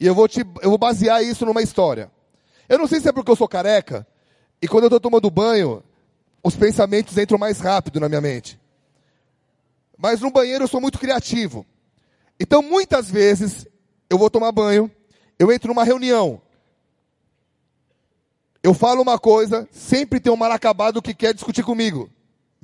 E 0.00 0.06
eu 0.06 0.14
vou, 0.14 0.26
te, 0.26 0.40
eu 0.62 0.70
vou 0.70 0.78
basear 0.78 1.22
isso 1.22 1.44
numa 1.44 1.60
história. 1.60 2.10
Eu 2.66 2.78
não 2.78 2.88
sei 2.88 3.00
se 3.00 3.08
é 3.08 3.12
porque 3.12 3.30
eu 3.30 3.36
sou 3.36 3.46
careca, 3.46 4.06
e 4.62 4.66
quando 4.66 4.84
eu 4.84 4.88
estou 4.88 4.98
tomando 4.98 5.30
banho, 5.30 5.82
os 6.42 6.56
pensamentos 6.56 7.18
entram 7.18 7.36
mais 7.36 7.60
rápido 7.60 8.00
na 8.00 8.08
minha 8.08 8.20
mente. 8.20 8.58
Mas 9.98 10.22
no 10.22 10.30
banheiro 10.30 10.64
eu 10.64 10.68
sou 10.68 10.80
muito 10.80 10.98
criativo. 10.98 11.66
Então 12.38 12.62
muitas 12.62 13.10
vezes 13.10 13.66
eu 14.08 14.16
vou 14.16 14.30
tomar 14.30 14.52
banho, 14.52 14.90
eu 15.38 15.52
entro 15.52 15.68
numa 15.68 15.84
reunião. 15.84 16.40
Eu 18.62 18.72
falo 18.72 19.02
uma 19.02 19.18
coisa, 19.18 19.68
sempre 19.70 20.18
tem 20.18 20.32
um 20.32 20.36
mal 20.36 20.52
acabado 20.52 21.02
que 21.02 21.12
quer 21.12 21.34
discutir 21.34 21.62
comigo. 21.62 22.10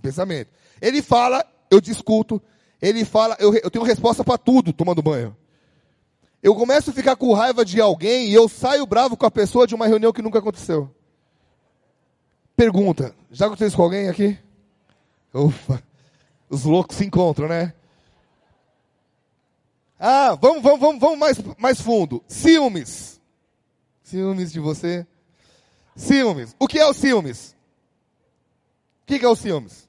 Pensamento. 0.01 0.51
Ele 0.81 1.03
fala, 1.03 1.44
eu 1.70 1.83
discuto. 1.83 2.40
Ele 2.81 3.05
fala, 3.05 3.37
eu, 3.38 3.55
eu 3.55 3.70
tenho 3.70 3.85
resposta 3.85 4.25
para 4.25 4.38
tudo 4.38 4.72
tomando 4.72 5.03
banho 5.03 5.37
eu 6.46 6.54
começo 6.54 6.90
a 6.90 6.92
ficar 6.92 7.16
com 7.16 7.32
raiva 7.32 7.64
de 7.64 7.80
alguém 7.80 8.28
e 8.28 8.35
eu 8.35 8.48
saio 8.48 8.87
bravo 8.87 9.16
com 9.16 9.26
a 9.26 9.30
pessoa 9.32 9.66
de 9.66 9.74
uma 9.74 9.88
reunião 9.88 10.12
que 10.12 10.22
nunca 10.22 10.38
aconteceu. 10.38 10.88
Pergunta: 12.54 13.12
já 13.32 13.46
aconteceu 13.46 13.66
isso 13.66 13.76
com 13.76 13.82
alguém 13.82 14.09
aqui? 14.09 14.38
Ufa, 15.35 15.82
os 16.48 16.62
loucos 16.62 16.96
se 16.96 17.04
encontram, 17.04 17.48
né? 17.48 17.74
Ah, 19.98 20.37
vamos, 20.40 20.62
vamos, 20.62 20.78
vamos, 20.78 21.00
vamos 21.00 21.18
mais, 21.18 21.37
mais 21.59 21.80
fundo. 21.80 22.22
Ciúmes. 22.28 23.20
Ciúmes 24.04 24.52
de 24.52 24.61
você? 24.61 25.04
Ciúmes. 25.96 26.54
O 26.61 26.68
que 26.68 26.78
é 26.78 26.87
o 26.87 26.94
ciúmes? 26.94 27.56
O 29.02 29.06
que 29.06 29.24
é 29.24 29.28
o 29.28 29.35
ciúmes? 29.35 29.88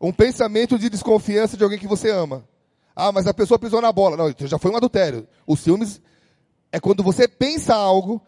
Um 0.00 0.12
pensamento 0.12 0.78
de 0.78 0.88
desconfiança 0.88 1.58
de 1.58 1.62
alguém 1.62 1.78
que 1.78 1.86
você 1.86 2.08
ama. 2.10 2.48
Ah, 2.94 3.12
mas 3.12 3.26
a 3.26 3.34
pessoa 3.34 3.58
pisou 3.58 3.80
na 3.80 3.92
bola. 3.92 4.16
Não, 4.16 4.34
já 4.46 4.58
foi 4.58 4.70
um 4.70 4.76
adultério. 4.76 5.26
O 5.46 5.56
ciúmes 5.56 6.00
é 6.72 6.78
quando 6.78 7.02
você 7.02 7.26
pensa 7.26 7.74
algo. 7.74 8.20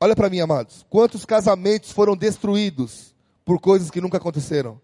Olha 0.00 0.14
para 0.14 0.30
mim, 0.30 0.40
amados. 0.40 0.84
Quantos 0.88 1.24
casamentos 1.24 1.90
foram 1.90 2.16
destruídos 2.16 3.14
por 3.44 3.60
coisas 3.60 3.90
que 3.90 4.00
nunca 4.00 4.18
aconteceram? 4.18 4.80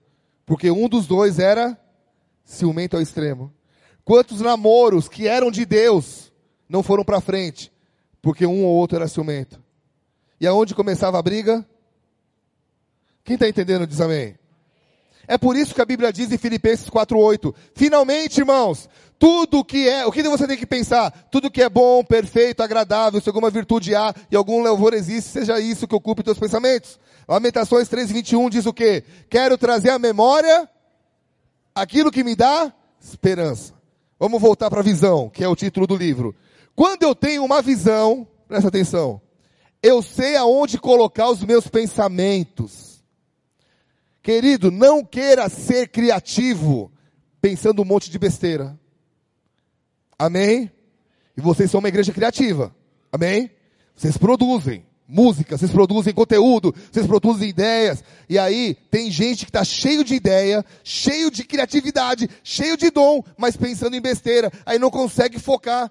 Porque 0.46 0.70
um 0.70 0.88
dos 0.88 1.06
dois 1.06 1.38
era 1.38 1.78
ciumento 2.44 2.96
ao 2.96 3.02
extremo. 3.02 3.52
Quantos 4.04 4.40
namoros 4.40 5.08
que 5.08 5.28
eram 5.28 5.50
de 5.50 5.64
Deus 5.64 6.32
não 6.68 6.82
foram 6.82 7.04
para 7.04 7.20
frente? 7.20 7.72
Porque 8.20 8.46
um 8.46 8.64
ou 8.64 8.74
outro 8.74 8.96
era 8.96 9.08
ciumento. 9.08 9.62
E 10.40 10.46
aonde 10.46 10.74
começava 10.74 11.18
a 11.18 11.22
briga? 11.22 11.66
Quem 13.24 13.34
está 13.34 13.48
entendendo 13.48 13.86
diz 13.86 14.00
amém. 14.00 14.36
É 15.26 15.38
por 15.38 15.56
isso 15.56 15.74
que 15.74 15.80
a 15.80 15.84
Bíblia 15.84 16.12
diz 16.12 16.30
em 16.32 16.38
Filipenses 16.38 16.88
4:8, 16.88 17.54
finalmente, 17.74 18.38
irmãos, 18.38 18.88
tudo 19.18 19.64
que 19.64 19.88
é, 19.88 20.04
o 20.04 20.10
que 20.10 20.22
você 20.24 20.46
tem 20.48 20.56
que 20.56 20.66
pensar? 20.66 21.10
Tudo 21.30 21.50
que 21.50 21.62
é 21.62 21.68
bom, 21.68 22.02
perfeito, 22.02 22.62
agradável, 22.62 23.20
se 23.20 23.28
alguma 23.28 23.50
virtude 23.50 23.94
há 23.94 24.12
e 24.30 24.36
algum 24.36 24.62
louvor 24.62 24.94
existe, 24.94 25.30
seja 25.30 25.60
isso 25.60 25.86
que 25.86 25.94
ocupe 25.94 26.24
teus 26.24 26.38
pensamentos. 26.38 26.98
Lamentações 27.28 27.88
3:21 27.88 28.50
diz 28.50 28.66
o 28.66 28.72
quê? 28.72 29.04
Quero 29.30 29.56
trazer 29.56 29.90
à 29.90 29.98
memória 29.98 30.68
aquilo 31.74 32.10
que 32.10 32.24
me 32.24 32.34
dá 32.34 32.72
esperança. 33.00 33.74
Vamos 34.18 34.40
voltar 34.40 34.70
para 34.70 34.80
a 34.80 34.84
visão, 34.84 35.28
que 35.28 35.42
é 35.42 35.48
o 35.48 35.56
título 35.56 35.86
do 35.86 35.96
livro. 35.96 36.34
Quando 36.74 37.02
eu 37.02 37.14
tenho 37.14 37.44
uma 37.44 37.62
visão, 37.62 38.26
presta 38.48 38.68
atenção, 38.68 39.20
eu 39.82 40.02
sei 40.02 40.36
aonde 40.36 40.78
colocar 40.78 41.28
os 41.28 41.42
meus 41.42 41.66
pensamentos. 41.66 42.91
Querido, 44.22 44.70
não 44.70 45.04
queira 45.04 45.48
ser 45.48 45.88
criativo 45.88 46.92
pensando 47.40 47.82
um 47.82 47.84
monte 47.84 48.08
de 48.08 48.18
besteira. 48.18 48.78
Amém? 50.16 50.70
E 51.36 51.40
vocês 51.40 51.70
são 51.70 51.80
uma 51.80 51.88
igreja 51.88 52.12
criativa. 52.12 52.74
Amém? 53.10 53.50
Vocês 53.96 54.16
produzem 54.16 54.86
música, 55.08 55.58
vocês 55.58 55.70
produzem 55.70 56.14
conteúdo, 56.14 56.72
vocês 56.90 57.06
produzem 57.06 57.48
ideias. 57.48 58.04
E 58.28 58.38
aí 58.38 58.76
tem 58.90 59.10
gente 59.10 59.44
que 59.44 59.50
está 59.50 59.64
cheio 59.64 60.04
de 60.04 60.14
ideia, 60.14 60.64
cheio 60.84 61.30
de 61.30 61.42
criatividade, 61.44 62.30
cheio 62.44 62.76
de 62.76 62.90
dom, 62.90 63.22
mas 63.36 63.56
pensando 63.56 63.96
em 63.96 64.00
besteira. 64.00 64.52
Aí 64.64 64.78
não 64.78 64.90
consegue 64.90 65.40
focar. 65.40 65.90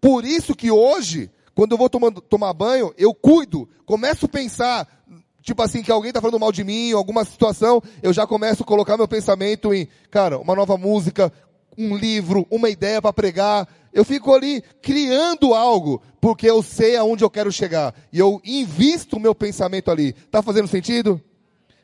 Por 0.00 0.24
isso 0.24 0.56
que 0.56 0.70
hoje, 0.70 1.30
quando 1.54 1.72
eu 1.72 1.78
vou 1.78 1.88
tomando, 1.88 2.20
tomar 2.20 2.52
banho, 2.52 2.92
eu 2.98 3.14
cuido, 3.14 3.68
começo 3.86 4.26
a 4.26 4.28
pensar 4.28 5.04
tipo 5.42 5.62
assim, 5.62 5.82
que 5.82 5.90
alguém 5.90 6.10
está 6.10 6.20
falando 6.20 6.40
mal 6.40 6.52
de 6.52 6.64
mim, 6.64 6.92
alguma 6.92 7.24
situação, 7.24 7.82
eu 8.02 8.12
já 8.12 8.26
começo 8.26 8.62
a 8.62 8.66
colocar 8.66 8.96
meu 8.96 9.08
pensamento 9.08 9.72
em, 9.72 9.88
cara, 10.10 10.38
uma 10.38 10.54
nova 10.54 10.76
música, 10.76 11.32
um 11.76 11.96
livro, 11.96 12.46
uma 12.50 12.68
ideia 12.68 13.00
para 13.00 13.12
pregar. 13.12 13.68
Eu 13.92 14.04
fico 14.04 14.32
ali 14.34 14.62
criando 14.82 15.54
algo, 15.54 16.02
porque 16.20 16.48
eu 16.48 16.62
sei 16.62 16.96
aonde 16.96 17.24
eu 17.24 17.30
quero 17.30 17.50
chegar. 17.50 17.94
E 18.12 18.18
eu 18.18 18.40
invisto 18.44 19.16
o 19.16 19.20
meu 19.20 19.34
pensamento 19.34 19.90
ali. 19.90 20.08
Está 20.10 20.42
fazendo 20.42 20.68
sentido? 20.68 21.20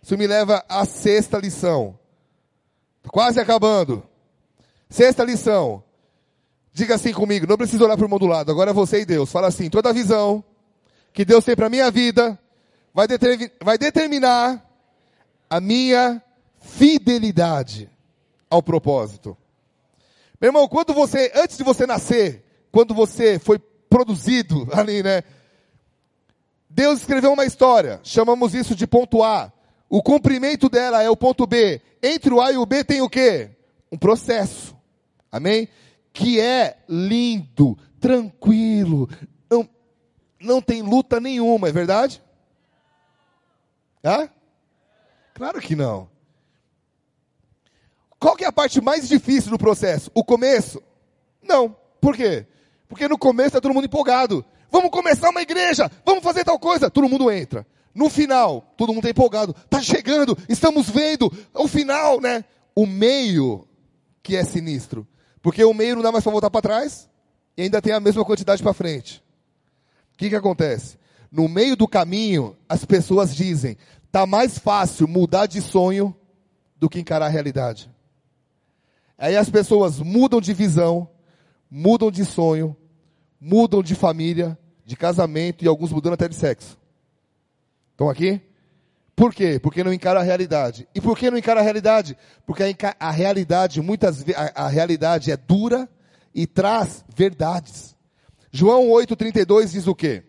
Isso 0.03 0.17
me 0.17 0.27
leva 0.27 0.65
à 0.69 0.85
sexta 0.85 1.39
lição. 1.39 1.99
Quase 3.09 3.41
acabando. 3.41 4.03
Sexta 4.89 5.25
lição. 5.25 5.83
Diga 6.73 6.97
assim 6.97 7.13
comigo, 7.13 7.47
não 7.47 7.57
precisa 7.57 7.85
olhar 7.85 7.97
para 7.97 8.07
o 8.07 8.27
lado, 8.27 8.53
agora 8.53 8.71
é 8.71 8.75
você 8.75 9.01
e 9.01 9.07
Deus. 9.07 9.33
Fala 9.33 9.49
assim, 9.49 9.71
toda 9.71 9.89
a 9.89 9.93
visão 9.95 10.45
que 11.13 11.25
Deus 11.25 11.43
tem 11.43 11.57
para 11.57 11.71
minha 11.71 11.91
vida, 11.91 12.39
vai, 12.97 13.07
determin, 13.07 13.51
vai 13.63 13.77
determinar 13.77 14.67
a 15.51 15.61
minha 15.61 16.23
fidelidade 16.63 17.91
ao 18.49 18.63
propósito. 18.63 19.37
Meu 20.41 20.49
irmão, 20.49 20.67
quando 20.67 20.95
você, 20.95 21.31
antes 21.35 21.59
de 21.59 21.63
você 21.63 21.87
nascer, 21.87 22.43
quando 22.73 22.95
você 22.95 23.39
foi 23.39 23.59
produzido 23.59 24.67
ali, 24.73 25.03
né? 25.03 25.23
Deus 26.71 27.01
escreveu 27.01 27.35
uma 27.35 27.45
história, 27.45 28.01
chamamos 28.03 28.55
isso 28.55 28.75
de 28.75 28.87
ponto 28.87 29.23
A. 29.23 29.53
O 29.91 30.03
cumprimento 30.03 30.71
dela 30.71 31.03
é 31.03 31.11
o 31.11 31.17
ponto 31.17 31.47
B. 31.47 31.83
Entre 32.03 32.33
o 32.33 32.41
A 32.41 32.51
e 32.51 32.57
o 32.57 32.65
B 32.65 32.83
tem 32.83 33.03
o 33.03 33.11
quê? 33.11 33.51
Um 33.93 33.99
processo. 33.99 34.75
Amém? 35.31 35.69
Que 36.15 36.41
é 36.41 36.79
lindo, 36.89 37.77
tranquilo, 38.01 39.07
não, 39.51 39.69
não 40.41 40.63
tem 40.63 40.81
luta 40.81 41.21
nenhuma, 41.21 41.69
é 41.69 41.73
verdade? 41.73 42.23
Hã? 44.07 44.31
Claro 45.35 45.61
que 45.61 45.75
não. 45.75 46.09
Qual 48.21 48.37
que 48.37 48.45
é 48.45 48.47
a 48.47 48.53
parte 48.53 48.81
mais 48.81 49.09
difícil 49.09 49.51
do 49.51 49.59
processo? 49.59 50.13
O 50.15 50.23
começo? 50.23 50.81
Não. 51.43 51.77
Por 52.01 52.17
quê? 52.17 52.47
Porque 52.89 53.09
no 53.09 53.19
começo 53.19 53.49
está 53.49 53.61
todo 53.61 53.75
mundo 53.75 53.87
empolgado. 53.87 54.45
Vamos 54.71 54.91
começar 54.91 55.31
uma 55.31 55.43
igreja, 55.43 55.91
vamos 56.05 56.23
fazer 56.23 56.45
tal 56.45 56.59
coisa. 56.59 56.89
Todo 56.89 57.09
mundo 57.09 57.31
entra. 57.31 57.67
No 57.93 58.09
final, 58.09 58.73
todo 58.77 58.91
mundo 58.91 58.99
está 58.99 59.11
empolgado. 59.11 59.55
Está 59.65 59.81
chegando, 59.81 60.39
estamos 60.49 60.89
vendo 60.89 61.33
o 61.53 61.67
final, 61.67 62.21
né? 62.21 62.45
O 62.75 62.87
meio 62.87 63.67
que 64.23 64.37
é 64.37 64.45
sinistro. 64.45 65.07
Porque 65.43 65.65
o 65.65 65.75
meio 65.75 65.97
não 65.97 66.03
dá 66.03 66.13
mais 66.13 66.23
para 66.23 66.33
voltar 66.33 66.51
para 66.51 66.63
trás 66.63 67.09
e 67.57 67.63
ainda 67.63 67.83
tem 67.83 67.93
a 67.93 68.01
mesma 68.01 68.25
quantidade 68.25 68.63
para 68.63 68.73
frente. 68.73 69.23
O 70.15 70.19
que, 70.19 70.29
que 70.29 70.37
acontece? 70.37 70.97
No 71.37 71.49
meio 71.49 71.77
do 71.77 71.87
caminho, 71.87 72.57
as 72.67 72.87
pessoas 72.87 73.37
dizem: 73.37 73.77
Tá 74.11 74.25
mais 74.25 74.59
fácil 74.59 75.07
mudar 75.07 75.45
de 75.45 75.61
sonho 75.61 76.17
do 76.79 76.89
que 76.89 76.99
encarar 76.99 77.27
a 77.27 77.29
realidade. 77.29 77.91
Aí 79.19 79.37
as 79.37 79.51
pessoas 79.51 80.01
mudam 80.01 80.41
de 80.41 80.55
visão, 80.55 81.07
mudam 81.71 82.11
de 82.11 82.25
sonho, 82.25 82.75
mudam 83.39 83.83
de 83.83 83.95
família, 83.95 84.59
de 84.83 84.97
casamento 84.97 85.63
e 85.63 85.69
alguns 85.69 85.93
mudando 85.93 86.15
até 86.15 86.27
de 86.27 86.37
sexo. 86.37 86.79
Estão 87.91 88.09
aqui? 88.09 88.41
Por 89.15 89.35
quê? 89.35 89.61
Porque 89.61 89.85
não 89.85 89.93
encara 89.93 90.21
a 90.21 90.23
realidade. 90.23 90.89
E 90.95 91.03
por 91.03 91.19
que 91.19 91.31
não 91.31 91.37
encara 91.37 91.61
a 91.61 91.63
realidade? 91.63 92.17
Porque 92.47 92.63
a, 92.63 93.09
a 93.09 93.11
realidade, 93.11 93.83
muitas 93.83 94.23
vezes, 94.23 94.41
a, 94.41 94.65
a 94.65 94.69
realidade 94.69 95.31
é 95.31 95.37
dura 95.37 95.87
e 96.35 96.47
traz 96.47 97.05
verdades. 97.15 97.95
João 98.51 98.89
8,32 98.89 99.73
diz 99.73 99.87
o 99.87 99.95
quê? 99.95 100.23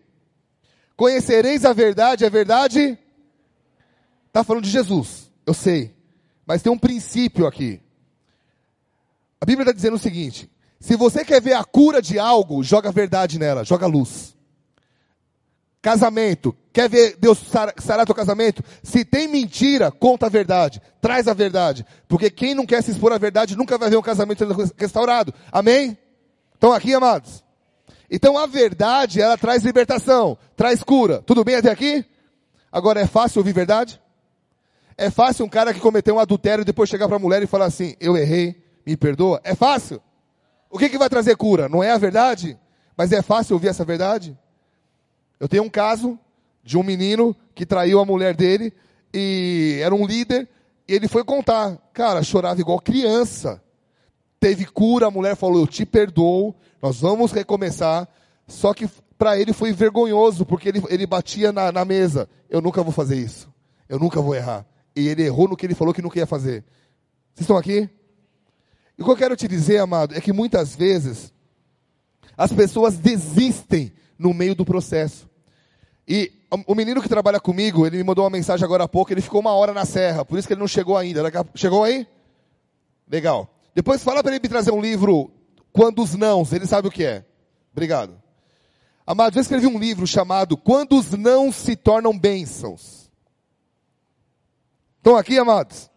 Conhecereis 0.98 1.64
a 1.64 1.72
verdade, 1.72 2.26
a 2.26 2.28
verdade 2.28 2.98
Está 4.38 4.44
falando 4.44 4.64
de 4.64 4.70
Jesus, 4.70 5.32
eu 5.44 5.52
sei. 5.52 5.96
Mas 6.46 6.62
tem 6.62 6.70
um 6.70 6.78
princípio 6.78 7.44
aqui. 7.44 7.80
A 9.40 9.44
Bíblia 9.44 9.64
está 9.64 9.72
dizendo 9.72 9.94
o 9.94 9.98
seguinte: 9.98 10.48
se 10.78 10.94
você 10.94 11.24
quer 11.24 11.42
ver 11.42 11.54
a 11.54 11.64
cura 11.64 12.00
de 12.00 12.20
algo, 12.20 12.62
joga 12.62 12.92
verdade 12.92 13.36
nela, 13.36 13.64
joga 13.64 13.86
luz. 13.88 14.36
Casamento, 15.82 16.54
quer 16.72 16.88
ver 16.88 17.16
Deus 17.16 17.38
sarar 17.78 18.06
teu 18.06 18.14
casamento? 18.14 18.62
Se 18.82 19.04
tem 19.04 19.26
mentira, 19.26 19.90
conta 19.90 20.26
a 20.26 20.28
verdade, 20.28 20.80
traz 21.00 21.26
a 21.26 21.34
verdade. 21.34 21.84
Porque 22.06 22.30
quem 22.30 22.54
não 22.54 22.66
quer 22.66 22.82
se 22.82 22.92
expor 22.92 23.12
à 23.12 23.18
verdade 23.18 23.56
nunca 23.56 23.76
vai 23.76 23.90
ver 23.90 23.96
um 23.96 24.02
casamento 24.02 24.44
restaurado. 24.76 25.34
Amém? 25.50 25.98
Estão 26.54 26.72
aqui, 26.72 26.94
amados? 26.94 27.42
Então 28.10 28.38
a 28.38 28.46
verdade, 28.46 29.20
ela 29.20 29.36
traz 29.36 29.62
libertação, 29.62 30.38
traz 30.56 30.82
cura. 30.82 31.22
Tudo 31.26 31.44
bem 31.44 31.56
até 31.56 31.70
aqui? 31.70 32.04
Agora 32.72 33.00
é 33.00 33.06
fácil 33.06 33.40
ouvir 33.40 33.52
verdade? 33.52 34.00
É 34.96 35.10
fácil 35.10 35.44
um 35.44 35.48
cara 35.48 35.72
que 35.72 35.80
cometeu 35.80 36.16
um 36.16 36.18
adultério 36.18 36.64
depois 36.64 36.88
chegar 36.88 37.06
para 37.06 37.16
a 37.16 37.20
mulher 37.20 37.42
e 37.42 37.46
falar 37.46 37.66
assim: 37.66 37.94
Eu 38.00 38.16
errei, 38.16 38.60
me 38.86 38.96
perdoa? 38.96 39.40
É 39.44 39.54
fácil? 39.54 40.00
O 40.70 40.78
que, 40.78 40.88
que 40.88 40.98
vai 40.98 41.08
trazer 41.08 41.36
cura? 41.36 41.68
Não 41.68 41.82
é 41.82 41.90
a 41.90 41.98
verdade? 41.98 42.58
Mas 42.96 43.12
é 43.12 43.22
fácil 43.22 43.54
ouvir 43.54 43.68
essa 43.68 43.84
verdade? 43.84 44.36
Eu 45.38 45.48
tenho 45.48 45.62
um 45.62 45.68
caso 45.68 46.18
de 46.64 46.76
um 46.76 46.82
menino 46.82 47.34
que 47.54 47.64
traiu 47.64 48.00
a 48.00 48.04
mulher 48.04 48.34
dele 48.34 48.72
e 49.14 49.78
era 49.82 49.94
um 49.94 50.04
líder. 50.04 50.48
E 50.86 50.94
ele 50.94 51.06
foi 51.06 51.22
contar. 51.22 51.76
Cara, 51.92 52.22
chorava 52.22 52.60
igual 52.60 52.80
criança. 52.80 53.62
Teve 54.40 54.64
cura, 54.66 55.06
a 55.06 55.10
mulher 55.10 55.36
falou: 55.36 55.60
Eu 55.60 55.66
te 55.66 55.84
perdoo, 55.84 56.54
nós 56.80 57.00
vamos 57.00 57.32
recomeçar. 57.32 58.08
Só 58.46 58.72
que 58.72 58.88
para 59.18 59.38
ele 59.38 59.52
foi 59.52 59.72
vergonhoso, 59.72 60.46
porque 60.46 60.68
ele, 60.68 60.82
ele 60.88 61.06
batia 61.06 61.52
na, 61.52 61.72
na 61.72 61.84
mesa: 61.84 62.28
Eu 62.48 62.60
nunca 62.60 62.82
vou 62.82 62.92
fazer 62.92 63.16
isso. 63.16 63.52
Eu 63.88 63.98
nunca 63.98 64.20
vou 64.20 64.34
errar. 64.34 64.66
E 64.94 65.08
ele 65.08 65.22
errou 65.22 65.48
no 65.48 65.56
que 65.56 65.66
ele 65.66 65.74
falou 65.74 65.94
que 65.94 66.02
nunca 66.02 66.18
ia 66.18 66.26
fazer. 66.26 66.64
Vocês 67.34 67.42
estão 67.42 67.56
aqui? 67.56 67.88
E 68.96 69.02
o 69.02 69.04
que 69.04 69.10
eu 69.10 69.16
quero 69.16 69.36
te 69.36 69.46
dizer, 69.46 69.78
amado, 69.78 70.14
é 70.14 70.20
que 70.20 70.32
muitas 70.32 70.74
vezes 70.74 71.32
as 72.36 72.52
pessoas 72.52 72.96
desistem 72.96 73.92
no 74.18 74.34
meio 74.34 74.54
do 74.54 74.64
processo. 74.64 75.28
E 76.06 76.32
o 76.66 76.74
menino 76.74 77.02
que 77.02 77.08
trabalha 77.08 77.38
comigo, 77.38 77.86
ele 77.86 77.98
me 77.98 78.04
mandou 78.04 78.24
uma 78.24 78.30
mensagem 78.30 78.64
agora 78.64 78.84
há 78.84 78.88
pouco, 78.88 79.12
ele 79.12 79.20
ficou 79.20 79.40
uma 79.40 79.52
hora 79.52 79.72
na 79.72 79.84
serra, 79.84 80.24
por 80.24 80.38
isso 80.38 80.48
que 80.48 80.54
ele 80.54 80.60
não 80.60 80.68
chegou 80.68 80.96
ainda. 80.96 81.22
Chegou 81.54 81.84
aí? 81.84 82.06
Legal. 83.08 83.48
Depois 83.78 84.02
fala 84.02 84.24
para 84.24 84.32
ele 84.32 84.42
me 84.42 84.48
trazer 84.48 84.72
um 84.72 84.80
livro, 84.80 85.30
Quando 85.72 86.02
os 86.02 86.16
Nãos, 86.16 86.52
ele 86.52 86.66
sabe 86.66 86.88
o 86.88 86.90
que 86.90 87.04
é. 87.04 87.24
Obrigado. 87.70 88.20
Amados, 89.06 89.36
eu 89.36 89.40
escrevi 89.40 89.68
um 89.68 89.78
livro 89.78 90.04
chamado 90.04 90.56
Quando 90.56 90.98
os 90.98 91.12
Nãos 91.12 91.54
se 91.54 91.76
tornam 91.76 92.18
bênçãos. 92.18 93.08
Estão 94.96 95.14
aqui, 95.14 95.38
amados? 95.38 95.88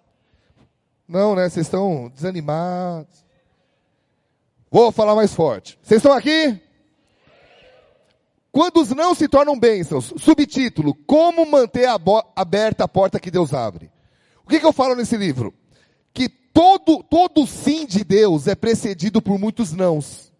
Não, 1.07 1.33
né? 1.33 1.49
Vocês 1.49 1.65
estão 1.65 2.11
desanimados. 2.13 3.25
Vou 4.69 4.91
falar 4.91 5.15
mais 5.15 5.33
forte. 5.33 5.79
Vocês 5.81 5.97
estão 5.97 6.13
aqui? 6.13 6.61
Quando 8.51 8.79
os 8.79 8.91
não 8.91 9.15
se 9.15 9.27
tornam 9.27 9.59
bênçãos. 9.59 10.13
Subtítulo: 10.17 10.93
Como 11.07 11.49
manter 11.49 11.89
aberta 12.35 12.83
a 12.83 12.87
porta 12.87 13.19
que 13.19 13.31
Deus 13.31 13.55
abre. 13.55 13.91
O 14.45 14.49
que, 14.49 14.59
que 14.59 14.65
eu 14.67 14.71
falo 14.71 14.93
nesse 14.93 15.17
livro? 15.17 15.51
Que 16.13 16.40
todo, 16.53 17.03
todo 17.03 17.45
sim 17.47 17.85
de 17.85 18.03
Deus 18.03 18.47
é 18.47 18.55
precedido 18.55 19.21
por 19.21 19.37
muitos 19.37 19.71
nãos. 19.71 20.31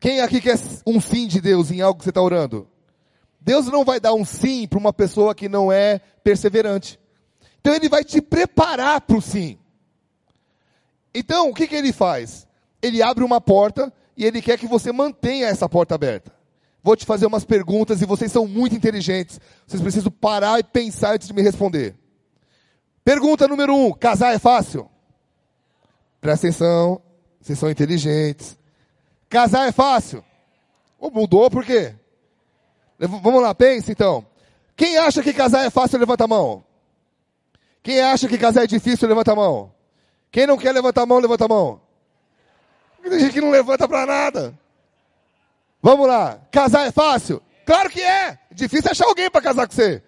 Quem 0.00 0.20
aqui 0.20 0.40
quer 0.40 0.58
um 0.86 1.00
sim 1.00 1.26
de 1.26 1.40
Deus 1.40 1.70
em 1.70 1.80
algo 1.80 1.98
que 1.98 2.04
você 2.04 2.10
está 2.10 2.20
orando? 2.20 2.68
Deus 3.40 3.66
não 3.66 3.84
vai 3.84 4.00
dar 4.00 4.14
um 4.14 4.24
sim 4.24 4.66
para 4.66 4.78
uma 4.78 4.92
pessoa 4.92 5.34
que 5.34 5.48
não 5.48 5.70
é 5.70 6.00
perseverante. 6.22 6.98
Então 7.60 7.74
ele 7.74 7.88
vai 7.88 8.04
te 8.04 8.20
preparar 8.20 9.00
para 9.00 9.16
o 9.16 9.22
sim. 9.22 9.58
Então, 11.14 11.50
o 11.50 11.54
que, 11.54 11.66
que 11.66 11.74
ele 11.74 11.92
faz? 11.92 12.46
Ele 12.82 13.02
abre 13.02 13.22
uma 13.24 13.40
porta 13.40 13.92
e 14.16 14.24
ele 14.24 14.42
quer 14.42 14.58
que 14.58 14.66
você 14.66 14.92
mantenha 14.92 15.46
essa 15.46 15.68
porta 15.68 15.94
aberta. 15.94 16.32
Vou 16.82 16.96
te 16.96 17.06
fazer 17.06 17.24
umas 17.24 17.44
perguntas 17.44 18.02
e 18.02 18.06
vocês 18.06 18.30
são 18.30 18.46
muito 18.46 18.74
inteligentes. 18.74 19.40
Vocês 19.66 19.80
precisam 19.80 20.10
parar 20.10 20.58
e 20.58 20.64
pensar 20.64 21.14
antes 21.14 21.28
de 21.28 21.32
me 21.32 21.40
responder. 21.40 21.96
Pergunta 23.04 23.46
número 23.46 23.74
um: 23.74 23.92
casar 23.92 24.34
é 24.34 24.38
fácil? 24.38 24.90
Presta 26.20 26.46
atenção, 26.46 27.02
vocês 27.40 27.58
são 27.58 27.70
inteligentes. 27.70 28.56
Casar 29.28 29.68
é 29.68 29.72
fácil? 29.72 30.24
Oh, 30.98 31.10
mudou 31.10 31.50
por 31.50 31.64
quê? 31.64 31.94
Vamos 32.98 33.42
lá, 33.42 33.54
pense 33.54 33.92
então. 33.92 34.24
Quem 34.74 34.96
acha 34.96 35.22
que 35.22 35.34
casar 35.34 35.66
é 35.66 35.70
fácil, 35.70 35.98
levanta 35.98 36.24
a 36.24 36.28
mão. 36.28 36.64
Quem 37.82 38.00
acha 38.00 38.26
que 38.26 38.38
casar 38.38 38.64
é 38.64 38.66
difícil, 38.66 39.06
levanta 39.06 39.32
a 39.32 39.36
mão. 39.36 39.70
Quem 40.30 40.46
não 40.46 40.56
quer 40.56 40.72
levantar 40.72 41.02
a 41.02 41.06
mão, 41.06 41.18
levanta 41.18 41.44
a 41.44 41.48
mão. 41.48 41.80
Tem 43.02 43.20
gente 43.20 43.34
que 43.34 43.40
não 43.40 43.50
levanta 43.50 43.86
para 43.86 44.06
nada. 44.06 44.58
Vamos 45.82 46.08
lá. 46.08 46.40
Casar 46.50 46.86
é 46.86 46.90
fácil? 46.90 47.42
Claro 47.66 47.90
que 47.90 48.00
é. 48.00 48.38
Difícil 48.50 48.90
achar 48.90 49.06
alguém 49.06 49.30
para 49.30 49.42
casar 49.42 49.66
com 49.66 49.74
você. 49.74 50.02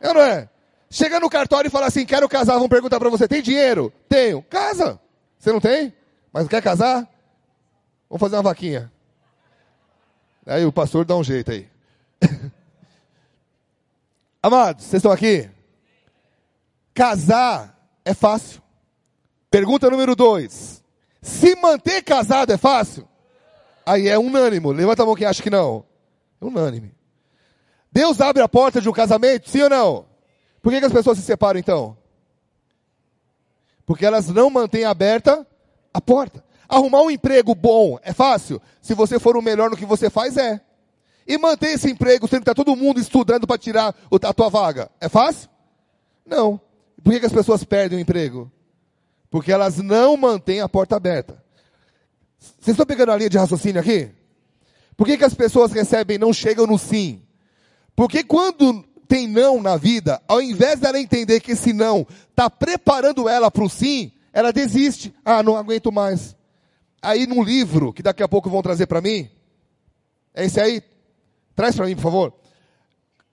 É 0.00 0.08
ou 0.08 0.14
não 0.14 0.22
é? 0.22 0.48
Chega 0.94 1.18
no 1.18 1.28
cartório 1.28 1.66
e 1.66 1.72
fala 1.72 1.86
assim: 1.86 2.06
quero 2.06 2.28
casar. 2.28 2.56
Vão 2.56 2.68
perguntar 2.68 3.00
para 3.00 3.10
você: 3.10 3.26
tem 3.26 3.42
dinheiro? 3.42 3.92
Tenho. 4.08 4.40
Casa. 4.42 5.00
Você 5.36 5.50
não 5.50 5.58
tem? 5.60 5.92
Mas 6.32 6.46
quer 6.46 6.62
casar? 6.62 7.00
Vamos 8.08 8.20
fazer 8.20 8.36
uma 8.36 8.44
vaquinha. 8.44 8.92
Aí 10.46 10.64
o 10.64 10.70
pastor 10.70 11.04
dá 11.04 11.16
um 11.16 11.24
jeito 11.24 11.50
aí. 11.50 11.68
Amados, 14.40 14.84
vocês 14.84 15.00
estão 15.00 15.10
aqui? 15.10 15.50
Casar 16.94 17.76
é 18.04 18.14
fácil. 18.14 18.62
Pergunta 19.50 19.90
número 19.90 20.14
dois. 20.14 20.80
Se 21.20 21.56
manter 21.56 22.02
casado 22.02 22.52
é 22.52 22.56
fácil? 22.56 23.08
Aí 23.84 24.06
é 24.06 24.16
unânimo. 24.16 24.70
Levanta 24.70 25.02
a 25.02 25.06
mão 25.06 25.16
quem 25.16 25.26
acha 25.26 25.42
que 25.42 25.50
não. 25.50 25.84
É 26.40 26.44
unânime. 26.44 26.94
Deus 27.90 28.20
abre 28.20 28.44
a 28.44 28.48
porta 28.48 28.80
de 28.80 28.88
um 28.88 28.92
casamento, 28.92 29.50
sim 29.50 29.62
ou 29.62 29.68
não? 29.68 30.13
Por 30.64 30.72
que, 30.72 30.80
que 30.80 30.86
as 30.86 30.92
pessoas 30.94 31.18
se 31.18 31.22
separam 31.22 31.60
então? 31.60 31.94
Porque 33.84 34.06
elas 34.06 34.28
não 34.28 34.48
mantêm 34.48 34.84
aberta 34.84 35.46
a 35.92 36.00
porta. 36.00 36.42
Arrumar 36.66 37.02
um 37.02 37.10
emprego 37.10 37.54
bom 37.54 37.98
é 38.02 38.14
fácil? 38.14 38.62
Se 38.80 38.94
você 38.94 39.18
for 39.18 39.36
o 39.36 39.42
melhor 39.42 39.68
no 39.68 39.76
que 39.76 39.84
você 39.84 40.08
faz, 40.08 40.38
é. 40.38 40.58
E 41.26 41.36
manter 41.36 41.72
esse 41.72 41.90
emprego 41.90 42.26
sendo 42.26 42.40
que 42.40 42.50
está 42.50 42.54
todo 42.54 42.74
mundo 42.74 42.98
estudando 42.98 43.46
para 43.46 43.58
tirar 43.58 43.94
a 44.10 44.32
tua 44.32 44.48
vaga, 44.48 44.90
é 44.98 45.06
fácil? 45.06 45.50
Não. 46.24 46.58
Por 47.02 47.12
que, 47.12 47.20
que 47.20 47.26
as 47.26 47.32
pessoas 47.32 47.62
perdem 47.62 47.98
o 47.98 48.00
emprego? 48.00 48.50
Porque 49.28 49.52
elas 49.52 49.76
não 49.76 50.16
mantêm 50.16 50.62
a 50.62 50.68
porta 50.68 50.96
aberta. 50.96 51.44
Vocês 52.38 52.68
estão 52.68 52.86
pegando 52.86 53.12
a 53.12 53.16
linha 53.18 53.28
de 53.28 53.36
raciocínio 53.36 53.82
aqui? 53.82 54.10
Por 54.96 55.06
que, 55.06 55.18
que 55.18 55.24
as 55.24 55.34
pessoas 55.34 55.72
recebem 55.72 56.16
não 56.16 56.32
chegam 56.32 56.66
no 56.66 56.78
sim? 56.78 57.22
Porque 57.94 58.24
quando 58.24 58.82
tem 59.06 59.26
não 59.28 59.62
na 59.62 59.76
vida, 59.76 60.20
ao 60.26 60.40
invés 60.40 60.80
dela 60.80 60.98
entender 60.98 61.40
que 61.40 61.52
esse 61.52 61.72
não 61.72 62.06
está 62.30 62.48
preparando 62.48 63.28
ela 63.28 63.50
para 63.50 63.64
o 63.64 63.68
sim, 63.68 64.12
ela 64.32 64.52
desiste. 64.52 65.14
Ah, 65.24 65.42
não 65.42 65.56
aguento 65.56 65.92
mais. 65.92 66.36
Aí 67.00 67.26
num 67.26 67.42
livro, 67.42 67.92
que 67.92 68.02
daqui 68.02 68.22
a 68.22 68.28
pouco 68.28 68.50
vão 68.50 68.62
trazer 68.62 68.86
para 68.86 69.00
mim, 69.00 69.28
é 70.34 70.44
esse 70.44 70.60
aí? 70.60 70.82
Traz 71.54 71.76
para 71.76 71.86
mim, 71.86 71.94
por 71.94 72.02
favor. 72.02 72.32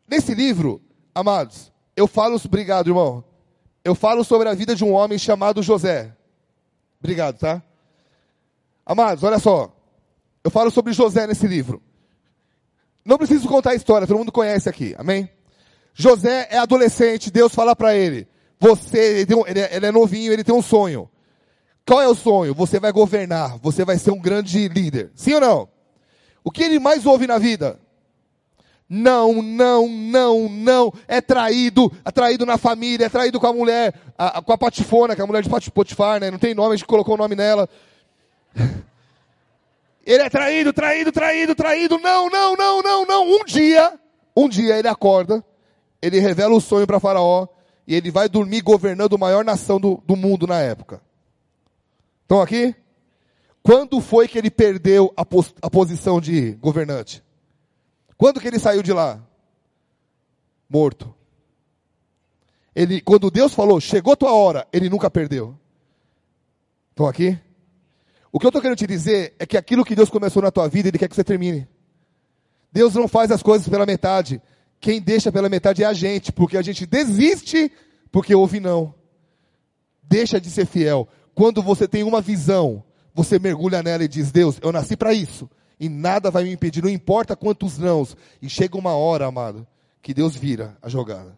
Nesse 0.07 0.33
livro, 0.33 0.81
amados, 1.15 1.71
eu 1.95 2.07
falo, 2.07 2.39
obrigado, 2.45 2.89
irmão 2.89 3.23
eu 3.83 3.95
falo 3.95 4.23
sobre 4.23 4.47
a 4.47 4.53
vida 4.53 4.75
de 4.75 4.83
um 4.83 4.93
homem 4.93 5.17
chamado 5.17 5.63
José. 5.63 6.15
Obrigado, 6.99 7.39
tá? 7.39 7.61
Amados, 8.85 9.23
olha 9.23 9.39
só. 9.39 9.75
Eu 10.43 10.51
falo 10.51 10.69
sobre 10.69 10.93
José 10.93 11.25
nesse 11.25 11.47
livro. 11.47 11.81
Não 13.03 13.17
preciso 13.17 13.47
contar 13.47 13.71
a 13.71 13.75
história, 13.75 14.05
todo 14.05 14.19
mundo 14.19 14.31
conhece 14.31 14.69
aqui, 14.69 14.95
amém? 14.97 15.29
José 15.93 16.47
é 16.49 16.57
adolescente, 16.57 17.31
Deus 17.31 17.53
fala 17.53 17.75
para 17.75 17.95
ele: 17.95 18.27
Você, 18.59 19.21
ele, 19.21 19.35
um, 19.35 19.45
ele, 19.45 19.59
é, 19.59 19.75
ele 19.75 19.85
é 19.85 19.91
novinho, 19.91 20.31
ele 20.31 20.43
tem 20.43 20.55
um 20.55 20.61
sonho. 20.61 21.09
Qual 21.85 22.01
é 22.01 22.07
o 22.07 22.15
sonho? 22.15 22.53
Você 22.53 22.79
vai 22.79 22.91
governar, 22.91 23.57
você 23.59 23.83
vai 23.83 23.97
ser 23.97 24.11
um 24.11 24.19
grande 24.19 24.67
líder. 24.67 25.11
Sim 25.15 25.33
ou 25.33 25.41
não? 25.41 25.69
O 26.43 26.51
que 26.51 26.63
ele 26.63 26.79
mais 26.79 27.05
ouve 27.05 27.27
na 27.27 27.37
vida? 27.37 27.79
Não, 28.93 29.41
não, 29.41 29.87
não, 29.87 30.49
não. 30.49 30.93
É 31.07 31.21
traído, 31.21 31.91
é 32.03 32.11
traído 32.11 32.45
na 32.45 32.57
família, 32.57 33.05
é 33.05 33.09
traído 33.09 33.39
com 33.39 33.47
a 33.47 33.53
mulher, 33.53 33.93
a, 34.17 34.39
a, 34.39 34.41
com 34.41 34.51
a 34.51 34.57
Patifona, 34.57 35.15
que 35.15 35.21
é 35.21 35.23
a 35.23 35.27
mulher 35.27 35.43
de 35.43 35.71
Potifar, 35.71 36.19
né? 36.19 36.29
Não 36.29 36.37
tem 36.37 36.53
nome, 36.53 36.73
a 36.73 36.75
gente 36.75 36.85
colocou 36.85 37.15
o 37.15 37.17
nome 37.17 37.35
nela. 37.35 37.69
Ele 40.05 40.23
é 40.23 40.29
traído, 40.29 40.73
traído, 40.73 41.11
traído, 41.11 41.55
traído. 41.55 41.99
Não, 41.99 42.29
não, 42.29 42.55
não, 42.55 42.81
não, 42.81 43.05
não. 43.05 43.31
Um 43.31 43.45
dia, 43.45 43.93
um 44.35 44.49
dia 44.49 44.77
ele 44.79 44.87
acorda, 44.87 45.43
ele 46.01 46.19
revela 46.19 46.55
o 46.55 46.61
sonho 46.61 46.87
para 46.87 46.99
Faraó 46.99 47.47
e 47.87 47.95
ele 47.95 48.11
vai 48.11 48.29
dormir 48.29 48.61
governando 48.61 49.15
a 49.15 49.19
maior 49.19 49.43
nação 49.43 49.79
do, 49.79 50.01
do 50.05 50.15
mundo 50.15 50.47
na 50.47 50.59
época. 50.59 51.01
Estão 52.23 52.41
aqui? 52.41 52.75
Quando 53.61 54.01
foi 54.01 54.27
que 54.27 54.37
ele 54.37 54.49
perdeu 54.49 55.13
a, 55.15 55.25
pos, 55.25 55.53
a 55.61 55.69
posição 55.69 56.19
de 56.19 56.53
governante? 56.53 57.23
Quando 58.17 58.39
que 58.39 58.47
ele 58.47 58.59
saiu 58.59 58.81
de 58.81 58.93
lá? 58.93 59.21
Morto. 60.69 61.13
Ele, 62.73 63.01
quando 63.01 63.29
Deus 63.29 63.53
falou, 63.53 63.79
chegou 63.79 64.15
tua 64.15 64.31
hora, 64.31 64.67
ele 64.71 64.89
nunca 64.89 65.09
perdeu. 65.11 65.57
Estão 66.91 67.05
aqui? 67.05 67.37
O 68.31 68.39
que 68.39 68.45
eu 68.45 68.49
estou 68.49 68.61
querendo 68.61 68.77
te 68.77 68.87
dizer 68.87 69.35
é 69.37 69.45
que 69.45 69.57
aquilo 69.57 69.83
que 69.83 69.95
Deus 69.95 70.09
começou 70.09 70.41
na 70.41 70.51
tua 70.51 70.69
vida, 70.69 70.87
Ele 70.87 70.97
quer 70.97 71.09
que 71.09 71.15
você 71.15 71.23
termine. 71.23 71.67
Deus 72.71 72.95
não 72.95 73.07
faz 73.07 73.29
as 73.29 73.43
coisas 73.43 73.67
pela 73.67 73.85
metade. 73.85 74.41
Quem 74.81 74.99
deixa 74.99 75.31
pela 75.31 75.47
metade 75.47 75.83
é 75.83 75.85
a 75.85 75.93
gente, 75.93 76.31
porque 76.31 76.57
a 76.57 76.61
gente 76.63 76.87
desiste 76.87 77.71
porque 78.11 78.33
ouve 78.33 78.59
não. 78.59 78.93
Deixa 80.01 80.41
de 80.41 80.49
ser 80.49 80.65
fiel. 80.65 81.07
Quando 81.35 81.61
você 81.61 81.87
tem 81.87 82.03
uma 82.03 82.19
visão, 82.19 82.83
você 83.13 83.37
mergulha 83.37 83.83
nela 83.83 84.03
e 84.03 84.07
diz: 84.07 84.31
Deus, 84.31 84.57
eu 84.61 84.71
nasci 84.71 84.97
para 84.97 85.13
isso. 85.13 85.47
E 85.79 85.87
nada 85.87 86.31
vai 86.31 86.43
me 86.43 86.51
impedir, 86.51 86.83
não 86.83 86.89
importa 86.89 87.35
quantos 87.35 87.77
nãos. 87.77 88.17
E 88.41 88.49
chega 88.49 88.77
uma 88.77 88.93
hora, 88.93 89.27
amado, 89.27 89.65
que 90.01 90.15
Deus 90.15 90.35
vira 90.35 90.75
a 90.81 90.89
jogada. 90.89 91.37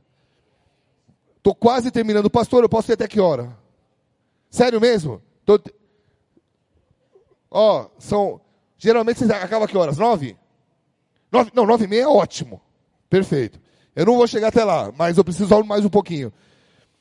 Estou 1.38 1.54
quase 1.54 1.91
terminando. 1.91 2.30
Pastor, 2.30 2.64
eu 2.64 2.70
posso 2.70 2.91
ir 2.91 2.94
até 2.94 3.08
que 3.08 3.20
hora? 3.20 3.56
Sério 4.50 4.80
mesmo? 4.80 5.22
Tô... 5.46 5.60
Ó, 7.52 7.88
são. 8.00 8.39
Geralmente 8.78 9.20
você 9.20 9.32
acaba 9.34 9.68
que 9.68 9.78
horas? 9.78 9.98
Nove? 9.98 10.38
nove? 11.30 11.52
Não, 11.54 11.66
nove 11.66 11.84
e 11.84 11.88
meia 11.88 12.04
é 12.04 12.08
ótimo. 12.08 12.62
Perfeito. 13.14 13.59
Eu 13.95 14.07
não 14.07 14.18
vou 14.18 14.26
chegar 14.26 14.47
até 14.47 14.64
lá, 14.64 14.91
mas 14.97 15.20
eu 15.20 15.24
preciso 15.24 15.64
mais 15.66 15.86
um 15.86 15.89
pouquinho. 15.89 16.34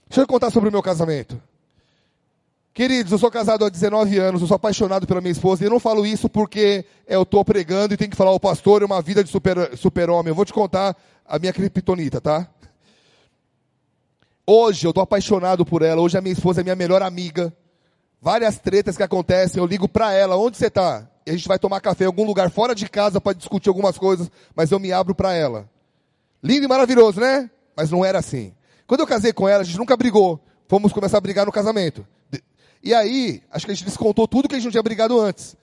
Deixa 0.07 0.21
eu 0.21 0.27
contar 0.27 0.51
sobre 0.51 0.69
o 0.69 0.73
meu 0.73 0.83
casamento. 0.83 1.41
Queridos, 2.75 3.13
eu 3.13 3.19
sou 3.19 3.31
casado 3.31 3.65
há 3.65 3.71
19 3.71 4.19
anos, 4.19 4.43
eu 4.43 4.47
sou 4.47 4.57
apaixonado 4.57 5.07
pela 5.07 5.23
minha 5.23 5.33
esposa, 5.33 5.65
e 5.65 5.67
eu 5.67 5.71
não 5.71 5.81
falo 5.81 6.05
isso 6.05 6.29
porque 6.29 6.85
eu 7.07 7.23
estou 7.23 7.43
pregando 7.43 7.95
e 7.95 7.97
tenho 7.97 8.11
que 8.11 8.17
falar, 8.17 8.31
o 8.33 8.39
pastor 8.39 8.83
é 8.83 8.85
uma 8.85 9.01
vida 9.01 9.25
de 9.25 9.31
super-homem. 9.31 9.75
Super 9.75 10.07
eu 10.07 10.35
vou 10.35 10.45
te 10.45 10.53
contar 10.53 10.95
a 11.25 11.39
minha 11.39 11.51
criptonita, 11.51 12.21
tá? 12.21 12.47
Hoje 14.47 14.87
eu 14.87 14.91
estou 14.91 15.03
apaixonado 15.03 15.65
por 15.65 15.81
ela, 15.81 16.03
hoje 16.03 16.19
a 16.19 16.21
minha 16.21 16.35
esposa 16.35 16.61
é 16.61 16.63
minha 16.63 16.77
melhor 16.77 17.01
amiga. 17.01 17.51
Várias 18.21 18.59
tretas 18.59 18.99
que 18.99 19.03
acontecem, 19.03 19.63
eu 19.63 19.67
ligo 19.67 19.89
para 19.89 20.13
ela, 20.13 20.37
onde 20.37 20.59
você 20.59 20.67
está? 20.67 21.09
E 21.25 21.31
a 21.31 21.33
gente 21.33 21.49
vai 21.49 21.59
tomar 21.59 21.81
café 21.81 22.05
em 22.05 22.09
algum 22.09 22.27
lugar 22.27 22.51
fora 22.51 22.75
de 22.75 22.87
casa 22.87 23.19
para 23.19 23.33
discutir 23.33 23.71
algumas 23.71 23.97
coisas, 23.97 24.31
mas 24.55 24.71
eu 24.71 24.79
me 24.79 24.93
abro 24.93 25.15
para 25.15 25.33
ela. 25.33 25.72
Lindo 26.43 26.65
e 26.65 26.69
maravilhoso, 26.69 27.21
né? 27.21 27.51
Mas 27.77 27.91
não 27.91 28.05
era 28.05 28.19
assim. 28.19 28.55
Quando 28.87 29.01
eu 29.01 29.07
casei 29.07 29.33
com 29.33 29.49
ela, 29.49 29.63
a 29.63 29.65
gente 29.65 29.79
nunca 29.79 29.97
brigou. 29.97 30.41
Fomos 30.69 30.93
começar 30.93 31.19
a 31.19 31.21
brigar 31.21 31.47
no 31.47 31.53
casamento. 31.53 32.07
E 32.83 32.93
aí, 32.93 33.43
acho 33.51 33.65
que 33.65 33.73
a 33.73 33.75
gente 33.75 33.85
descontou 33.85 34.27
tudo 34.27 34.49
que 34.49 34.55
a 34.55 34.59
gente 34.59 34.65
não 34.65 34.73
tinha 34.73 34.83
brigado 34.83 35.21
antes. 35.21 35.57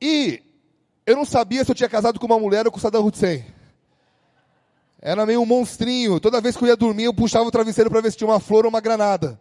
E 0.00 0.42
eu 1.04 1.14
não 1.14 1.24
sabia 1.24 1.64
se 1.64 1.70
eu 1.70 1.74
tinha 1.74 1.88
casado 1.88 2.18
com 2.18 2.26
uma 2.26 2.38
mulher 2.38 2.64
ou 2.64 2.72
com 2.72 2.78
o 2.78 2.80
Saddam 2.80 3.04
Hussein. 3.04 3.44
Era 5.00 5.26
meio 5.26 5.42
um 5.42 5.46
monstrinho. 5.46 6.18
Toda 6.20 6.40
vez 6.40 6.56
que 6.56 6.64
eu 6.64 6.68
ia 6.68 6.76
dormir, 6.76 7.04
eu 7.04 7.14
puxava 7.14 7.44
o 7.44 7.50
travesseiro 7.50 7.90
para 7.90 8.00
ver 8.00 8.10
se 8.10 8.16
tinha 8.16 8.28
uma 8.28 8.40
flor 8.40 8.64
ou 8.64 8.70
uma 8.70 8.80
granada. 8.80 9.38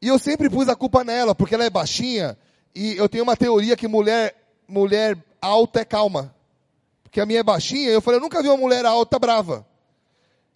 E 0.00 0.08
eu 0.08 0.18
sempre 0.18 0.50
pus 0.50 0.68
a 0.68 0.74
culpa 0.74 1.04
nela, 1.04 1.34
porque 1.34 1.54
ela 1.54 1.64
é 1.64 1.70
baixinha. 1.70 2.36
E 2.74 2.96
eu 2.96 3.08
tenho 3.08 3.22
uma 3.22 3.36
teoria 3.36 3.76
que 3.76 3.86
mulher, 3.86 4.34
mulher 4.66 5.16
alta 5.40 5.80
é 5.80 5.84
calma. 5.84 6.34
Porque 7.12 7.20
a 7.20 7.26
minha 7.26 7.40
é 7.40 7.42
baixinha. 7.42 7.90
Eu 7.90 8.00
falei, 8.00 8.16
eu 8.16 8.22
nunca 8.22 8.40
vi 8.40 8.48
uma 8.48 8.56
mulher 8.56 8.86
alta 8.86 9.18
brava. 9.18 9.66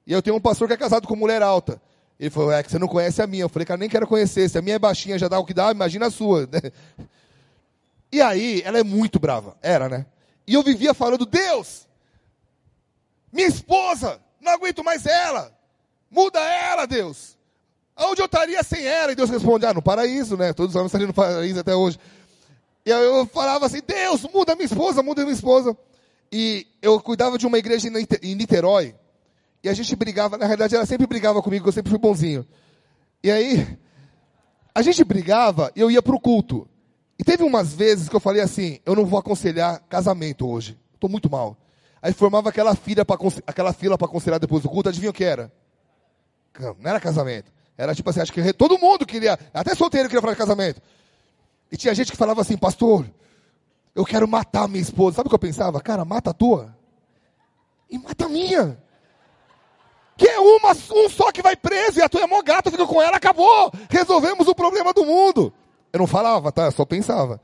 E 0.06 0.12
eu 0.14 0.22
tenho 0.22 0.36
um 0.36 0.40
pastor 0.40 0.66
que 0.66 0.72
é 0.72 0.76
casado 0.78 1.06
com 1.06 1.14
mulher 1.14 1.42
alta. 1.42 1.78
Ele 2.18 2.30
falou, 2.30 2.50
é 2.50 2.62
que 2.62 2.72
você 2.72 2.78
não 2.78 2.88
conhece 2.88 3.20
a 3.20 3.26
minha. 3.26 3.42
Eu 3.44 3.48
falei, 3.50 3.66
cara, 3.66 3.76
nem 3.76 3.90
quero 3.90 4.06
conhecer. 4.06 4.48
Se 4.48 4.56
a 4.56 4.62
minha 4.62 4.76
é 4.76 4.78
baixinha, 4.78 5.18
já 5.18 5.28
dá 5.28 5.38
o 5.38 5.44
que 5.44 5.52
dá, 5.52 5.70
imagina 5.70 6.06
a 6.06 6.10
sua. 6.10 6.48
E 8.12 8.22
aí, 8.22 8.62
ela 8.64 8.78
é 8.78 8.84
muito 8.84 9.18
brava. 9.18 9.56
Era, 9.60 9.88
né? 9.88 10.06
E 10.46 10.54
eu 10.54 10.62
vivia 10.62 10.94
falando, 10.94 11.26
Deus, 11.26 11.86
minha 13.32 13.48
esposa, 13.48 14.20
não 14.40 14.52
aguento 14.52 14.82
mais 14.82 15.04
ela. 15.04 15.52
Muda 16.08 16.38
ela, 16.38 16.86
Deus. 16.86 17.36
Aonde 17.96 18.22
eu 18.22 18.26
estaria 18.26 18.62
sem 18.62 18.86
ela? 18.86 19.10
E 19.10 19.16
Deus 19.16 19.28
responde, 19.28 19.66
ah, 19.66 19.74
no 19.74 19.82
paraíso, 19.82 20.36
né? 20.36 20.52
Todos 20.52 20.70
os 20.70 20.76
homens 20.76 20.94
estão 20.94 21.06
no 21.06 21.12
paraíso 21.12 21.60
até 21.60 21.74
hoje. 21.74 21.98
E 22.86 22.90
eu 22.90 23.26
falava 23.26 23.66
assim, 23.66 23.82
Deus, 23.84 24.22
muda 24.32 24.54
minha 24.54 24.66
esposa, 24.66 25.02
muda 25.02 25.22
minha 25.22 25.34
esposa. 25.34 25.76
E 26.38 26.66
eu 26.82 27.00
cuidava 27.00 27.38
de 27.38 27.46
uma 27.46 27.56
igreja 27.56 27.88
em 27.88 28.34
Niterói. 28.34 28.94
E 29.64 29.70
a 29.70 29.72
gente 29.72 29.96
brigava, 29.96 30.36
na 30.36 30.44
realidade 30.44 30.74
ela 30.74 30.84
sempre 30.84 31.06
brigava 31.06 31.42
comigo, 31.42 31.66
eu 31.66 31.72
sempre 31.72 31.88
fui 31.88 31.98
bonzinho. 31.98 32.46
E 33.24 33.30
aí, 33.30 33.78
a 34.74 34.82
gente 34.82 35.02
brigava 35.02 35.72
e 35.74 35.80
eu 35.80 35.90
ia 35.90 36.02
para 36.02 36.14
o 36.14 36.20
culto. 36.20 36.68
E 37.18 37.24
teve 37.24 37.42
umas 37.42 37.72
vezes 37.72 38.10
que 38.10 38.14
eu 38.14 38.20
falei 38.20 38.42
assim, 38.42 38.80
eu 38.84 38.94
não 38.94 39.06
vou 39.06 39.18
aconselhar 39.18 39.80
casamento 39.88 40.46
hoje. 40.46 40.78
Estou 40.92 41.08
muito 41.08 41.30
mal. 41.30 41.56
Aí 42.02 42.12
formava 42.12 42.50
aquela 42.50 42.74
fila 42.74 43.02
para 43.02 43.16
aquela 43.46 43.72
fila 43.72 43.96
para 43.96 44.06
aconselhar 44.06 44.38
depois 44.38 44.62
do 44.62 44.68
culto, 44.68 44.90
adivinha 44.90 45.12
o 45.12 45.14
que 45.14 45.24
era? 45.24 45.50
Não 46.60 46.90
era 46.90 47.00
casamento. 47.00 47.50
Era 47.78 47.94
tipo 47.94 48.10
assim, 48.10 48.20
acho 48.20 48.30
que 48.30 48.52
todo 48.52 48.78
mundo 48.78 49.06
queria, 49.06 49.38
até 49.54 49.74
solteiro 49.74 50.06
queria 50.06 50.20
falar 50.20 50.34
de 50.34 50.38
casamento. 50.38 50.82
E 51.72 51.78
tinha 51.78 51.94
gente 51.94 52.10
que 52.12 52.18
falava 52.18 52.42
assim, 52.42 52.58
pastor, 52.58 53.06
eu 53.96 54.04
quero 54.04 54.28
matar 54.28 54.68
minha 54.68 54.82
esposa. 54.82 55.16
Sabe 55.16 55.26
o 55.26 55.30
que 55.30 55.34
eu 55.34 55.38
pensava? 55.38 55.80
Cara, 55.80 56.04
mata 56.04 56.30
a 56.30 56.34
tua. 56.34 56.76
E 57.88 57.98
mata 57.98 58.26
a 58.26 58.28
minha. 58.28 58.78
Que 60.18 60.28
é 60.28 60.38
uma, 60.38 60.72
um 60.72 61.08
só 61.08 61.32
que 61.32 61.40
vai 61.40 61.56
preso 61.56 61.98
e 61.98 62.02
a 62.02 62.08
tua 62.08 62.20
é 62.20 62.26
mó 62.26 62.42
gata, 62.42 62.70
fica 62.70 62.86
com 62.86 63.00
ela, 63.00 63.16
acabou. 63.16 63.72
Resolvemos 63.88 64.46
o 64.48 64.54
problema 64.54 64.92
do 64.92 65.06
mundo. 65.06 65.52
Eu 65.92 66.00
não 66.00 66.06
falava, 66.06 66.52
tá? 66.52 66.66
Eu 66.66 66.72
só 66.72 66.84
pensava. 66.84 67.40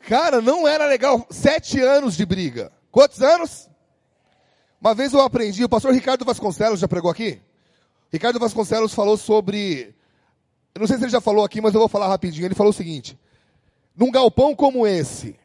Cara, 0.00 0.42
não 0.42 0.68
era 0.68 0.84
legal. 0.86 1.26
Sete 1.30 1.80
anos 1.80 2.14
de 2.14 2.26
briga. 2.26 2.70
Quantos 2.90 3.22
anos? 3.22 3.70
Uma 4.78 4.94
vez 4.94 5.14
eu 5.14 5.22
aprendi, 5.22 5.64
o 5.64 5.68
pastor 5.70 5.94
Ricardo 5.94 6.26
Vasconcelos 6.26 6.80
já 6.80 6.86
pregou 6.86 7.10
aqui? 7.10 7.40
Ricardo 8.12 8.38
Vasconcelos 8.38 8.92
falou 8.92 9.16
sobre. 9.16 9.94
Eu 10.74 10.80
não 10.80 10.86
sei 10.86 10.98
se 10.98 11.04
ele 11.04 11.10
já 11.10 11.20
falou 11.20 11.44
aqui, 11.44 11.62
mas 11.62 11.72
eu 11.72 11.80
vou 11.80 11.88
falar 11.88 12.08
rapidinho. 12.08 12.46
Ele 12.46 12.54
falou 12.54 12.70
o 12.70 12.74
seguinte: 12.74 13.18
num 13.96 14.10
galpão 14.10 14.54
como 14.54 14.86
esse, 14.86 15.36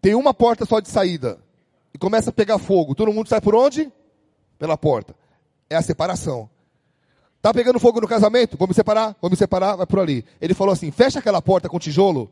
tem 0.00 0.14
uma 0.14 0.32
porta 0.32 0.64
só 0.64 0.80
de 0.80 0.88
saída 0.88 1.38
e 1.92 1.98
começa 1.98 2.30
a 2.30 2.32
pegar 2.32 2.58
fogo. 2.58 2.94
Todo 2.94 3.12
mundo 3.12 3.28
sai 3.28 3.40
por 3.40 3.54
onde? 3.54 3.90
pela 4.58 4.76
porta. 4.76 5.14
É 5.68 5.76
a 5.76 5.82
separação. 5.82 6.48
Tá 7.40 7.52
pegando 7.52 7.78
fogo 7.78 8.00
no 8.00 8.08
casamento? 8.08 8.56
Vamos 8.56 8.74
separar, 8.74 9.16
vamos 9.20 9.38
separar, 9.38 9.76
vai 9.76 9.86
por 9.86 10.00
ali. 10.00 10.24
Ele 10.40 10.54
falou 10.54 10.72
assim: 10.72 10.90
fecha 10.90 11.18
aquela 11.18 11.40
porta 11.40 11.68
com 11.68 11.78
tijolo. 11.78 12.30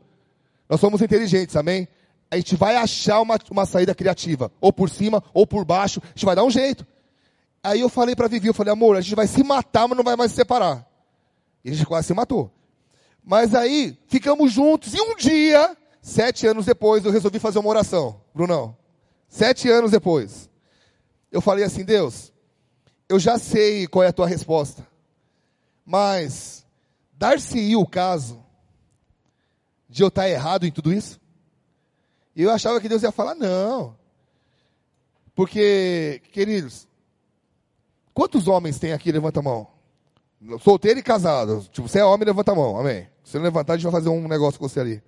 Nós 0.67 0.79
somos 0.79 1.01
inteligentes, 1.01 1.55
amém? 1.55 1.87
A 2.29 2.37
gente 2.37 2.55
vai 2.55 2.75
achar 2.75 3.21
uma, 3.21 3.37
uma 3.51 3.65
saída 3.65 3.93
criativa, 3.93 4.51
ou 4.59 4.73
por 4.73 4.89
cima, 4.89 5.23
ou 5.33 5.45
por 5.45 5.63
baixo, 5.63 6.01
a 6.03 6.07
gente 6.07 6.25
vai 6.25 6.35
dar 6.35 6.43
um 6.43 6.49
jeito. 6.49 6.85
Aí 7.63 7.81
eu 7.81 7.89
falei 7.89 8.15
para 8.15 8.27
Vivi, 8.27 8.47
eu 8.47 8.53
falei, 8.53 8.73
amor, 8.73 8.97
a 8.97 9.01
gente 9.01 9.15
vai 9.15 9.27
se 9.27 9.43
matar, 9.43 9.87
mas 9.87 9.95
não 9.95 10.03
vai 10.03 10.15
mais 10.15 10.31
se 10.31 10.37
separar. 10.37 10.87
E 11.63 11.69
a 11.69 11.73
gente 11.73 11.85
quase 11.85 12.07
se 12.07 12.13
matou. 12.13 12.51
Mas 13.25 13.55
aí, 13.55 13.97
ficamos 14.07 14.53
juntos, 14.53 14.93
e 14.93 15.01
um 15.01 15.15
dia, 15.15 15.75
sete 16.01 16.45
anos 16.45 16.65
depois, 16.65 17.03
eu 17.03 17.11
resolvi 17.11 17.39
fazer 17.39 17.59
uma 17.59 17.69
oração. 17.69 18.21
Brunão, 18.33 18.77
sete 19.27 19.67
anos 19.69 19.91
depois 19.91 20.49
eu 21.35 21.41
falei 21.41 21.65
assim: 21.65 21.83
Deus, 21.83 22.31
eu 23.09 23.19
já 23.19 23.37
sei 23.37 23.87
qual 23.87 24.03
é 24.03 24.07
a 24.07 24.13
tua 24.13 24.25
resposta, 24.25 24.87
mas 25.85 26.65
dar-se 27.13 27.75
o 27.75 27.85
caso 27.85 28.41
de 29.89 30.01
eu 30.01 30.07
estar 30.07 30.29
errado 30.29 30.65
em 30.65 30.71
tudo 30.71 30.93
isso? 30.93 31.19
E 32.33 32.43
eu 32.43 32.51
achava 32.51 32.79
que 32.79 32.87
Deus 32.87 33.03
ia 33.03 33.11
falar: 33.11 33.35
não. 33.35 33.97
Porque, 35.35 36.21
queridos, 36.31 36.87
quantos 38.13 38.47
homens 38.47 38.79
tem 38.79 38.93
aqui? 38.93 39.11
Levanta 39.11 39.41
a 39.41 39.43
mão. 39.43 39.74
Solteiro 40.61 40.99
e 40.99 41.03
casado. 41.03 41.65
Tipo, 41.71 41.87
você 41.87 41.99
é 41.99 42.05
homem, 42.05 42.25
levanta 42.25 42.51
a 42.51 42.55
mão. 42.55 42.77
Amém. 42.77 43.07
Se 43.23 43.37
não 43.37 43.43
levantar, 43.43 43.73
a 43.73 43.77
gente 43.77 43.85
vai 43.85 43.91
fazer 43.91 44.09
um 44.09 44.27
negócio 44.27 44.59
com 44.59 44.67
você 44.67 44.79
ali. 44.79 45.03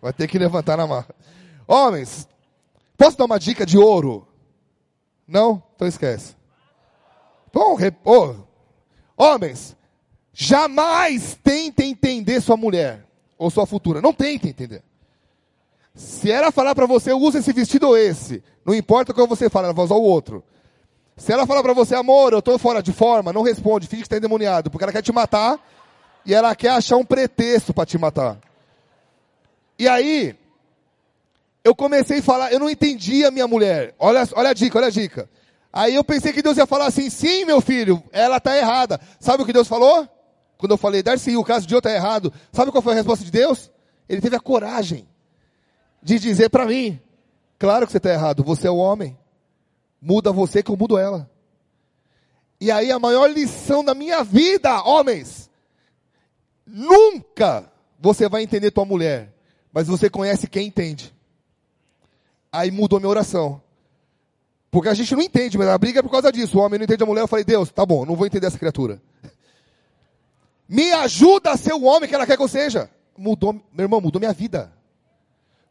Vai 0.00 0.12
ter 0.12 0.26
que 0.26 0.38
levantar 0.38 0.76
na 0.76 0.86
marra. 0.86 1.14
Homens, 1.66 2.28
posso 2.96 3.16
dar 3.16 3.24
uma 3.24 3.38
dica 3.38 3.64
de 3.64 3.78
ouro? 3.78 4.26
Não? 5.26 5.62
Então 5.74 5.88
esquece. 5.88 6.36
Bom, 7.52 7.78
oh, 8.04 8.34
homens, 9.16 9.76
jamais 10.32 11.38
tentem 11.42 11.92
entender 11.92 12.40
sua 12.40 12.56
mulher 12.56 13.06
ou 13.38 13.50
sua 13.50 13.64
futura. 13.64 14.02
Não 14.02 14.12
tentem 14.12 14.50
entender. 14.50 14.82
Se 15.94 16.30
ela 16.30 16.50
falar 16.50 16.74
para 16.74 16.86
você, 16.86 17.12
usa 17.12 17.38
esse 17.38 17.52
vestido 17.52 17.86
ou 17.86 17.96
esse, 17.96 18.42
não 18.64 18.74
importa 18.74 19.12
o 19.12 19.14
que 19.14 19.26
você 19.26 19.48
fala, 19.48 19.68
ela 19.68 19.74
vai 19.74 19.84
usar 19.84 19.94
o 19.94 20.02
outro. 20.02 20.42
Se 21.16 21.32
ela 21.32 21.46
falar 21.46 21.62
para 21.62 21.72
você, 21.72 21.94
amor, 21.94 22.32
eu 22.32 22.40
estou 22.40 22.58
fora 22.58 22.82
de 22.82 22.92
forma, 22.92 23.32
não 23.32 23.42
responde, 23.42 23.86
finge 23.86 24.02
que 24.02 24.06
está 24.06 24.16
endemoniado, 24.16 24.70
porque 24.70 24.84
ela 24.84 24.92
quer 24.92 25.02
te 25.02 25.12
matar 25.12 25.58
e 26.26 26.34
ela 26.34 26.54
quer 26.56 26.70
achar 26.70 26.96
um 26.96 27.04
pretexto 27.04 27.72
para 27.72 27.86
te 27.86 27.96
matar. 27.96 28.38
E 29.78 29.88
aí, 29.88 30.36
eu 31.62 31.74
comecei 31.74 32.18
a 32.18 32.22
falar, 32.22 32.52
eu 32.52 32.58
não 32.58 32.68
entendia 32.68 33.28
a 33.28 33.30
minha 33.30 33.46
mulher. 33.46 33.94
Olha, 33.98 34.28
olha 34.32 34.50
a 34.50 34.54
dica, 34.54 34.78
olha 34.78 34.88
a 34.88 34.90
dica. 34.90 35.28
Aí 35.72 35.94
eu 35.94 36.04
pensei 36.04 36.32
que 36.32 36.42
Deus 36.42 36.56
ia 36.56 36.66
falar 36.66 36.86
assim, 36.86 37.08
sim, 37.10 37.44
meu 37.44 37.60
filho, 37.60 38.02
ela 38.12 38.36
está 38.36 38.56
errada. 38.56 39.00
Sabe 39.18 39.42
o 39.42 39.46
que 39.46 39.52
Deus 39.52 39.66
falou? 39.66 40.08
Quando 40.56 40.72
eu 40.72 40.78
falei, 40.78 41.02
Darcy, 41.02 41.36
o 41.36 41.44
caso 41.44 41.66
de 41.66 41.74
outro 41.74 41.90
está 41.90 41.98
errado. 41.98 42.32
Sabe 42.52 42.70
qual 42.70 42.82
foi 42.82 42.92
a 42.92 42.96
resposta 42.96 43.24
de 43.24 43.30
Deus? 43.30 43.70
Ele 44.08 44.20
teve 44.20 44.36
a 44.36 44.40
coragem 44.40 45.06
de 46.02 46.18
dizer 46.18 46.50
para 46.50 46.66
mim, 46.66 47.00
claro 47.58 47.86
que 47.86 47.92
você 47.92 47.98
está 47.98 48.10
errado, 48.10 48.44
você 48.44 48.68
é 48.68 48.70
o 48.70 48.76
homem. 48.76 49.16
Muda 50.04 50.30
você 50.30 50.62
que 50.62 50.70
eu 50.70 50.76
mudo 50.76 50.98
ela. 50.98 51.30
E 52.60 52.70
aí 52.70 52.92
a 52.92 52.98
maior 52.98 53.26
lição 53.30 53.82
da 53.82 53.94
minha 53.94 54.22
vida, 54.22 54.82
homens, 54.82 55.48
nunca 56.66 57.72
você 57.98 58.28
vai 58.28 58.42
entender 58.42 58.70
tua 58.70 58.84
mulher, 58.84 59.32
mas 59.72 59.86
você 59.86 60.10
conhece 60.10 60.46
quem 60.46 60.66
entende. 60.66 61.14
Aí 62.52 62.70
mudou 62.70 63.00
minha 63.00 63.08
oração. 63.08 63.62
Porque 64.70 64.90
a 64.90 64.94
gente 64.94 65.14
não 65.14 65.22
entende, 65.22 65.56
mas 65.56 65.68
a 65.68 65.78
briga 65.78 66.00
é 66.00 66.02
por 66.02 66.10
causa 66.10 66.30
disso. 66.30 66.58
O 66.58 66.60
homem 66.60 66.78
não 66.78 66.84
entende 66.84 67.02
a 67.02 67.06
mulher, 67.06 67.22
eu 67.22 67.28
falei, 67.28 67.44
Deus, 67.44 67.70
tá 67.70 67.86
bom, 67.86 68.04
não 68.04 68.14
vou 68.14 68.26
entender 68.26 68.46
essa 68.46 68.58
criatura. 68.58 69.00
Me 70.68 70.92
ajuda 70.92 71.52
a 71.52 71.56
ser 71.56 71.72
o 71.72 71.84
homem 71.84 72.06
que 72.06 72.14
ela 72.14 72.26
quer 72.26 72.36
que 72.36 72.42
eu 72.42 72.48
seja. 72.48 72.90
Mudou, 73.16 73.54
meu 73.54 73.84
irmão, 73.84 74.02
mudou 74.02 74.20
minha 74.20 74.34
vida. 74.34 74.70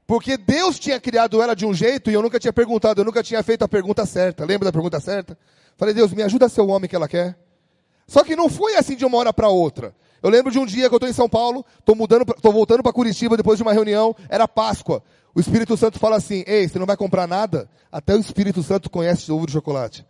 Porque 0.06 0.38
Deus 0.38 0.80
tinha 0.80 1.00
criado 1.00 1.42
ela 1.42 1.56
de 1.56 1.66
um 1.66 1.74
jeito 1.74 2.12
e 2.12 2.14
eu 2.14 2.22
nunca 2.22 2.40
tinha 2.40 2.52
perguntado, 2.52 3.02
eu 3.02 3.06
nunca 3.06 3.24
tinha 3.24 3.42
feito 3.42 3.64
a 3.64 3.68
pergunta 3.68 4.06
certa. 4.06 4.46
Lembra 4.46 4.66
da 4.66 4.72
pergunta 4.72 5.00
certa? 5.00 5.38
Falei, 5.78 5.94
Deus, 5.94 6.12
me 6.12 6.22
ajuda 6.22 6.46
a 6.46 6.50
ser 6.50 6.62
o 6.62 6.68
homem 6.68 6.90
que 6.90 6.96
ela 6.96 7.08
quer. 7.08 7.38
Só 8.08 8.24
que 8.24 8.36
não 8.36 8.50
foi 8.50 8.76
assim 8.76 8.96
de 8.96 9.06
uma 9.06 9.18
hora 9.18 9.34
para 9.34 9.48
outra. 9.48 9.96
Eu 10.22 10.30
lembro 10.30 10.52
de 10.52 10.60
um 10.60 10.66
dia 10.66 10.88
que 10.88 10.94
eu 10.94 10.98
estou 10.98 11.10
em 11.10 11.14
São 11.14 11.28
Paulo, 11.28 11.66
estou 11.80 11.96
mudando, 11.96 12.26
voltando 12.42 12.84
para 12.84 12.94
Curitiba 12.94 13.36
depois 13.36 13.58
de 13.58 13.64
uma 13.64 13.74
reunião, 13.74 14.16
era 14.30 14.48
Páscoa. 14.48 15.04
O 15.36 15.40
Espírito 15.40 15.76
Santo 15.76 16.00
fala 16.00 16.18
assim: 16.18 16.44
Ei, 16.46 16.68
você 16.68 16.78
não 16.78 16.86
vai 16.86 16.96
comprar 16.96 17.28
nada? 17.28 17.70
Até 17.92 18.16
o 18.16 18.20
Espírito 18.20 18.62
Santo 18.62 18.90
conhece 18.90 19.32
ovo 19.32 19.46
de 19.46 19.54
chocolate. 19.54 20.06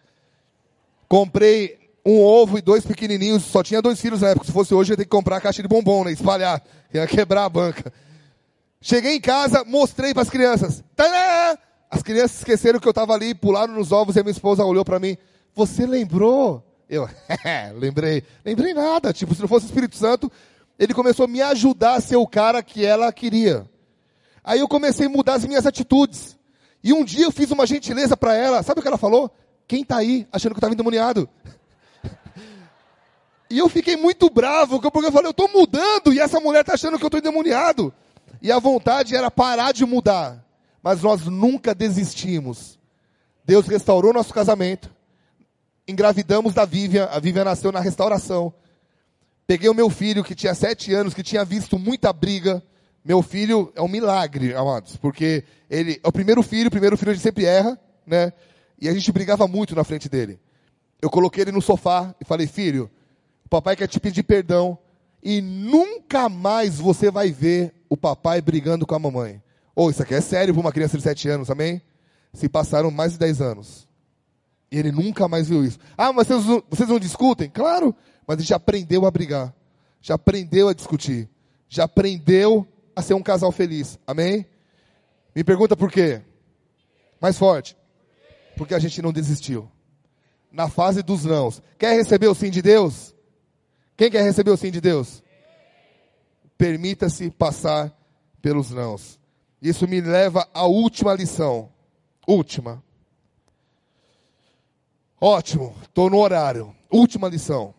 Comprei 1.07 1.79
um 2.05 2.19
ovo 2.19 2.57
e 2.57 2.61
dois 2.61 2.85
pequenininhos, 2.85 3.43
só 3.43 3.63
tinha 3.63 3.81
dois 3.81 3.99
filhos 3.99 4.21
na 4.21 4.29
época. 4.29 4.45
Se 4.45 4.51
fosse 4.51 4.73
hoje, 4.73 4.91
eu 4.91 4.93
ia 4.93 4.97
ter 4.97 5.05
que 5.05 5.09
comprar 5.09 5.37
a 5.37 5.41
caixa 5.41 5.61
de 5.61 5.67
bombom, 5.67 6.03
né? 6.03 6.11
Espalhar, 6.11 6.61
ia 6.93 7.07
quebrar 7.07 7.45
a 7.45 7.49
banca. 7.49 7.91
Cheguei 8.85 9.15
em 9.15 9.21
casa, 9.21 9.63
mostrei 9.63 10.13
para 10.13 10.23
as 10.23 10.29
crianças. 10.29 10.83
Tadã! 10.93 11.57
As 11.89 12.03
crianças 12.03 12.39
esqueceram 12.39 12.81
que 12.81 12.87
eu 12.87 12.91
estava 12.91 13.13
ali, 13.13 13.33
pularam 13.33 13.73
nos 13.73 13.93
ovos 13.93 14.17
e 14.17 14.19
a 14.19 14.23
minha 14.23 14.33
esposa 14.33 14.65
olhou 14.65 14.83
para 14.83 14.99
mim. 14.99 15.15
Você 15.55 15.85
lembrou? 15.85 16.61
Eu, 16.89 17.07
lembrei. 17.79 18.25
Lembrei 18.43 18.73
nada. 18.73 19.13
Tipo, 19.13 19.33
se 19.33 19.39
não 19.39 19.47
fosse 19.47 19.67
o 19.67 19.69
Espírito 19.69 19.95
Santo, 19.95 20.29
ele 20.77 20.93
começou 20.93 21.23
a 21.23 21.29
me 21.29 21.41
ajudar 21.41 21.95
a 21.95 22.01
ser 22.01 22.17
o 22.17 22.27
cara 22.27 22.61
que 22.61 22.85
ela 22.85 23.09
queria. 23.13 23.65
Aí 24.43 24.59
eu 24.59 24.67
comecei 24.67 25.05
a 25.05 25.09
mudar 25.09 25.35
as 25.35 25.45
minhas 25.45 25.65
atitudes. 25.65 26.37
E 26.83 26.91
um 26.91 27.05
dia 27.05 27.23
eu 27.23 27.31
fiz 27.31 27.51
uma 27.51 27.65
gentileza 27.65 28.17
para 28.17 28.35
ela. 28.35 28.61
Sabe 28.63 28.81
o 28.81 28.81
que 28.81 28.87
ela 28.89 28.97
falou? 28.97 29.31
Quem 29.65 29.83
está 29.83 29.95
aí 29.95 30.27
achando 30.29 30.51
que 30.51 30.57
eu 30.57 30.59
estava 30.59 30.73
endemoniado? 30.73 31.29
E 33.49 33.59
eu 33.59 33.69
fiquei 33.69 33.95
muito 33.95 34.31
bravo, 34.31 34.81
porque 34.81 34.97
eu 34.97 35.11
falei, 35.11 35.27
eu 35.27 35.31
estou 35.31 35.47
mudando 35.47 36.11
e 36.11 36.19
essa 36.19 36.39
mulher 36.39 36.61
está 36.61 36.73
achando 36.73 36.97
que 36.97 37.03
eu 37.03 37.07
estou 37.07 37.19
endemoniado. 37.19 37.93
E 38.43 38.51
a 38.51 38.59
vontade 38.59 39.15
era 39.15 39.31
parar 39.31 39.71
de 39.71 39.85
mudar. 39.85 40.45
Mas 40.83 41.01
nós 41.01 41.25
nunca 41.25 41.73
desistimos. 41.73 42.77
Deus 43.45 43.65
restaurou 43.65 44.11
nosso 44.11 44.33
casamento. 44.33 44.93
Engravidamos 45.87 46.53
da 46.53 46.65
Vivian. 46.65 47.05
A 47.05 47.19
Vivian 47.19 47.45
nasceu 47.45 47.71
na 47.71 47.79
restauração. 47.79 48.53
Peguei 49.47 49.69
o 49.69 49.73
meu 49.73 49.89
filho, 49.89 50.25
que 50.25 50.35
tinha 50.35 50.53
sete 50.53 50.93
anos, 50.93 51.13
que 51.13 51.23
tinha 51.23 51.45
visto 51.45 51.79
muita 51.79 52.11
briga. 52.11 52.61
Meu 53.03 53.21
filho 53.21 53.71
é 53.75 53.81
um 53.81 53.87
milagre, 53.87 54.53
amados, 54.53 54.95
porque 54.95 55.43
ele 55.69 55.99
é 56.01 56.07
o 56.07 56.11
primeiro 56.11 56.41
filho, 56.41 56.69
o 56.69 56.71
primeiro 56.71 56.95
filho 56.95 57.11
a 57.11 57.13
gente 57.13 57.23
sempre 57.23 57.43
erra, 57.43 57.77
né? 58.07 58.31
E 58.79 58.87
a 58.87 58.93
gente 58.93 59.11
brigava 59.11 59.45
muito 59.45 59.75
na 59.75 59.83
frente 59.83 60.07
dele. 60.07 60.39
Eu 61.01 61.09
coloquei 61.09 61.43
ele 61.43 61.51
no 61.51 61.61
sofá 61.61 62.15
e 62.19 62.23
falei, 62.23 62.47
filho, 62.47 62.89
o 63.45 63.49
papai 63.49 63.75
quer 63.75 63.87
te 63.87 63.99
pedir 63.99 64.23
perdão 64.23 64.77
e 65.21 65.41
nunca 65.41 66.29
mais 66.29 66.79
você 66.79 67.11
vai 67.11 67.29
ver 67.31 67.73
o 67.93 67.97
papai 67.97 68.41
brigando 68.41 68.87
com 68.87 68.95
a 68.95 68.99
mamãe. 68.99 69.39
Ou 69.75 69.85
oh, 69.85 69.89
isso 69.91 70.01
aqui 70.01 70.15
é 70.15 70.21
sério 70.21 70.51
para 70.51 70.61
uma 70.61 70.71
criança 70.71 70.97
de 70.97 71.03
7 71.03 71.29
anos, 71.29 71.51
amém? 71.51 71.79
Se 72.33 72.49
passaram 72.49 72.89
mais 72.89 73.11
de 73.11 73.19
10 73.19 73.39
anos. 73.39 73.87
E 74.71 74.79
ele 74.79 74.91
nunca 74.91 75.27
mais 75.27 75.47
viu 75.47 75.63
isso. 75.63 75.77
Ah, 75.95 76.11
mas 76.11 76.25
vocês, 76.25 76.63
vocês 76.71 76.89
não 76.89 76.97
discutem? 76.97 77.51
Claro, 77.51 77.95
mas 78.25 78.39
ele 78.39 78.47
já 78.47 78.55
aprendeu 78.55 79.05
a 79.05 79.11
brigar. 79.11 79.53
Já 80.01 80.15
aprendeu 80.15 80.69
a 80.69 80.73
discutir. 80.73 81.29
Já 81.69 81.83
aprendeu 81.83 82.67
a 82.95 83.01
ser 83.03 83.13
um 83.13 83.21
casal 83.21 83.51
feliz. 83.51 83.99
Amém? 84.07 84.43
Me 85.35 85.43
pergunta 85.43 85.77
por 85.77 85.91
quê? 85.91 86.19
Mais 87.21 87.37
forte. 87.37 87.77
Porque 88.57 88.73
a 88.73 88.79
gente 88.79 89.03
não 89.03 89.13
desistiu. 89.13 89.69
Na 90.51 90.67
fase 90.67 91.03
dos 91.03 91.25
nãos. 91.25 91.61
Quer 91.77 91.93
receber 91.93 92.27
o 92.27 92.33
sim 92.33 92.49
de 92.49 92.63
Deus? 92.63 93.13
Quem 93.95 94.09
quer 94.09 94.23
receber 94.23 94.49
o 94.49 94.57
sim 94.57 94.71
de 94.71 94.81
Deus? 94.81 95.21
Permita-se 96.57 97.29
passar 97.31 97.93
pelos 98.41 98.71
nãos. 98.71 99.19
Isso 99.61 99.87
me 99.87 100.01
leva 100.01 100.47
à 100.53 100.65
última 100.65 101.13
lição. 101.13 101.71
Última. 102.27 102.83
Ótimo, 105.19 105.75
estou 105.81 106.09
no 106.09 106.17
horário. 106.17 106.75
Última 106.91 107.29
lição. 107.29 107.73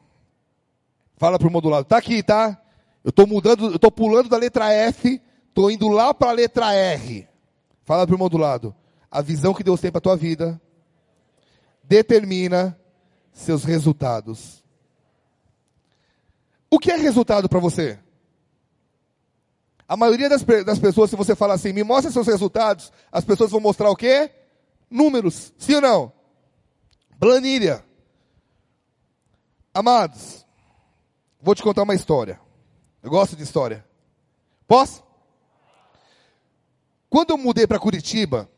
Fala 1.16 1.38
para 1.38 1.48
o 1.48 1.50
modulado. 1.50 1.84
Tá 1.84 1.98
aqui, 1.98 2.22
tá? 2.22 2.60
Eu 3.04 3.10
estou 3.10 3.26
mudando, 3.26 3.66
eu 3.66 3.76
estou 3.76 3.90
pulando 3.90 4.30
da 4.30 4.38
letra 4.38 4.72
F, 4.72 5.20
estou 5.48 5.70
indo 5.70 5.88
lá 5.88 6.14
para 6.14 6.30
a 6.30 6.34
letra 6.34 6.72
R. 6.72 7.28
Fala 7.82 8.06
para 8.06 8.14
o 8.14 8.16
irmão 8.16 8.30
do 8.30 8.38
lado. 8.38 8.74
A 9.10 9.20
visão 9.20 9.52
que 9.52 9.62
Deus 9.62 9.80
tem 9.80 9.92
para 9.92 9.98
a 9.98 10.02
tua 10.02 10.16
vida 10.16 10.60
determina 11.82 12.78
seus 13.30 13.62
resultados. 13.62 14.64
O 16.70 16.78
que 16.78 16.90
é 16.90 16.96
resultado 16.96 17.48
para 17.48 17.60
você? 17.60 17.98
A 19.88 19.96
maioria 19.96 20.28
das, 20.28 20.42
das, 20.42 20.78
pessoas, 20.78 21.10
se 21.10 21.16
você 21.16 21.36
falar 21.36 21.54
assim, 21.54 21.72
me 21.72 21.84
mostra 21.84 22.10
seus 22.10 22.26
resultados, 22.26 22.90
as 23.12 23.24
pessoas 23.24 23.50
vão 23.50 23.60
mostrar 23.60 23.90
o 23.90 23.96
quê? 23.96 24.30
Números. 24.90 25.52
Sim 25.58 25.76
ou 25.76 25.80
não? 25.80 26.12
Planilha. 27.18 27.84
Amados, 29.72 30.46
vou 31.40 31.54
te 31.54 31.62
contar 31.62 31.82
uma 31.82 31.94
história. 31.94 32.40
Eu 33.02 33.10
gosto 33.10 33.36
de 33.36 33.42
história. 33.42 33.84
Posso? 34.66 35.02
Quando 37.10 37.30
eu 37.30 37.38
mudei 37.38 37.66
para 37.66 37.78
Curitiba, 37.78 38.48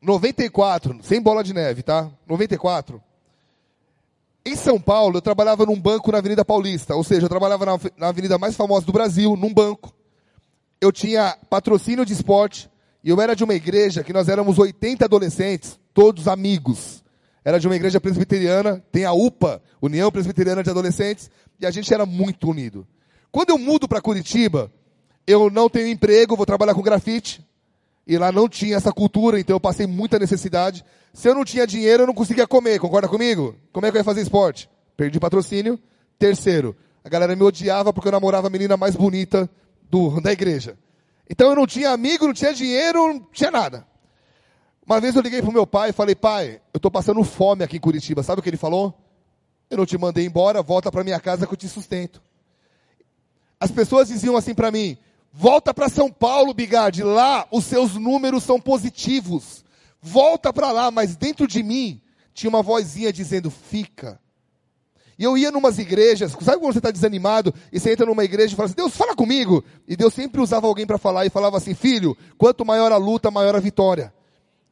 94, 0.00 0.98
sem 1.02 1.20
bola 1.20 1.42
de 1.44 1.52
neve, 1.52 1.82
tá? 1.82 2.10
94. 2.26 3.02
Em 4.44 4.54
São 4.54 4.80
Paulo, 4.80 5.16
eu 5.16 5.22
trabalhava 5.22 5.66
num 5.66 5.78
banco 5.78 6.12
na 6.12 6.18
Avenida 6.18 6.44
Paulista, 6.44 6.94
ou 6.94 7.02
seja, 7.02 7.26
eu 7.26 7.28
trabalhava 7.28 7.66
na, 7.66 7.78
na 7.96 8.08
avenida 8.08 8.38
mais 8.38 8.56
famosa 8.56 8.86
do 8.86 8.92
Brasil, 8.92 9.36
num 9.36 9.52
banco. 9.52 9.95
Eu 10.80 10.92
tinha 10.92 11.36
patrocínio 11.48 12.04
de 12.04 12.12
esporte, 12.12 12.70
e 13.02 13.08
eu 13.08 13.20
era 13.20 13.34
de 13.34 13.44
uma 13.44 13.54
igreja 13.54 14.02
que 14.02 14.12
nós 14.12 14.28
éramos 14.28 14.58
80 14.58 15.04
adolescentes, 15.04 15.78
todos 15.94 16.28
amigos. 16.28 17.02
Era 17.44 17.58
de 17.58 17.66
uma 17.66 17.76
igreja 17.76 18.00
presbiteriana, 18.00 18.84
tem 18.90 19.04
a 19.04 19.12
UPA, 19.12 19.62
União 19.80 20.10
Presbiteriana 20.10 20.62
de 20.62 20.70
Adolescentes, 20.70 21.30
e 21.60 21.64
a 21.64 21.70
gente 21.70 21.94
era 21.94 22.04
muito 22.04 22.50
unido. 22.50 22.86
Quando 23.30 23.50
eu 23.50 23.58
mudo 23.58 23.86
para 23.86 24.00
Curitiba, 24.00 24.72
eu 25.26 25.48
não 25.50 25.68
tenho 25.68 25.86
emprego, 25.86 26.36
vou 26.36 26.44
trabalhar 26.46 26.74
com 26.74 26.82
grafite. 26.82 27.46
E 28.06 28.16
lá 28.18 28.30
não 28.30 28.48
tinha 28.48 28.76
essa 28.76 28.92
cultura, 28.92 29.38
então 29.40 29.56
eu 29.56 29.60
passei 29.60 29.86
muita 29.86 30.18
necessidade. 30.18 30.84
Se 31.12 31.28
eu 31.28 31.34
não 31.34 31.44
tinha 31.44 31.66
dinheiro, 31.66 32.02
eu 32.02 32.06
não 32.06 32.14
conseguia 32.14 32.46
comer, 32.46 32.78
concorda 32.78 33.08
comigo? 33.08 33.56
Como 33.72 33.86
é 33.86 33.90
que 33.90 33.96
eu 33.96 34.00
ia 34.00 34.04
fazer 34.04 34.22
esporte? 34.22 34.68
Perdi 34.96 35.18
patrocínio. 35.18 35.78
Terceiro, 36.18 36.76
a 37.04 37.08
galera 37.08 37.34
me 37.34 37.42
odiava 37.42 37.92
porque 37.92 38.08
eu 38.08 38.12
namorava 38.12 38.46
a 38.46 38.50
menina 38.50 38.76
mais 38.76 38.94
bonita 38.94 39.50
do, 39.90 40.20
da 40.20 40.32
igreja. 40.32 40.78
Então 41.28 41.50
eu 41.50 41.56
não 41.56 41.66
tinha 41.66 41.90
amigo, 41.90 42.26
não 42.26 42.34
tinha 42.34 42.54
dinheiro, 42.54 43.08
não 43.08 43.20
tinha 43.32 43.50
nada. 43.50 43.86
Uma 44.86 45.00
vez 45.00 45.16
eu 45.16 45.22
liguei 45.22 45.42
pro 45.42 45.52
meu 45.52 45.66
pai 45.66 45.90
e 45.90 45.92
falei, 45.92 46.14
pai, 46.14 46.60
eu 46.72 46.78
estou 46.78 46.90
passando 46.90 47.22
fome 47.24 47.64
aqui 47.64 47.76
em 47.76 47.80
Curitiba. 47.80 48.22
Sabe 48.22 48.38
o 48.38 48.42
que 48.42 48.48
ele 48.48 48.56
falou? 48.56 48.94
Eu 49.68 49.78
não 49.78 49.86
te 49.86 49.98
mandei 49.98 50.24
embora, 50.24 50.62
volta 50.62 50.92
para 50.92 51.02
minha 51.02 51.18
casa 51.18 51.46
que 51.46 51.52
eu 51.52 51.56
te 51.56 51.68
sustento. 51.68 52.22
As 53.58 53.70
pessoas 53.70 54.08
diziam 54.08 54.36
assim 54.36 54.54
para 54.54 54.70
mim: 54.70 54.96
volta 55.32 55.74
para 55.74 55.88
São 55.88 56.10
Paulo, 56.10 56.54
Bigard, 56.54 57.02
lá 57.02 57.46
os 57.50 57.64
seus 57.64 57.94
números 57.94 58.44
são 58.44 58.60
positivos. 58.60 59.64
Volta 60.00 60.52
para 60.52 60.70
lá, 60.70 60.90
mas 60.90 61.16
dentro 61.16 61.48
de 61.48 61.62
mim 61.64 62.00
tinha 62.32 62.48
uma 62.48 62.62
vozinha 62.62 63.12
dizendo: 63.12 63.50
fica. 63.50 64.20
E 65.18 65.24
eu 65.24 65.36
ia 65.36 65.50
numas 65.50 65.78
igrejas, 65.78 66.32
sabe 66.42 66.58
quando 66.58 66.74
você 66.74 66.78
está 66.78 66.90
desanimado 66.90 67.54
e 67.72 67.80
você 67.80 67.92
entra 67.92 68.04
numa 68.04 68.24
igreja 68.24 68.52
e 68.52 68.56
fala 68.56 68.66
assim: 68.66 68.76
Deus, 68.76 68.94
fala 68.94 69.14
comigo. 69.14 69.64
E 69.88 69.96
Deus 69.96 70.12
sempre 70.12 70.40
usava 70.40 70.66
alguém 70.66 70.86
para 70.86 70.98
falar 70.98 71.24
e 71.24 71.30
falava 71.30 71.56
assim: 71.56 71.74
filho, 71.74 72.16
quanto 72.36 72.66
maior 72.66 72.92
a 72.92 72.98
luta, 72.98 73.30
maior 73.30 73.54
a 73.56 73.60
vitória. 73.60 74.12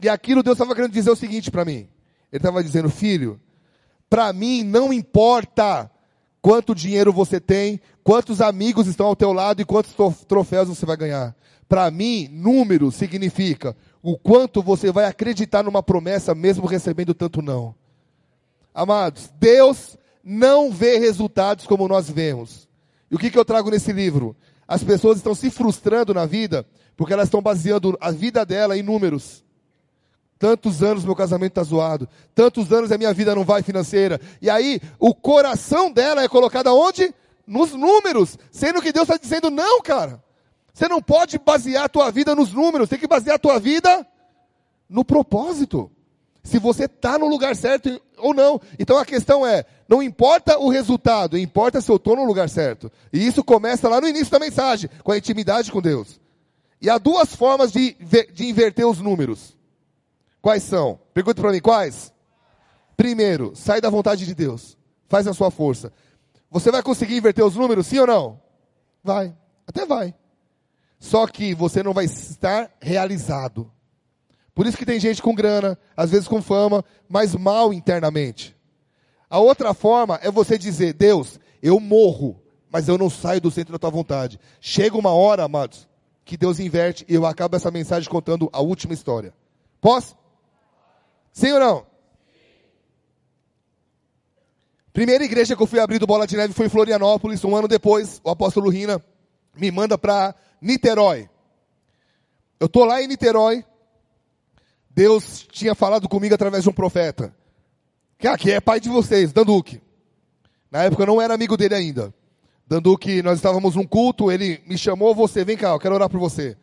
E 0.00 0.08
aquilo 0.08 0.42
Deus 0.42 0.56
estava 0.56 0.74
querendo 0.74 0.92
dizer 0.92 1.10
o 1.10 1.16
seguinte 1.16 1.50
para 1.50 1.64
mim: 1.64 1.88
Ele 2.30 2.38
estava 2.38 2.62
dizendo, 2.62 2.90
filho, 2.90 3.40
para 4.10 4.32
mim 4.34 4.62
não 4.62 4.92
importa 4.92 5.90
quanto 6.42 6.74
dinheiro 6.74 7.10
você 7.10 7.40
tem, 7.40 7.80
quantos 8.02 8.42
amigos 8.42 8.86
estão 8.86 9.06
ao 9.06 9.16
teu 9.16 9.32
lado 9.32 9.62
e 9.62 9.64
quantos 9.64 9.94
troféus 10.28 10.68
você 10.68 10.84
vai 10.84 10.96
ganhar. 10.96 11.34
Para 11.66 11.90
mim, 11.90 12.28
número 12.30 12.92
significa 12.92 13.74
o 14.02 14.18
quanto 14.18 14.62
você 14.62 14.92
vai 14.92 15.06
acreditar 15.06 15.62
numa 15.62 15.82
promessa 15.82 16.34
mesmo 16.34 16.66
recebendo 16.66 17.14
tanto 17.14 17.40
não. 17.40 17.74
Amados, 18.74 19.32
Deus 19.40 19.96
não 20.24 20.70
vê 20.70 20.98
resultados 20.98 21.66
como 21.66 21.86
nós 21.86 22.08
vemos. 22.08 22.68
E 23.10 23.14
o 23.14 23.18
que, 23.18 23.30
que 23.30 23.38
eu 23.38 23.44
trago 23.44 23.70
nesse 23.70 23.92
livro? 23.92 24.34
As 24.66 24.82
pessoas 24.82 25.18
estão 25.18 25.34
se 25.34 25.50
frustrando 25.50 26.14
na 26.14 26.24
vida 26.24 26.66
porque 26.96 27.12
elas 27.12 27.26
estão 27.26 27.42
baseando 27.42 27.96
a 28.00 28.10
vida 28.10 28.44
dela 28.44 28.76
em 28.76 28.82
números. 28.82 29.42
tantos 30.38 30.82
anos 30.82 31.04
meu 31.04 31.16
casamento 31.16 31.52
está 31.52 31.62
zoado, 31.62 32.08
tantos 32.34 32.70
anos 32.70 32.92
a 32.92 32.98
minha 32.98 33.14
vida 33.14 33.34
não 33.34 33.44
vai 33.44 33.62
financeira. 33.62 34.20
E 34.42 34.50
aí, 34.50 34.80
o 34.98 35.14
coração 35.14 35.90
dela 35.90 36.22
é 36.22 36.28
colocado 36.28 36.66
aonde? 36.66 37.14
Nos 37.46 37.72
números, 37.72 38.38
sendo 38.50 38.82
que 38.82 38.92
Deus 38.92 39.08
está 39.08 39.16
dizendo, 39.16 39.50
não, 39.50 39.80
cara. 39.80 40.22
Você 40.72 40.88
não 40.88 41.00
pode 41.00 41.38
basear 41.38 41.84
a 41.84 41.88
tua 41.88 42.10
vida 42.10 42.34
nos 42.34 42.52
números, 42.52 42.88
tem 42.88 42.98
que 42.98 43.06
basear 43.06 43.36
a 43.36 43.38
tua 43.38 43.58
vida 43.58 44.06
no 44.88 45.04
propósito. 45.04 45.90
Se 46.42 46.58
você 46.58 46.84
está 46.84 47.16
no 47.18 47.26
lugar 47.26 47.56
certo 47.56 48.00
ou 48.18 48.34
não. 48.34 48.60
Então 48.78 48.98
a 48.98 49.04
questão 49.06 49.46
é, 49.46 49.64
não 49.88 50.02
importa 50.02 50.58
o 50.58 50.68
resultado, 50.68 51.36
importa 51.36 51.80
se 51.80 51.90
eu 51.90 51.96
estou 51.96 52.16
no 52.16 52.24
lugar 52.24 52.48
certo. 52.48 52.90
E 53.12 53.26
isso 53.26 53.44
começa 53.44 53.88
lá 53.88 54.00
no 54.00 54.08
início 54.08 54.30
da 54.30 54.38
mensagem, 54.38 54.88
com 55.02 55.12
a 55.12 55.18
intimidade 55.18 55.70
com 55.70 55.80
Deus. 55.80 56.20
E 56.80 56.88
há 56.88 56.98
duas 56.98 57.34
formas 57.34 57.72
de, 57.72 57.96
de 58.32 58.46
inverter 58.46 58.86
os 58.86 59.00
números. 59.00 59.56
Quais 60.40 60.62
são? 60.62 60.98
Pergunta 61.12 61.40
para 61.40 61.52
mim, 61.52 61.60
quais? 61.60 62.12
Primeiro, 62.96 63.52
sai 63.54 63.80
da 63.80 63.90
vontade 63.90 64.24
de 64.26 64.34
Deus. 64.34 64.76
Faz 65.08 65.26
a 65.26 65.32
sua 65.32 65.50
força. 65.50 65.92
Você 66.50 66.70
vai 66.70 66.82
conseguir 66.82 67.16
inverter 67.16 67.44
os 67.44 67.56
números, 67.56 67.86
sim 67.86 67.98
ou 67.98 68.06
não? 68.06 68.40
Vai. 69.02 69.34
Até 69.66 69.86
vai. 69.86 70.14
Só 70.98 71.26
que 71.26 71.54
você 71.54 71.82
não 71.82 71.92
vai 71.92 72.04
estar 72.04 72.70
realizado. 72.80 73.70
Por 74.54 74.66
isso 74.66 74.76
que 74.76 74.86
tem 74.86 75.00
gente 75.00 75.20
com 75.20 75.34
grana, 75.34 75.78
às 75.96 76.10
vezes 76.10 76.28
com 76.28 76.40
fama, 76.40 76.84
mas 77.08 77.34
mal 77.34 77.72
internamente. 77.72 78.53
A 79.34 79.40
outra 79.40 79.74
forma 79.74 80.20
é 80.22 80.30
você 80.30 80.56
dizer: 80.56 80.92
Deus, 80.92 81.40
eu 81.60 81.80
morro, 81.80 82.40
mas 82.70 82.86
eu 82.86 82.96
não 82.96 83.10
saio 83.10 83.40
do 83.40 83.50
centro 83.50 83.72
da 83.72 83.80
tua 83.80 83.90
vontade. 83.90 84.38
Chega 84.60 84.96
uma 84.96 85.12
hora, 85.12 85.42
amados, 85.42 85.88
que 86.24 86.36
Deus 86.36 86.60
inverte 86.60 87.04
e 87.08 87.16
eu 87.16 87.26
acabo 87.26 87.56
essa 87.56 87.68
mensagem 87.68 88.08
contando 88.08 88.48
a 88.52 88.60
última 88.60 88.94
história. 88.94 89.34
Posso? 89.80 90.16
Sim 91.32 91.50
ou 91.50 91.58
não? 91.58 91.86
Primeira 94.92 95.24
igreja 95.24 95.56
que 95.56 95.62
eu 95.64 95.66
fui 95.66 95.80
abrir 95.80 95.98
do 95.98 96.06
Bola 96.06 96.28
de 96.28 96.36
Neve 96.36 96.54
foi 96.54 96.66
em 96.66 96.70
Florianópolis. 96.70 97.42
Um 97.42 97.56
ano 97.56 97.66
depois, 97.66 98.20
o 98.22 98.30
apóstolo 98.30 98.70
Rina 98.70 99.04
me 99.56 99.68
manda 99.72 99.98
para 99.98 100.32
Niterói. 100.60 101.28
Eu 102.60 102.66
estou 102.66 102.84
lá 102.84 103.02
em 103.02 103.08
Niterói, 103.08 103.64
Deus 104.88 105.44
tinha 105.50 105.74
falado 105.74 106.08
comigo 106.08 106.36
através 106.36 106.62
de 106.62 106.70
um 106.70 106.72
profeta. 106.72 107.34
Que 108.18 108.26
aqui 108.26 108.50
é 108.50 108.60
pai 108.60 108.80
de 108.80 108.88
vocês, 108.88 109.32
Danduque. 109.32 109.80
Na 110.70 110.82
época 110.84 111.02
eu 111.02 111.06
não 111.06 111.20
era 111.20 111.34
amigo 111.34 111.56
dele 111.56 111.74
ainda. 111.74 112.14
Danduque, 112.66 113.22
nós 113.22 113.36
estávamos 113.36 113.76
num 113.76 113.86
culto, 113.86 114.32
ele 114.32 114.62
me 114.66 114.78
chamou, 114.78 115.14
você, 115.14 115.44
vem 115.44 115.56
cá, 115.56 115.68
eu 115.70 115.78
quero 115.78 115.94
orar 115.94 116.08
por 116.08 116.18
você. 116.18 116.56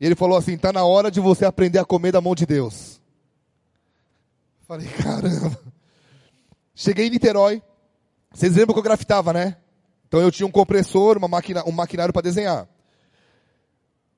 E 0.00 0.06
ele 0.06 0.14
falou 0.14 0.36
assim, 0.36 0.54
está 0.54 0.72
na 0.72 0.84
hora 0.84 1.10
de 1.10 1.20
você 1.20 1.44
aprender 1.44 1.78
a 1.78 1.84
comer 1.84 2.12
da 2.12 2.20
mão 2.20 2.34
de 2.34 2.46
Deus. 2.46 3.00
Falei, 4.66 4.86
caramba. 5.02 5.58
Cheguei 6.74 7.06
em 7.06 7.10
Niterói. 7.10 7.62
Vocês 8.32 8.54
lembram 8.54 8.74
que 8.74 8.78
eu 8.78 8.84
grafitava, 8.84 9.32
né? 9.32 9.56
Então 10.06 10.20
eu 10.20 10.30
tinha 10.30 10.46
um 10.46 10.50
compressor, 10.50 11.18
uma 11.18 11.28
máquina, 11.28 11.64
um 11.66 11.72
maquinário 11.72 12.12
para 12.12 12.22
desenhar. 12.22 12.68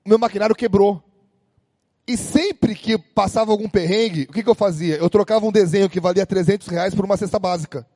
O 0.04 0.08
meu 0.08 0.18
maquinário 0.18 0.54
quebrou. 0.54 1.02
E 2.06 2.16
sempre 2.16 2.74
que 2.74 2.98
passava 2.98 3.52
algum 3.52 3.68
perrengue, 3.68 4.26
o 4.28 4.32
que, 4.32 4.42
que 4.42 4.50
eu 4.50 4.54
fazia? 4.54 4.96
Eu 4.96 5.08
trocava 5.08 5.46
um 5.46 5.52
desenho 5.52 5.88
que 5.88 6.00
valia 6.00 6.26
300 6.26 6.66
reais 6.66 6.94
por 6.94 7.04
uma 7.04 7.16
cesta 7.16 7.38
básica. 7.38 7.86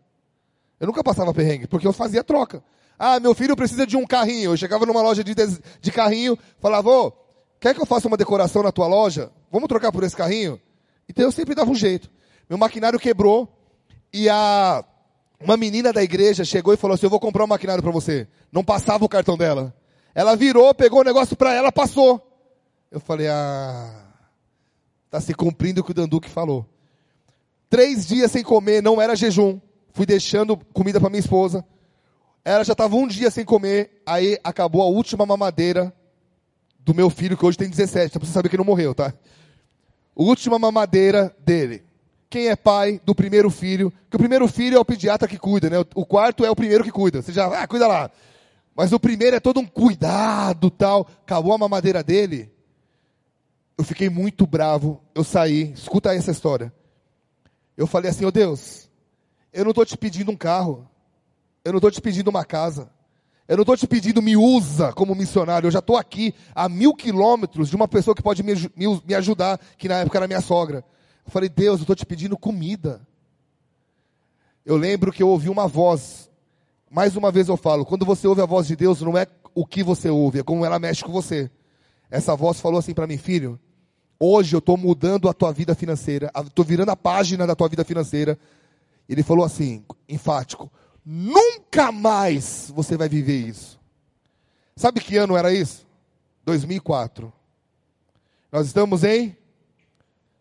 Eu 0.78 0.86
nunca 0.86 1.02
passava 1.02 1.34
perrengue, 1.34 1.66
porque 1.66 1.86
eu 1.86 1.92
fazia 1.92 2.22
troca. 2.22 2.62
Ah, 2.98 3.18
meu 3.18 3.34
filho 3.34 3.57
precisa 3.57 3.86
de 3.86 3.96
um 3.96 4.07
carrinho. 4.07 4.52
Eu 4.52 4.57
chegava 4.57 4.86
numa 4.86 5.02
loja 5.02 5.24
de, 5.24 5.34
de 5.34 5.92
carrinho, 5.92 6.38
falava, 6.61 6.88
ô, 6.88 7.12
quer 7.61 7.74
que 7.74 7.80
eu 7.80 7.86
faça 7.86 8.07
uma 8.07 8.16
decoração 8.16 8.62
na 8.62 8.70
tua 8.70 8.86
loja? 8.86 9.30
Vamos 9.50 9.68
trocar 9.68 9.90
por 9.90 10.04
esse 10.04 10.16
carrinho? 10.16 10.61
Então 11.09 11.24
eu 11.24 11.32
sempre 11.32 11.54
dava 11.54 11.70
um 11.70 11.74
jeito. 11.74 12.11
Meu 12.48 12.59
maquinário 12.59 12.98
quebrou 12.98 13.48
e 14.12 14.28
a 14.28 14.84
uma 15.40 15.57
menina 15.57 15.92
da 15.92 16.02
igreja 16.02 16.44
chegou 16.44 16.72
e 16.72 16.76
falou 16.76 16.94
assim: 16.94 17.07
Eu 17.07 17.11
vou 17.11 17.20
comprar 17.20 17.44
um 17.44 17.48
maquinário 17.48 17.82
para 17.82 17.92
você. 17.92 18.26
Não 18.50 18.64
passava 18.64 19.04
o 19.04 19.09
cartão 19.09 19.36
dela. 19.36 19.74
Ela 20.14 20.34
virou, 20.34 20.72
pegou 20.74 21.00
o 21.00 21.04
negócio 21.04 21.36
para 21.36 21.52
ela, 21.52 21.70
passou. 21.70 22.26
Eu 22.97 23.01
falei, 23.01 23.28
ah, 23.28 23.90
está 25.05 25.20
se 25.20 25.34
cumprindo 25.34 25.82
o 25.82 25.84
que 25.84 25.90
o 25.90 25.94
Danduque 25.94 26.30
falou. 26.30 26.66
Três 27.68 28.07
dias 28.07 28.32
sem 28.32 28.42
comer, 28.42 28.82
não 28.82 29.03
era 29.03 29.14
jejum. 29.14 29.61
Fui 29.92 30.07
deixando 30.07 30.57
comida 30.72 30.99
para 30.99 31.11
minha 31.11 31.20
esposa. 31.20 31.62
Ela 32.42 32.64
já 32.64 32.72
estava 32.72 32.97
um 32.97 33.07
dia 33.07 33.30
sem 33.30 33.44
comer, 33.44 34.01
aí 34.07 34.38
acabou 34.42 34.80
a 34.80 34.86
última 34.86 35.26
mamadeira 35.26 35.94
do 36.78 36.94
meu 36.94 37.11
filho, 37.11 37.36
que 37.36 37.44
hoje 37.44 37.59
tem 37.59 37.68
17, 37.68 38.07
então 38.07 38.26
você 38.26 38.32
saber 38.32 38.49
que 38.49 38.57
não 38.57 38.64
morreu, 38.64 38.94
tá? 38.94 39.12
Última 40.14 40.59
mamadeira 40.59 41.36
dele. 41.44 41.84
Quem 42.30 42.49
é 42.49 42.57
pai 42.57 42.99
do 43.05 43.14
primeiro 43.14 43.51
filho? 43.51 43.92
Que 44.09 44.16
o 44.16 44.18
primeiro 44.18 44.49
filho 44.49 44.78
é 44.78 44.80
o 44.80 44.86
pediatra 44.86 45.28
que 45.28 45.38
cuida, 45.38 45.68
né? 45.68 45.76
O 45.94 46.07
quarto 46.07 46.47
é 46.47 46.51
o 46.51 46.57
primeiro 46.57 46.82
que 46.82 46.90
cuida. 46.90 47.20
Você 47.20 47.30
já, 47.30 47.62
ah, 47.62 47.66
cuida 47.66 47.86
lá. 47.86 48.11
Mas 48.74 48.90
o 48.90 48.99
primeiro 48.99 49.36
é 49.36 49.40
todo 49.40 49.61
um 49.61 49.66
cuidado, 49.66 50.70
tal. 50.70 51.07
Acabou 51.22 51.53
a 51.53 51.59
mamadeira 51.59 52.03
dele 52.03 52.55
eu 53.79 53.85
fiquei 53.85 54.09
muito 54.09 54.47
bravo, 54.47 55.03
eu 55.14 55.22
saí, 55.22 55.72
escuta 55.72 56.14
essa 56.14 56.31
história. 56.31 56.72
Eu 57.77 57.87
falei 57.87 58.11
assim, 58.11 58.24
ô 58.24 58.29
oh 58.29 58.33
Deus, 58.33 58.89
eu 59.53 59.64
não 59.64 59.70
estou 59.70 59.85
te 59.85 59.97
pedindo 59.97 60.31
um 60.31 60.37
carro, 60.37 60.89
eu 61.64 61.72
não 61.72 61.79
estou 61.79 61.91
te 61.91 62.01
pedindo 62.01 62.29
uma 62.29 62.45
casa, 62.45 62.91
eu 63.47 63.57
não 63.57 63.62
estou 63.62 63.77
te 63.77 63.87
pedindo 63.87 64.22
me 64.22 64.37
usa 64.37 64.93
como 64.93 65.14
missionário, 65.14 65.66
eu 65.66 65.70
já 65.70 65.81
estou 65.81 65.97
aqui 65.97 66.35
a 66.55 66.68
mil 66.68 66.95
quilômetros 66.95 67.68
de 67.68 67.77
uma 67.77 67.87
pessoa 67.87 68.14
que 68.14 68.22
pode 68.22 68.43
me, 68.43 68.55
me, 68.74 69.03
me 69.05 69.14
ajudar, 69.14 69.61
que 69.77 69.89
na 69.89 69.97
época 69.97 70.18
era 70.18 70.27
minha 70.27 70.41
sogra. 70.41 70.83
Eu 71.24 71.31
falei, 71.31 71.49
Deus, 71.49 71.81
eu 71.81 71.83
estou 71.83 71.97
te 71.97 72.07
pedindo 72.07 72.37
comida. 72.37 73.07
Eu 74.64 74.77
lembro 74.77 75.12
que 75.12 75.22
eu 75.22 75.29
ouvi 75.29 75.51
uma 75.51 75.68
voz, 75.68 76.31
mais 76.91 77.14
uma 77.14 77.31
vez 77.31 77.49
eu 77.49 77.57
falo, 77.57 77.85
quando 77.85 78.07
você 78.07 78.27
ouve 78.27 78.41
a 78.41 78.47
voz 78.47 78.66
de 78.66 78.74
Deus, 78.74 79.03
não 79.03 79.18
é 79.18 79.27
o 79.55 79.66
que 79.66 79.83
você 79.83 80.09
ouve, 80.09 80.41
é 80.41 80.43
como 80.43 80.64
ela 80.64 80.79
mexe 80.79 81.05
com 81.05 81.12
você. 81.12 81.51
Essa 82.11 82.34
voz 82.36 82.61
falou 82.61 82.78
assim 82.78 82.94
para 82.94 83.07
mim, 83.07 83.16
filho, 83.16 83.59
Hoje 84.18 84.57
eu 84.57 84.61
estou 84.61 84.76
mudando 84.76 85.28
a 85.28 85.34
tua 85.34 85.52
vida 85.52 85.74
financeira, 85.74 86.32
estou 86.46 86.64
virando 86.64 86.90
a 86.90 86.96
página 86.96 87.46
da 87.46 87.54
tua 87.54 87.68
vida 87.68 87.84
financeira. 87.84 88.38
Ele 89.09 89.22
falou 89.22 89.44
assim, 89.44 89.84
enfático: 90.09 90.72
nunca 91.04 91.92
mais 91.92 92.72
você 92.74 92.96
vai 92.96 93.09
viver 93.09 93.46
isso. 93.46 93.78
Sabe 94.74 95.00
que 95.00 95.16
ano 95.16 95.36
era 95.36 95.52
isso? 95.52 95.86
2004. 96.44 97.32
Nós 98.50 98.66
estamos 98.66 99.04
em 99.04 99.36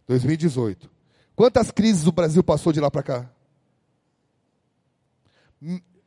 2018. 0.08 0.90
Quantas 1.36 1.70
crises 1.70 2.08
o 2.08 2.12
Brasil 2.14 2.44
passou 2.44 2.72
de 2.72 2.80
lá 2.80 2.90
para 2.90 3.04
cá? 3.04 3.30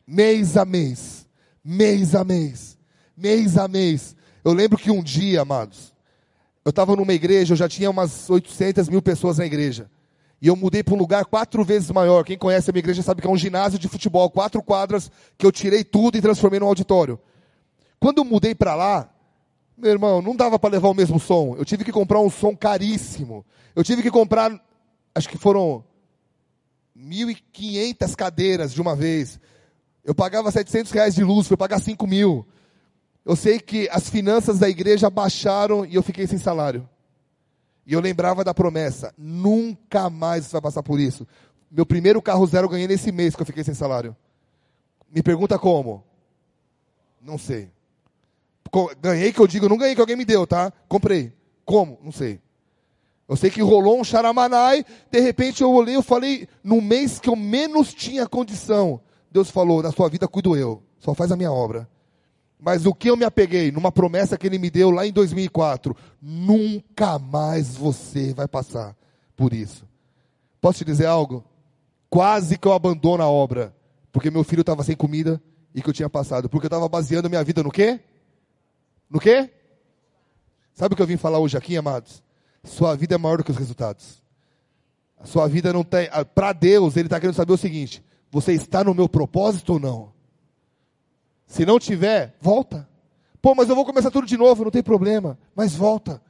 Mês 0.06 0.56
a 0.56 0.64
mês, 0.64 1.26
mês 1.62 2.14
a 2.14 2.24
mês, 2.24 2.78
mês 3.14 3.59
a 3.59 3.68
mês. 3.68 4.16
Eu 4.49 4.55
lembro 4.55 4.78
que 4.78 4.90
um 4.90 5.03
dia, 5.03 5.42
amados, 5.42 5.92
eu 6.64 6.70
estava 6.70 6.96
numa 6.96 7.12
igreja, 7.12 7.53
eu 7.53 7.57
já 7.59 7.68
tinha 7.68 7.90
umas 7.90 8.30
800 8.30 8.88
mil 8.88 9.03
pessoas 9.03 9.36
na 9.36 9.44
igreja. 9.44 9.90
E 10.40 10.46
eu 10.46 10.57
mudei 10.57 10.82
para 10.82 10.94
um 10.94 10.96
lugar 10.96 11.26
quatro 11.26 11.62
vezes 11.62 11.90
maior. 11.90 12.24
Quem 12.24 12.38
conhece 12.38 12.70
a 12.70 12.72
minha 12.72 12.80
igreja 12.80 13.03
sabe 13.03 13.20
que 13.20 13.28
é 13.28 13.30
um 13.30 13.36
ginásio 13.36 13.78
de 13.78 13.86
futebol, 13.88 14.30
quatro 14.30 14.62
quadras, 14.62 15.11
que 15.36 15.44
eu 15.44 15.53
tirei 15.53 15.84
tudo 15.84 16.16
e 16.16 16.22
transformei 16.22 16.59
num 16.59 16.66
auditório. 16.66 17.20
Quando 18.01 18.18
eu 18.18 18.24
mudei 18.24 18.55
para 18.55 18.74
lá, 18.74 19.11
meu 19.76 19.90
irmão, 19.90 20.22
não 20.22 20.34
dava 20.34 20.59
para 20.59 20.70
levar 20.70 20.88
o 20.88 20.94
mesmo 20.94 21.20
som. 21.20 21.55
Eu 21.59 21.64
tive 21.66 21.84
que 21.84 21.92
comprar 21.92 22.18
um 22.18 22.30
som 22.30 22.57
caríssimo. 22.57 23.44
Eu 23.76 23.84
tive 23.84 24.01
que 24.01 24.11
comprar, 24.11 24.59
acho 25.14 25.28
que 25.28 25.36
foram 25.36 25.84
1.500 26.99 28.16
cadeiras 28.16 28.72
de 28.72 28.80
uma 28.80 28.96
vez. 28.96 29.38
Eu 30.03 30.14
pagava 30.14 30.51
700 30.51 30.90
reais 30.90 31.14
de 31.14 31.22
luz, 31.22 31.46
fui 31.46 31.57
pagar 31.59 31.80
5 31.80 32.07
mil. 32.07 32.46
Eu 33.29 33.37
sei 33.37 33.61
que 33.61 33.87
as 33.91 34.09
finanças 34.09 34.59
da 34.59 34.70
igreja 34.70 35.11
baixaram 35.11 35.85
e 35.85 35.95
eu 35.95 36.03
fiquei 36.03 36.26
sem 36.26 36.39
salário. 36.39 36.89
E 37.87 37.93
eu 37.93 38.01
lembrava 38.01 38.43
da 38.43 38.55
promessa: 38.55 39.12
nunca 39.18 40.09
mais 40.09 40.47
você 40.47 40.53
vai 40.53 40.62
passar 40.62 40.83
por 40.83 40.99
isso. 40.99 41.29
Meu 41.70 41.85
primeiro 41.85 42.22
carro 42.22 42.47
zero 42.47 42.64
eu 42.64 42.70
ganhei 42.70 42.89
nesse 42.89 43.12
mês 43.12 43.37
que 43.37 43.43
eu 43.43 43.45
fiquei 43.45 43.62
sem 43.62 43.74
salário. 43.74 44.16
Me 45.14 45.22
pergunta 45.22 45.59
como? 45.59 46.03
Não 47.20 47.37
sei. 47.37 47.70
Ganhei 48.99 49.31
que 49.31 49.41
eu 49.41 49.47
digo, 49.47 49.68
não 49.68 49.76
ganhei 49.76 49.95
que 49.95 50.01
alguém 50.01 50.16
me 50.16 50.24
deu, 50.24 50.47
tá? 50.47 50.72
Comprei. 50.89 51.31
Como? 51.66 51.99
Não 52.03 52.11
sei. 52.11 52.41
Eu 53.29 53.37
sei 53.37 53.51
que 53.51 53.61
rolou 53.61 54.01
um 54.01 54.05
charamanai, 54.05 54.87
de 55.11 55.20
repente 55.20 55.62
eu 55.62 55.70
olhei, 55.70 55.97
eu 55.97 56.03
falei, 56.03 56.49
no 56.64 56.81
mês 56.81 57.20
que 57.20 57.29
eu 57.29 57.37
menos 57.37 57.93
tinha 57.93 58.26
condição, 58.26 59.03
Deus 59.31 59.51
falou, 59.51 59.83
na 59.83 59.93
sua 59.93 60.09
vida 60.09 60.26
cuido 60.26 60.57
eu, 60.57 60.83
só 60.99 61.12
faz 61.12 61.31
a 61.31 61.37
minha 61.37 61.53
obra. 61.53 61.87
Mas 62.61 62.86
o 62.86 62.94
que 62.94 63.09
eu 63.09 63.16
me 63.16 63.24
apeguei? 63.24 63.70
Numa 63.70 63.92
promessa 63.92 64.36
que 64.36 64.46
ele 64.46 64.59
me 64.59 64.70
deu 64.70 64.90
lá 64.90 65.06
em 65.06 65.12
2004. 65.12 65.96
Nunca 66.20 67.18
mais 67.18 67.76
você 67.76 68.34
vai 68.34 68.48
passar 68.48 68.96
por 69.36 69.52
isso. 69.52 69.86
Posso 70.61 70.78
te 70.78 70.84
dizer 70.84 71.06
algo? 71.06 71.44
Quase 72.11 72.59
que 72.59 72.66
eu 72.66 72.72
abandono 72.72 73.22
a 73.22 73.28
obra. 73.28 73.74
Porque 74.11 74.30
meu 74.30 74.42
filho 74.42 74.62
estava 74.62 74.82
sem 74.82 74.96
comida 74.96 75.40
e 75.72 75.80
que 75.80 75.88
eu 75.88 75.94
tinha 75.94 76.11
passado. 76.11 76.48
Porque 76.48 76.66
eu 76.66 76.68
estava 76.68 76.88
baseando 76.88 77.28
minha 77.30 77.44
vida 77.44 77.62
no 77.62 77.70
quê? 77.70 78.00
No 79.09 79.20
quê? 79.20 79.50
Sabe 80.74 80.94
o 80.94 80.96
que 80.96 81.02
eu 81.02 81.06
vim 81.06 81.16
falar 81.16 81.38
hoje 81.38 81.56
aqui, 81.56 81.76
amados? 81.76 82.22
Sua 82.64 82.96
vida 82.96 83.14
é 83.14 83.18
maior 83.18 83.38
do 83.38 83.44
que 83.44 83.50
os 83.50 83.56
resultados. 83.56 84.22
A 85.18 85.26
sua 85.26 85.48
vida 85.48 85.72
não 85.72 85.84
tem. 85.84 86.09
Para 86.34 86.52
Deus, 86.52 86.96
Ele 86.96 87.06
está 87.06 87.20
querendo 87.20 87.34
saber 87.34 87.52
o 87.52 87.56
seguinte: 87.56 88.02
você 88.30 88.52
está 88.52 88.82
no 88.82 88.94
meu 88.94 89.09
propósito 89.09 89.74
ou 89.74 89.80
não? 89.80 90.12
Se 91.59 91.66
não 91.66 91.80
tiver, 91.80 92.36
volta. 92.40 92.88
Pô, 93.42 93.52
mas 93.52 93.68
eu 93.68 93.74
vou 93.74 93.84
começar 93.84 94.12
tudo 94.12 94.28
de 94.28 94.36
novo, 94.36 94.62
não 94.62 94.70
tem 94.70 94.80
problema, 94.80 95.36
mas 95.56 95.74
volta. 95.74 96.22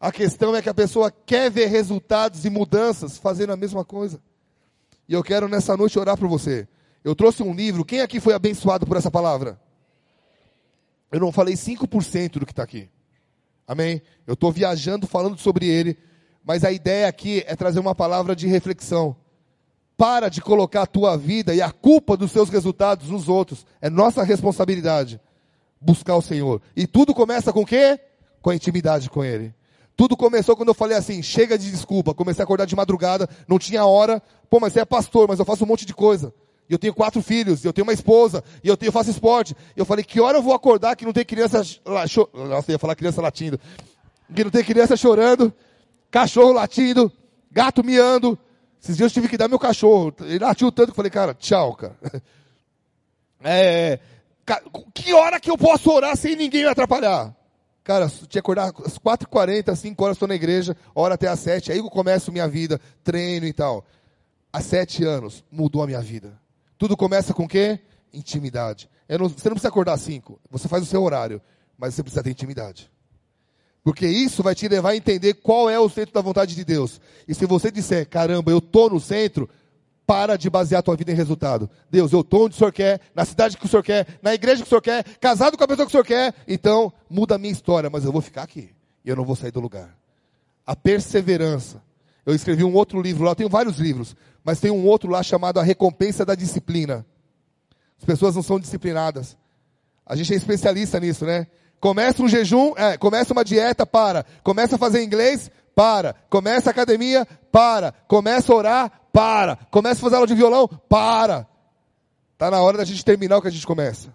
A 0.00 0.10
questão 0.10 0.56
é 0.56 0.62
que 0.62 0.70
a 0.70 0.74
pessoa 0.74 1.10
quer 1.10 1.50
ver 1.50 1.66
resultados 1.66 2.46
e 2.46 2.48
mudanças 2.48 3.18
fazendo 3.18 3.52
a 3.52 3.58
mesma 3.58 3.84
coisa. 3.84 4.22
E 5.06 5.12
eu 5.12 5.22
quero 5.22 5.48
nessa 5.48 5.76
noite 5.76 5.98
orar 5.98 6.16
por 6.16 6.28
você. 6.28 6.66
Eu 7.04 7.14
trouxe 7.14 7.42
um 7.42 7.52
livro, 7.52 7.84
quem 7.84 8.00
aqui 8.00 8.20
foi 8.20 8.32
abençoado 8.32 8.86
por 8.86 8.96
essa 8.96 9.10
palavra? 9.10 9.60
Eu 11.10 11.20
não 11.20 11.30
falei 11.30 11.52
5% 11.52 12.38
do 12.38 12.46
que 12.46 12.52
está 12.52 12.62
aqui. 12.62 12.88
Amém? 13.68 14.00
Eu 14.26 14.32
estou 14.32 14.50
viajando 14.50 15.06
falando 15.06 15.36
sobre 15.36 15.66
ele, 15.66 15.98
mas 16.42 16.64
a 16.64 16.72
ideia 16.72 17.06
aqui 17.06 17.44
é 17.46 17.54
trazer 17.54 17.80
uma 17.80 17.94
palavra 17.94 18.34
de 18.34 18.46
reflexão. 18.46 19.14
Para 20.02 20.28
de 20.28 20.40
colocar 20.40 20.82
a 20.82 20.86
tua 20.86 21.16
vida 21.16 21.54
e 21.54 21.62
a 21.62 21.70
culpa 21.70 22.16
dos 22.16 22.32
seus 22.32 22.48
resultados 22.48 23.08
nos 23.08 23.28
outros. 23.28 23.64
É 23.80 23.88
nossa 23.88 24.24
responsabilidade 24.24 25.20
buscar 25.80 26.16
o 26.16 26.20
Senhor. 26.20 26.60
E 26.74 26.88
tudo 26.88 27.14
começa 27.14 27.52
com 27.52 27.60
o 27.60 27.64
quê? 27.64 28.00
Com 28.40 28.50
a 28.50 28.54
intimidade 28.56 29.08
com 29.08 29.24
Ele. 29.24 29.54
Tudo 29.94 30.16
começou 30.16 30.56
quando 30.56 30.70
eu 30.70 30.74
falei 30.74 30.96
assim, 30.96 31.22
chega 31.22 31.56
de 31.56 31.70
desculpa. 31.70 32.12
Comecei 32.12 32.42
a 32.42 32.44
acordar 32.44 32.64
de 32.64 32.74
madrugada, 32.74 33.28
não 33.46 33.60
tinha 33.60 33.86
hora. 33.86 34.20
Pô, 34.50 34.58
mas 34.58 34.72
você 34.72 34.80
é 34.80 34.84
pastor, 34.84 35.28
mas 35.28 35.38
eu 35.38 35.44
faço 35.44 35.62
um 35.62 35.68
monte 35.68 35.86
de 35.86 35.94
coisa. 35.94 36.34
E 36.68 36.72
eu 36.72 36.80
tenho 36.80 36.94
quatro 36.94 37.22
filhos, 37.22 37.64
eu 37.64 37.72
tenho 37.72 37.86
uma 37.86 37.92
esposa, 37.92 38.42
e 38.64 38.66
eu, 38.66 38.76
eu 38.82 38.90
faço 38.90 39.08
esporte. 39.08 39.54
Eu 39.76 39.84
falei, 39.84 40.04
que 40.04 40.20
hora 40.20 40.36
eu 40.36 40.42
vou 40.42 40.52
acordar 40.52 40.96
que 40.96 41.04
não 41.04 41.12
tem 41.12 41.24
criança... 41.24 41.58
Nossa, 41.86 42.20
eu 42.72 42.72
ia 42.74 42.78
falar 42.80 42.96
criança 42.96 43.22
latindo. 43.22 43.56
Que 44.34 44.42
não 44.42 44.50
tem 44.50 44.64
criança 44.64 44.96
chorando, 44.96 45.54
cachorro 46.10 46.50
latindo, 46.50 47.12
gato 47.52 47.84
miando, 47.84 48.36
esses 48.82 48.96
dias 48.96 49.10
eu 49.10 49.14
tive 49.14 49.28
que 49.28 49.36
dar 49.38 49.48
meu 49.48 49.58
cachorro. 49.58 50.12
Ele 50.20 50.40
latiu 50.40 50.72
tanto 50.72 50.86
que 50.86 50.92
eu 50.92 50.96
falei, 50.96 51.10
cara, 51.10 51.34
tchau, 51.34 51.74
cara. 51.76 51.96
É, 53.44 53.98
que 54.94 55.12
hora 55.12 55.40
que 55.40 55.50
eu 55.50 55.58
posso 55.58 55.90
orar 55.90 56.16
sem 56.16 56.36
ninguém 56.36 56.62
me 56.62 56.68
atrapalhar? 56.68 57.34
Cara, 57.82 58.08
tinha 58.08 58.28
que 58.28 58.38
acordar 58.38 58.68
às 58.68 58.96
4h40, 58.96 59.74
5 59.74 60.04
horas 60.04 60.14
estou 60.14 60.28
na 60.28 60.36
igreja, 60.36 60.76
hora 60.94 61.14
até 61.16 61.26
às 61.26 61.40
7, 61.40 61.72
aí 61.72 61.78
eu 61.78 61.90
começo 61.90 62.30
minha 62.30 62.46
vida, 62.46 62.80
treino 63.02 63.44
e 63.44 63.52
tal. 63.52 63.84
Há 64.52 64.60
sete 64.60 65.02
anos 65.02 65.44
mudou 65.50 65.82
a 65.82 65.88
minha 65.88 66.00
vida. 66.00 66.40
Tudo 66.78 66.96
começa 66.96 67.34
com 67.34 67.42
o 67.42 67.48
quê? 67.48 67.80
Intimidade. 68.12 68.88
Não, 69.08 69.28
você 69.28 69.48
não 69.48 69.56
precisa 69.56 69.70
acordar 69.70 69.94
às 69.94 70.02
5, 70.02 70.40
você 70.48 70.68
faz 70.68 70.84
o 70.84 70.86
seu 70.86 71.02
horário, 71.02 71.42
mas 71.76 71.96
você 71.96 72.02
precisa 72.04 72.22
ter 72.22 72.30
intimidade. 72.30 72.91
Porque 73.82 74.06
isso 74.06 74.42
vai 74.42 74.54
te 74.54 74.68
levar 74.68 74.90
a 74.90 74.96
entender 74.96 75.34
qual 75.34 75.68
é 75.68 75.78
o 75.78 75.88
centro 75.88 76.14
da 76.14 76.20
vontade 76.20 76.54
de 76.54 76.64
Deus. 76.64 77.00
E 77.26 77.34
se 77.34 77.46
você 77.46 77.70
disser, 77.70 78.08
caramba, 78.08 78.50
eu 78.50 78.58
estou 78.58 78.88
no 78.88 79.00
centro, 79.00 79.48
para 80.06 80.36
de 80.36 80.50
basear 80.50 80.80
a 80.80 80.82
tua 80.82 80.96
vida 80.96 81.10
em 81.10 81.14
resultado. 81.14 81.68
Deus, 81.90 82.12
eu 82.12 82.20
estou 82.20 82.44
onde 82.44 82.54
o 82.54 82.58
Senhor 82.58 82.72
quer, 82.72 83.00
na 83.14 83.24
cidade 83.24 83.56
que 83.56 83.66
o 83.66 83.68
Senhor 83.68 83.82
quer, 83.82 84.06
na 84.22 84.34
igreja 84.34 84.62
que 84.62 84.66
o 84.66 84.68
Senhor 84.68 84.82
quer, 84.82 85.04
casado 85.18 85.56
com 85.56 85.64
a 85.64 85.68
pessoa 85.68 85.86
que 85.86 85.90
o 85.90 85.92
Senhor 85.92 86.04
quer, 86.04 86.34
então 86.46 86.92
muda 87.08 87.34
a 87.34 87.38
minha 87.38 87.52
história, 87.52 87.90
mas 87.90 88.04
eu 88.04 88.12
vou 88.12 88.20
ficar 88.20 88.42
aqui. 88.42 88.70
E 89.04 89.08
eu 89.08 89.16
não 89.16 89.24
vou 89.24 89.34
sair 89.34 89.50
do 89.50 89.60
lugar. 89.60 89.96
A 90.66 90.76
perseverança. 90.76 91.82
Eu 92.24 92.34
escrevi 92.34 92.62
um 92.62 92.74
outro 92.74 93.00
livro 93.00 93.24
lá, 93.24 93.34
tenho 93.34 93.48
vários 93.48 93.78
livros, 93.78 94.14
mas 94.44 94.60
tem 94.60 94.70
um 94.70 94.86
outro 94.86 95.10
lá 95.10 95.22
chamado 95.22 95.58
A 95.58 95.62
Recompensa 95.62 96.24
da 96.24 96.36
Disciplina. 96.36 97.04
As 97.98 98.04
pessoas 98.04 98.34
não 98.36 98.42
são 98.42 98.60
disciplinadas. 98.60 99.36
A 100.06 100.14
gente 100.14 100.32
é 100.32 100.36
especialista 100.36 101.00
nisso, 101.00 101.24
né? 101.24 101.46
Começa 101.82 102.22
um 102.22 102.28
jejum, 102.28 102.74
é, 102.76 102.96
começa 102.96 103.32
uma 103.32 103.44
dieta, 103.44 103.84
para. 103.84 104.24
Começa 104.44 104.76
a 104.76 104.78
fazer 104.78 105.02
inglês, 105.02 105.50
para. 105.74 106.14
Começa 106.30 106.70
a 106.70 106.72
academia, 106.72 107.26
para. 107.50 107.90
Começa 108.06 108.52
a 108.52 108.56
orar, 108.56 109.00
para. 109.12 109.56
Começa 109.68 109.98
a 109.98 110.04
fazer 110.04 110.14
aula 110.14 110.26
de 110.28 110.34
violão, 110.36 110.68
para. 110.88 111.44
Está 112.34 112.52
na 112.52 112.62
hora 112.62 112.78
da 112.78 112.84
gente 112.84 113.04
terminar 113.04 113.38
o 113.38 113.42
que 113.42 113.48
a 113.48 113.50
gente 113.50 113.66
começa. 113.66 114.14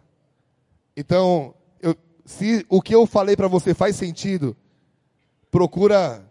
Então, 0.96 1.54
eu, 1.82 1.94
se 2.24 2.66
o 2.70 2.82
que 2.82 2.96
eu 2.96 3.06
falei 3.06 3.36
para 3.36 3.50
você 3.50 3.74
faz 3.74 3.98
sentido, 3.98 4.56
procura 5.52 6.26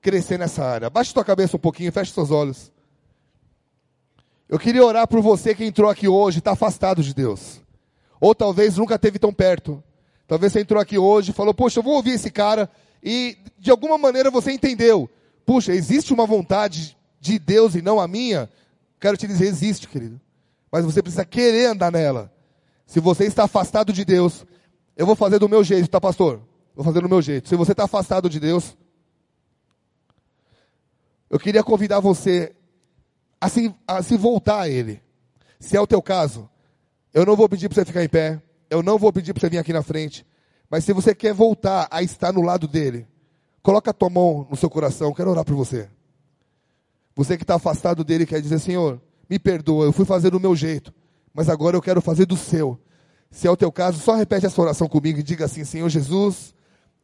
crescer 0.00 0.38
nessa 0.38 0.64
área. 0.64 0.88
Baixe 0.88 1.10
sua 1.10 1.24
cabeça 1.24 1.56
um 1.56 1.60
pouquinho, 1.60 1.90
feche 1.90 2.12
seus 2.12 2.30
olhos. 2.30 2.70
Eu 4.48 4.60
queria 4.60 4.84
orar 4.84 5.08
por 5.08 5.20
você 5.20 5.56
que 5.56 5.64
entrou 5.64 5.90
aqui 5.90 6.06
hoje, 6.06 6.38
está 6.38 6.52
afastado 6.52 7.02
de 7.02 7.12
Deus. 7.12 7.60
Ou 8.20 8.32
talvez 8.32 8.76
nunca 8.76 8.94
esteve 8.94 9.18
tão 9.18 9.32
perto. 9.32 9.82
Talvez 10.28 10.52
você 10.52 10.60
entrou 10.60 10.80
aqui 10.80 10.98
hoje 10.98 11.30
e 11.30 11.34
falou, 11.34 11.54
poxa, 11.54 11.78
eu 11.78 11.82
vou 11.82 11.94
ouvir 11.94 12.10
esse 12.10 12.30
cara, 12.30 12.70
e 13.02 13.38
de 13.58 13.70
alguma 13.70 13.96
maneira 13.96 14.30
você 14.30 14.52
entendeu. 14.52 15.08
Puxa, 15.46 15.72
existe 15.72 16.12
uma 16.12 16.26
vontade 16.26 16.94
de 17.18 17.38
Deus 17.38 17.74
e 17.74 17.80
não 17.80 17.98
a 17.98 18.06
minha? 18.06 18.50
Quero 19.00 19.16
te 19.16 19.26
dizer, 19.26 19.46
existe, 19.46 19.88
querido. 19.88 20.20
Mas 20.70 20.84
você 20.84 21.02
precisa 21.02 21.24
querer 21.24 21.70
andar 21.70 21.90
nela. 21.90 22.30
Se 22.86 23.00
você 23.00 23.24
está 23.24 23.44
afastado 23.44 23.90
de 23.90 24.04
Deus, 24.04 24.44
eu 24.94 25.06
vou 25.06 25.16
fazer 25.16 25.38
do 25.38 25.48
meu 25.48 25.64
jeito, 25.64 25.88
tá, 25.88 25.98
pastor? 25.98 26.42
Vou 26.74 26.84
fazer 26.84 27.00
do 27.00 27.08
meu 27.08 27.22
jeito. 27.22 27.48
Se 27.48 27.56
você 27.56 27.72
está 27.72 27.84
afastado 27.84 28.28
de 28.28 28.38
Deus, 28.38 28.76
eu 31.30 31.38
queria 31.38 31.64
convidar 31.64 32.00
você 32.00 32.54
a 33.40 33.48
se, 33.48 33.74
a 33.86 34.02
se 34.02 34.16
voltar 34.16 34.60
a 34.60 34.68
Ele. 34.68 35.00
Se 35.58 35.74
é 35.74 35.80
o 35.80 35.86
teu 35.86 36.02
caso, 36.02 36.50
eu 37.14 37.24
não 37.24 37.34
vou 37.34 37.48
pedir 37.48 37.68
para 37.68 37.76
você 37.76 37.84
ficar 37.86 38.04
em 38.04 38.08
pé. 38.08 38.42
Eu 38.70 38.82
não 38.82 38.98
vou 38.98 39.12
pedir 39.12 39.32
para 39.32 39.40
você 39.40 39.50
vir 39.50 39.58
aqui 39.58 39.72
na 39.72 39.82
frente. 39.82 40.26
Mas 40.70 40.84
se 40.84 40.92
você 40.92 41.14
quer 41.14 41.32
voltar 41.32 41.88
a 41.90 42.02
estar 42.02 42.32
no 42.32 42.42
lado 42.42 42.68
dele, 42.68 43.06
coloca 43.62 43.90
a 43.90 43.94
tua 43.94 44.10
mão 44.10 44.46
no 44.50 44.56
seu 44.56 44.68
coração. 44.68 45.14
Quero 45.14 45.30
orar 45.30 45.44
por 45.44 45.54
você. 45.54 45.88
Você 47.14 47.36
que 47.36 47.42
está 47.42 47.56
afastado 47.56 48.04
dele 48.04 48.26
quer 48.26 48.40
dizer, 48.40 48.58
Senhor, 48.58 49.00
me 49.28 49.38
perdoa, 49.38 49.84
eu 49.84 49.92
fui 49.92 50.04
fazer 50.04 50.30
do 50.30 50.40
meu 50.40 50.54
jeito, 50.54 50.94
mas 51.34 51.48
agora 51.48 51.76
eu 51.76 51.82
quero 51.82 52.00
fazer 52.00 52.26
do 52.26 52.36
seu. 52.36 52.78
Se 53.30 53.46
é 53.46 53.50
o 53.50 53.56
teu 53.56 53.70
caso, 53.70 53.98
só 53.98 54.14
repete 54.14 54.46
essa 54.46 54.60
oração 54.60 54.88
comigo 54.88 55.18
e 55.18 55.22
diga 55.22 55.44
assim: 55.44 55.64
Senhor 55.64 55.88
Jesus, 55.88 56.54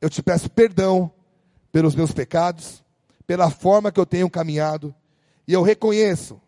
eu 0.01 0.09
te 0.09 0.23
peço 0.23 0.49
perdão 0.49 1.11
pelos 1.71 1.95
meus 1.95 2.13
pecados, 2.13 2.83
pela 3.27 3.51
forma 3.51 3.91
que 3.91 4.01
eu 4.01 4.07
tenho 4.07 4.31
caminhado, 4.31 4.95
e 5.47 5.53
eu 5.53 5.63
reconheço 5.63 6.41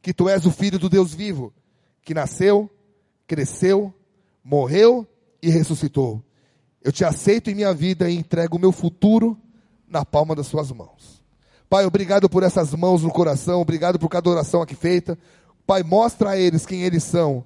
que 0.00 0.12
tu 0.12 0.28
és 0.28 0.44
o 0.44 0.50
filho 0.50 0.78
do 0.78 0.88
Deus 0.88 1.14
vivo, 1.14 1.52
que 2.02 2.14
nasceu, 2.14 2.70
cresceu 3.26 3.92
morreu 4.44 5.06
e 5.42 5.48
ressuscitou. 5.48 6.22
Eu 6.82 6.92
te 6.92 7.04
aceito 7.04 7.50
em 7.50 7.54
minha 7.54 7.72
vida 7.72 8.10
e 8.10 8.14
entrego 8.16 8.56
o 8.56 8.60
meu 8.60 8.70
futuro 8.70 9.38
na 9.88 10.04
palma 10.04 10.34
das 10.34 10.46
suas 10.46 10.70
mãos. 10.70 11.24
Pai, 11.68 11.86
obrigado 11.86 12.28
por 12.28 12.42
essas 12.42 12.74
mãos 12.74 13.02
no 13.02 13.10
coração, 13.10 13.60
obrigado 13.62 13.98
por 13.98 14.08
cada 14.08 14.28
oração 14.28 14.60
aqui 14.60 14.74
feita. 14.74 15.18
Pai, 15.66 15.82
mostra 15.82 16.30
a 16.30 16.36
eles 16.36 16.66
quem 16.66 16.82
eles 16.82 17.02
são. 17.02 17.44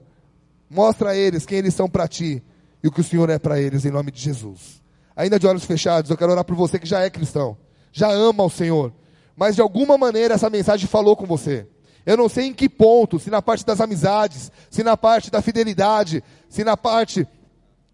Mostra 0.69 1.11
a 1.11 1.17
eles 1.17 1.47
quem 1.47 1.59
eles 1.59 1.73
são 1.73 1.89
para 1.89 2.09
ti 2.09 2.43
e 2.83 2.89
o 2.89 2.93
que 2.93 3.01
o 3.01 3.05
Senhor 3.05 3.31
é 3.31 3.39
para 3.39 3.61
eles, 3.61 3.85
em 3.85 3.91
nome 3.91 4.11
de 4.11 4.21
Jesus. 4.21 4.83
Ainda 5.17 5.39
de 5.39 5.47
olhos 5.47 5.65
fechados, 5.65 6.11
eu 6.11 6.17
quero 6.17 6.33
orar 6.33 6.45
por 6.45 6.57
você 6.57 6.79
que 6.79 6.87
já 6.87 7.01
é 7.01 7.11
cristão, 7.11 7.57
já 7.93 8.11
ama 8.11 8.45
o 8.45 8.51
Senhor, 8.51 8.93
mas 9.37 9.55
de 9.55 9.63
alguma 9.63 9.97
maneira 9.97 10.35
essa 10.35 10.51
mensagem 10.51 10.87
falou 10.87 11.17
com 11.17 11.27
você. 11.27 11.67
Eu 12.09 12.17
não 12.17 12.27
sei 12.27 12.47
em 12.47 12.55
que 12.55 12.71
ponto, 12.71 13.19
se 13.19 13.29
na 13.29 13.43
parte 13.43 13.67
das 13.67 13.83
amizades, 13.83 14.51
se 14.71 14.83
na 14.83 14.97
parte 14.97 15.31
da 15.31 15.43
fidelidade, 15.43 16.25
se 16.49 16.65
na 16.65 16.75
parte 16.75 17.29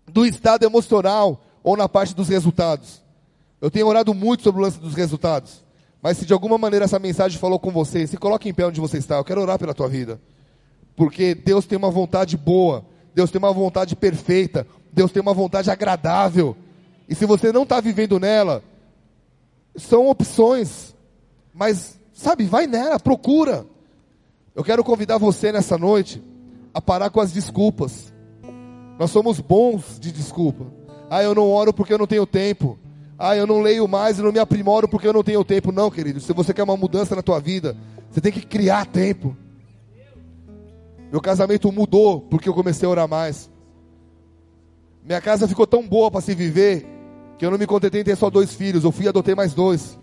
do 0.07 0.25
estado 0.25 0.63
emocional 0.65 1.43
ou 1.65 1.77
na 1.77 1.89
parte 1.89 2.15
dos 2.15 2.29
resultados. 2.29 3.03
Eu 3.61 3.73
tenho 3.73 3.89
orado 3.89 4.15
muito 4.15 4.45
sobre 4.45 4.61
o 4.61 4.63
lance 4.63 4.79
dos 4.79 4.95
resultados. 4.95 5.65
Mas 6.01 6.17
se 6.17 6.25
de 6.25 6.33
alguma 6.33 6.57
maneira 6.57 6.85
essa 6.85 7.01
mensagem 7.01 7.41
falou 7.41 7.59
com 7.59 7.73
você, 7.73 8.07
se 8.07 8.17
coloque 8.17 8.49
em 8.49 8.55
pé 8.55 8.65
onde 8.65 8.81
você 8.81 8.99
está. 8.99 9.17
Eu 9.17 9.25
quero 9.25 9.41
orar 9.41 9.59
pela 9.59 9.75
tua 9.75 9.89
vida. 9.89 10.21
Porque 10.95 11.35
Deus 11.35 11.67
tem 11.67 11.77
uma 11.77 11.91
vontade 11.91 12.37
boa. 12.37 12.87
Deus 13.17 13.33
tem 13.33 13.41
uma 13.41 13.53
vontade 13.53 13.97
perfeita. 13.97 14.65
Deus 14.93 15.11
tem 15.11 15.21
uma 15.21 15.35
vontade 15.35 15.73
agradável. 15.73 16.57
E 17.09 17.17
se 17.17 17.27
você 17.27 17.51
não 17.51 17.65
está 17.65 17.81
vivendo 17.81 18.21
nela, 18.21 18.63
são 19.75 20.07
opções. 20.07 20.95
Mas, 21.53 21.99
sabe, 22.13 22.45
vai 22.45 22.69
nela, 22.69 23.01
procura. 23.01 23.74
Eu 24.55 24.63
quero 24.63 24.85
convidar 24.85 25.19
você 25.19 25.51
nessa 25.51 25.77
noite 25.77 26.23
a 26.73 26.81
parar 26.81 27.11
com 27.11 27.21
as 27.21 27.33
desculpas. 27.33 28.13
Nós 28.99 29.11
somos 29.11 29.41
bons 29.41 29.99
de 29.99 30.13
desculpa. 30.13 30.65
Ah, 31.11 31.23
eu 31.23 31.35
não 31.35 31.51
oro 31.51 31.73
porque 31.73 31.93
eu 31.93 31.99
não 31.99 32.07
tenho 32.07 32.25
tempo. 32.25 32.79
Ah, 33.19 33.37
eu 33.37 33.47
não 33.47 33.61
leio 33.61 33.89
mais 33.89 34.19
e 34.19 34.23
não 34.23 34.31
me 34.31 34.39
aprimoro 34.39 34.89
porque 34.89 35.09
eu 35.09 35.13
não 35.13 35.25
tenho 35.25 35.45
tempo. 35.45 35.73
Não, 35.73 35.91
querido. 35.91 36.21
Se 36.21 36.33
você 36.33 36.55
quer 36.55 36.63
uma 36.63 36.77
mudança 36.77 37.17
na 37.17 37.23
tua 37.23 37.41
vida, 37.41 37.77
você 38.11 38.21
tem 38.21 38.31
que 38.31 38.47
criar 38.47 38.87
tempo. 38.87 39.37
Meu 41.11 41.21
casamento 41.21 41.71
mudou 41.73 42.21
porque 42.21 42.49
eu 42.49 42.55
comecei 42.55 42.87
a 42.87 42.91
orar 42.91 43.09
mais. 43.09 43.51
Minha 45.05 45.21
casa 45.21 45.49
ficou 45.49 45.67
tão 45.67 45.87
boa 45.87 46.11
para 46.11 46.21
se 46.21 46.35
viver 46.35 46.87
que 47.39 47.45
eu 47.45 47.51
não 47.51 47.59
me 47.59 47.67
contentei 47.67 48.03
em 48.03 48.05
ter 48.05 48.17
só 48.17 48.31
dois 48.31 48.55
filhos. 48.55 48.85
Eu 48.85 48.93
fui 48.93 49.07
e 49.07 49.09
adotei 49.09 49.35
mais 49.35 49.53
dois. 49.53 49.99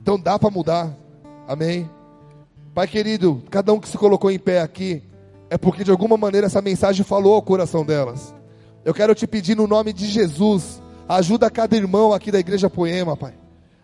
Então 0.00 0.18
dá 0.18 0.38
para 0.38 0.50
mudar. 0.50 0.96
Amém. 1.48 1.90
Pai 2.74 2.88
querido, 2.88 3.40
cada 3.50 3.72
um 3.72 3.78
que 3.78 3.88
se 3.88 3.96
colocou 3.96 4.32
em 4.32 4.38
pé 4.38 4.60
aqui, 4.60 5.00
é 5.48 5.56
porque 5.56 5.84
de 5.84 5.92
alguma 5.92 6.16
maneira 6.16 6.48
essa 6.48 6.60
mensagem 6.60 7.04
falou 7.04 7.34
ao 7.34 7.42
coração 7.42 7.86
delas. 7.86 8.34
Eu 8.84 8.92
quero 8.92 9.14
te 9.14 9.28
pedir 9.28 9.56
no 9.56 9.68
nome 9.68 9.92
de 9.92 10.06
Jesus, 10.06 10.82
ajuda 11.08 11.48
cada 11.48 11.76
irmão 11.76 12.12
aqui 12.12 12.32
da 12.32 12.40
igreja 12.40 12.68
Poema, 12.68 13.16
Pai, 13.16 13.32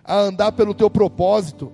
a 0.05 0.19
andar 0.19 0.51
pelo 0.51 0.75
teu 0.75 0.91
propósito, 0.91 1.73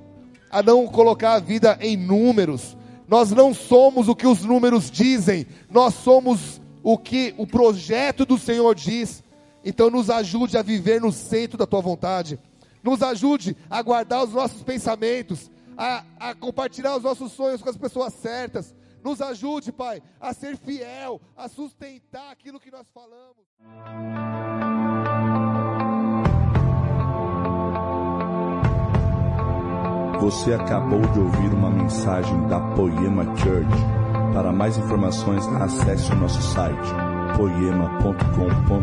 a 0.51 0.62
não 0.62 0.87
colocar 0.87 1.33
a 1.33 1.41
vida 1.41 1.79
em 1.81 1.97
números. 1.97 2.77
Nós 3.09 3.31
não 3.31 3.55
somos 3.55 4.09
o 4.09 4.14
que 4.14 4.27
os 4.27 4.45
números 4.45 4.91
dizem, 4.91 5.47
nós 5.71 5.95
somos 5.95 6.61
o 6.83 6.99
que 6.99 7.35
o 7.39 7.47
projeto 7.47 8.27
do 8.27 8.37
Senhor 8.37 8.75
diz. 8.75 9.25
Então, 9.64 9.89
nos 9.89 10.11
ajude 10.11 10.59
a 10.59 10.62
viver 10.62 11.01
no 11.01 11.11
centro 11.11 11.57
da 11.57 11.67
tua 11.67 11.81
vontade, 11.81 12.39
nos 12.83 13.03
ajude 13.03 13.57
a 13.71 13.81
guardar 13.81 14.23
os 14.23 14.35
nossos 14.35 14.62
pensamentos, 14.62 15.51
a, 15.77 16.05
a 16.18 16.35
compartilhar 16.35 16.97
os 16.97 17.03
nossos 17.03 17.33
sonhos 17.33 17.62
com 17.62 17.68
as 17.68 17.77
pessoas 17.77 18.14
certas. 18.14 18.74
Nos 19.05 19.20
ajude, 19.20 19.70
Pai, 19.70 20.03
a 20.20 20.33
ser 20.33 20.57
fiel, 20.57 21.20
a 21.37 21.49
sustentar 21.49 22.33
aquilo 22.33 22.59
que 22.59 22.70
nós 22.70 22.87
falamos. 22.93 23.47
Você 30.20 30.55
acabou 30.55 31.03
de 31.12 31.20
ouvir 31.20 31.55
uma 31.55 31.70
mensagem 31.70 32.49
da 32.49 32.59
Poema 32.74 33.24
Church. 33.37 33.70
Para 34.33 34.51
mais 34.51 34.77
informações, 34.77 35.47
acesse 35.47 36.11
o 36.11 36.16
nosso 36.16 36.43
site 36.43 36.91
poema.com.br 37.37 38.77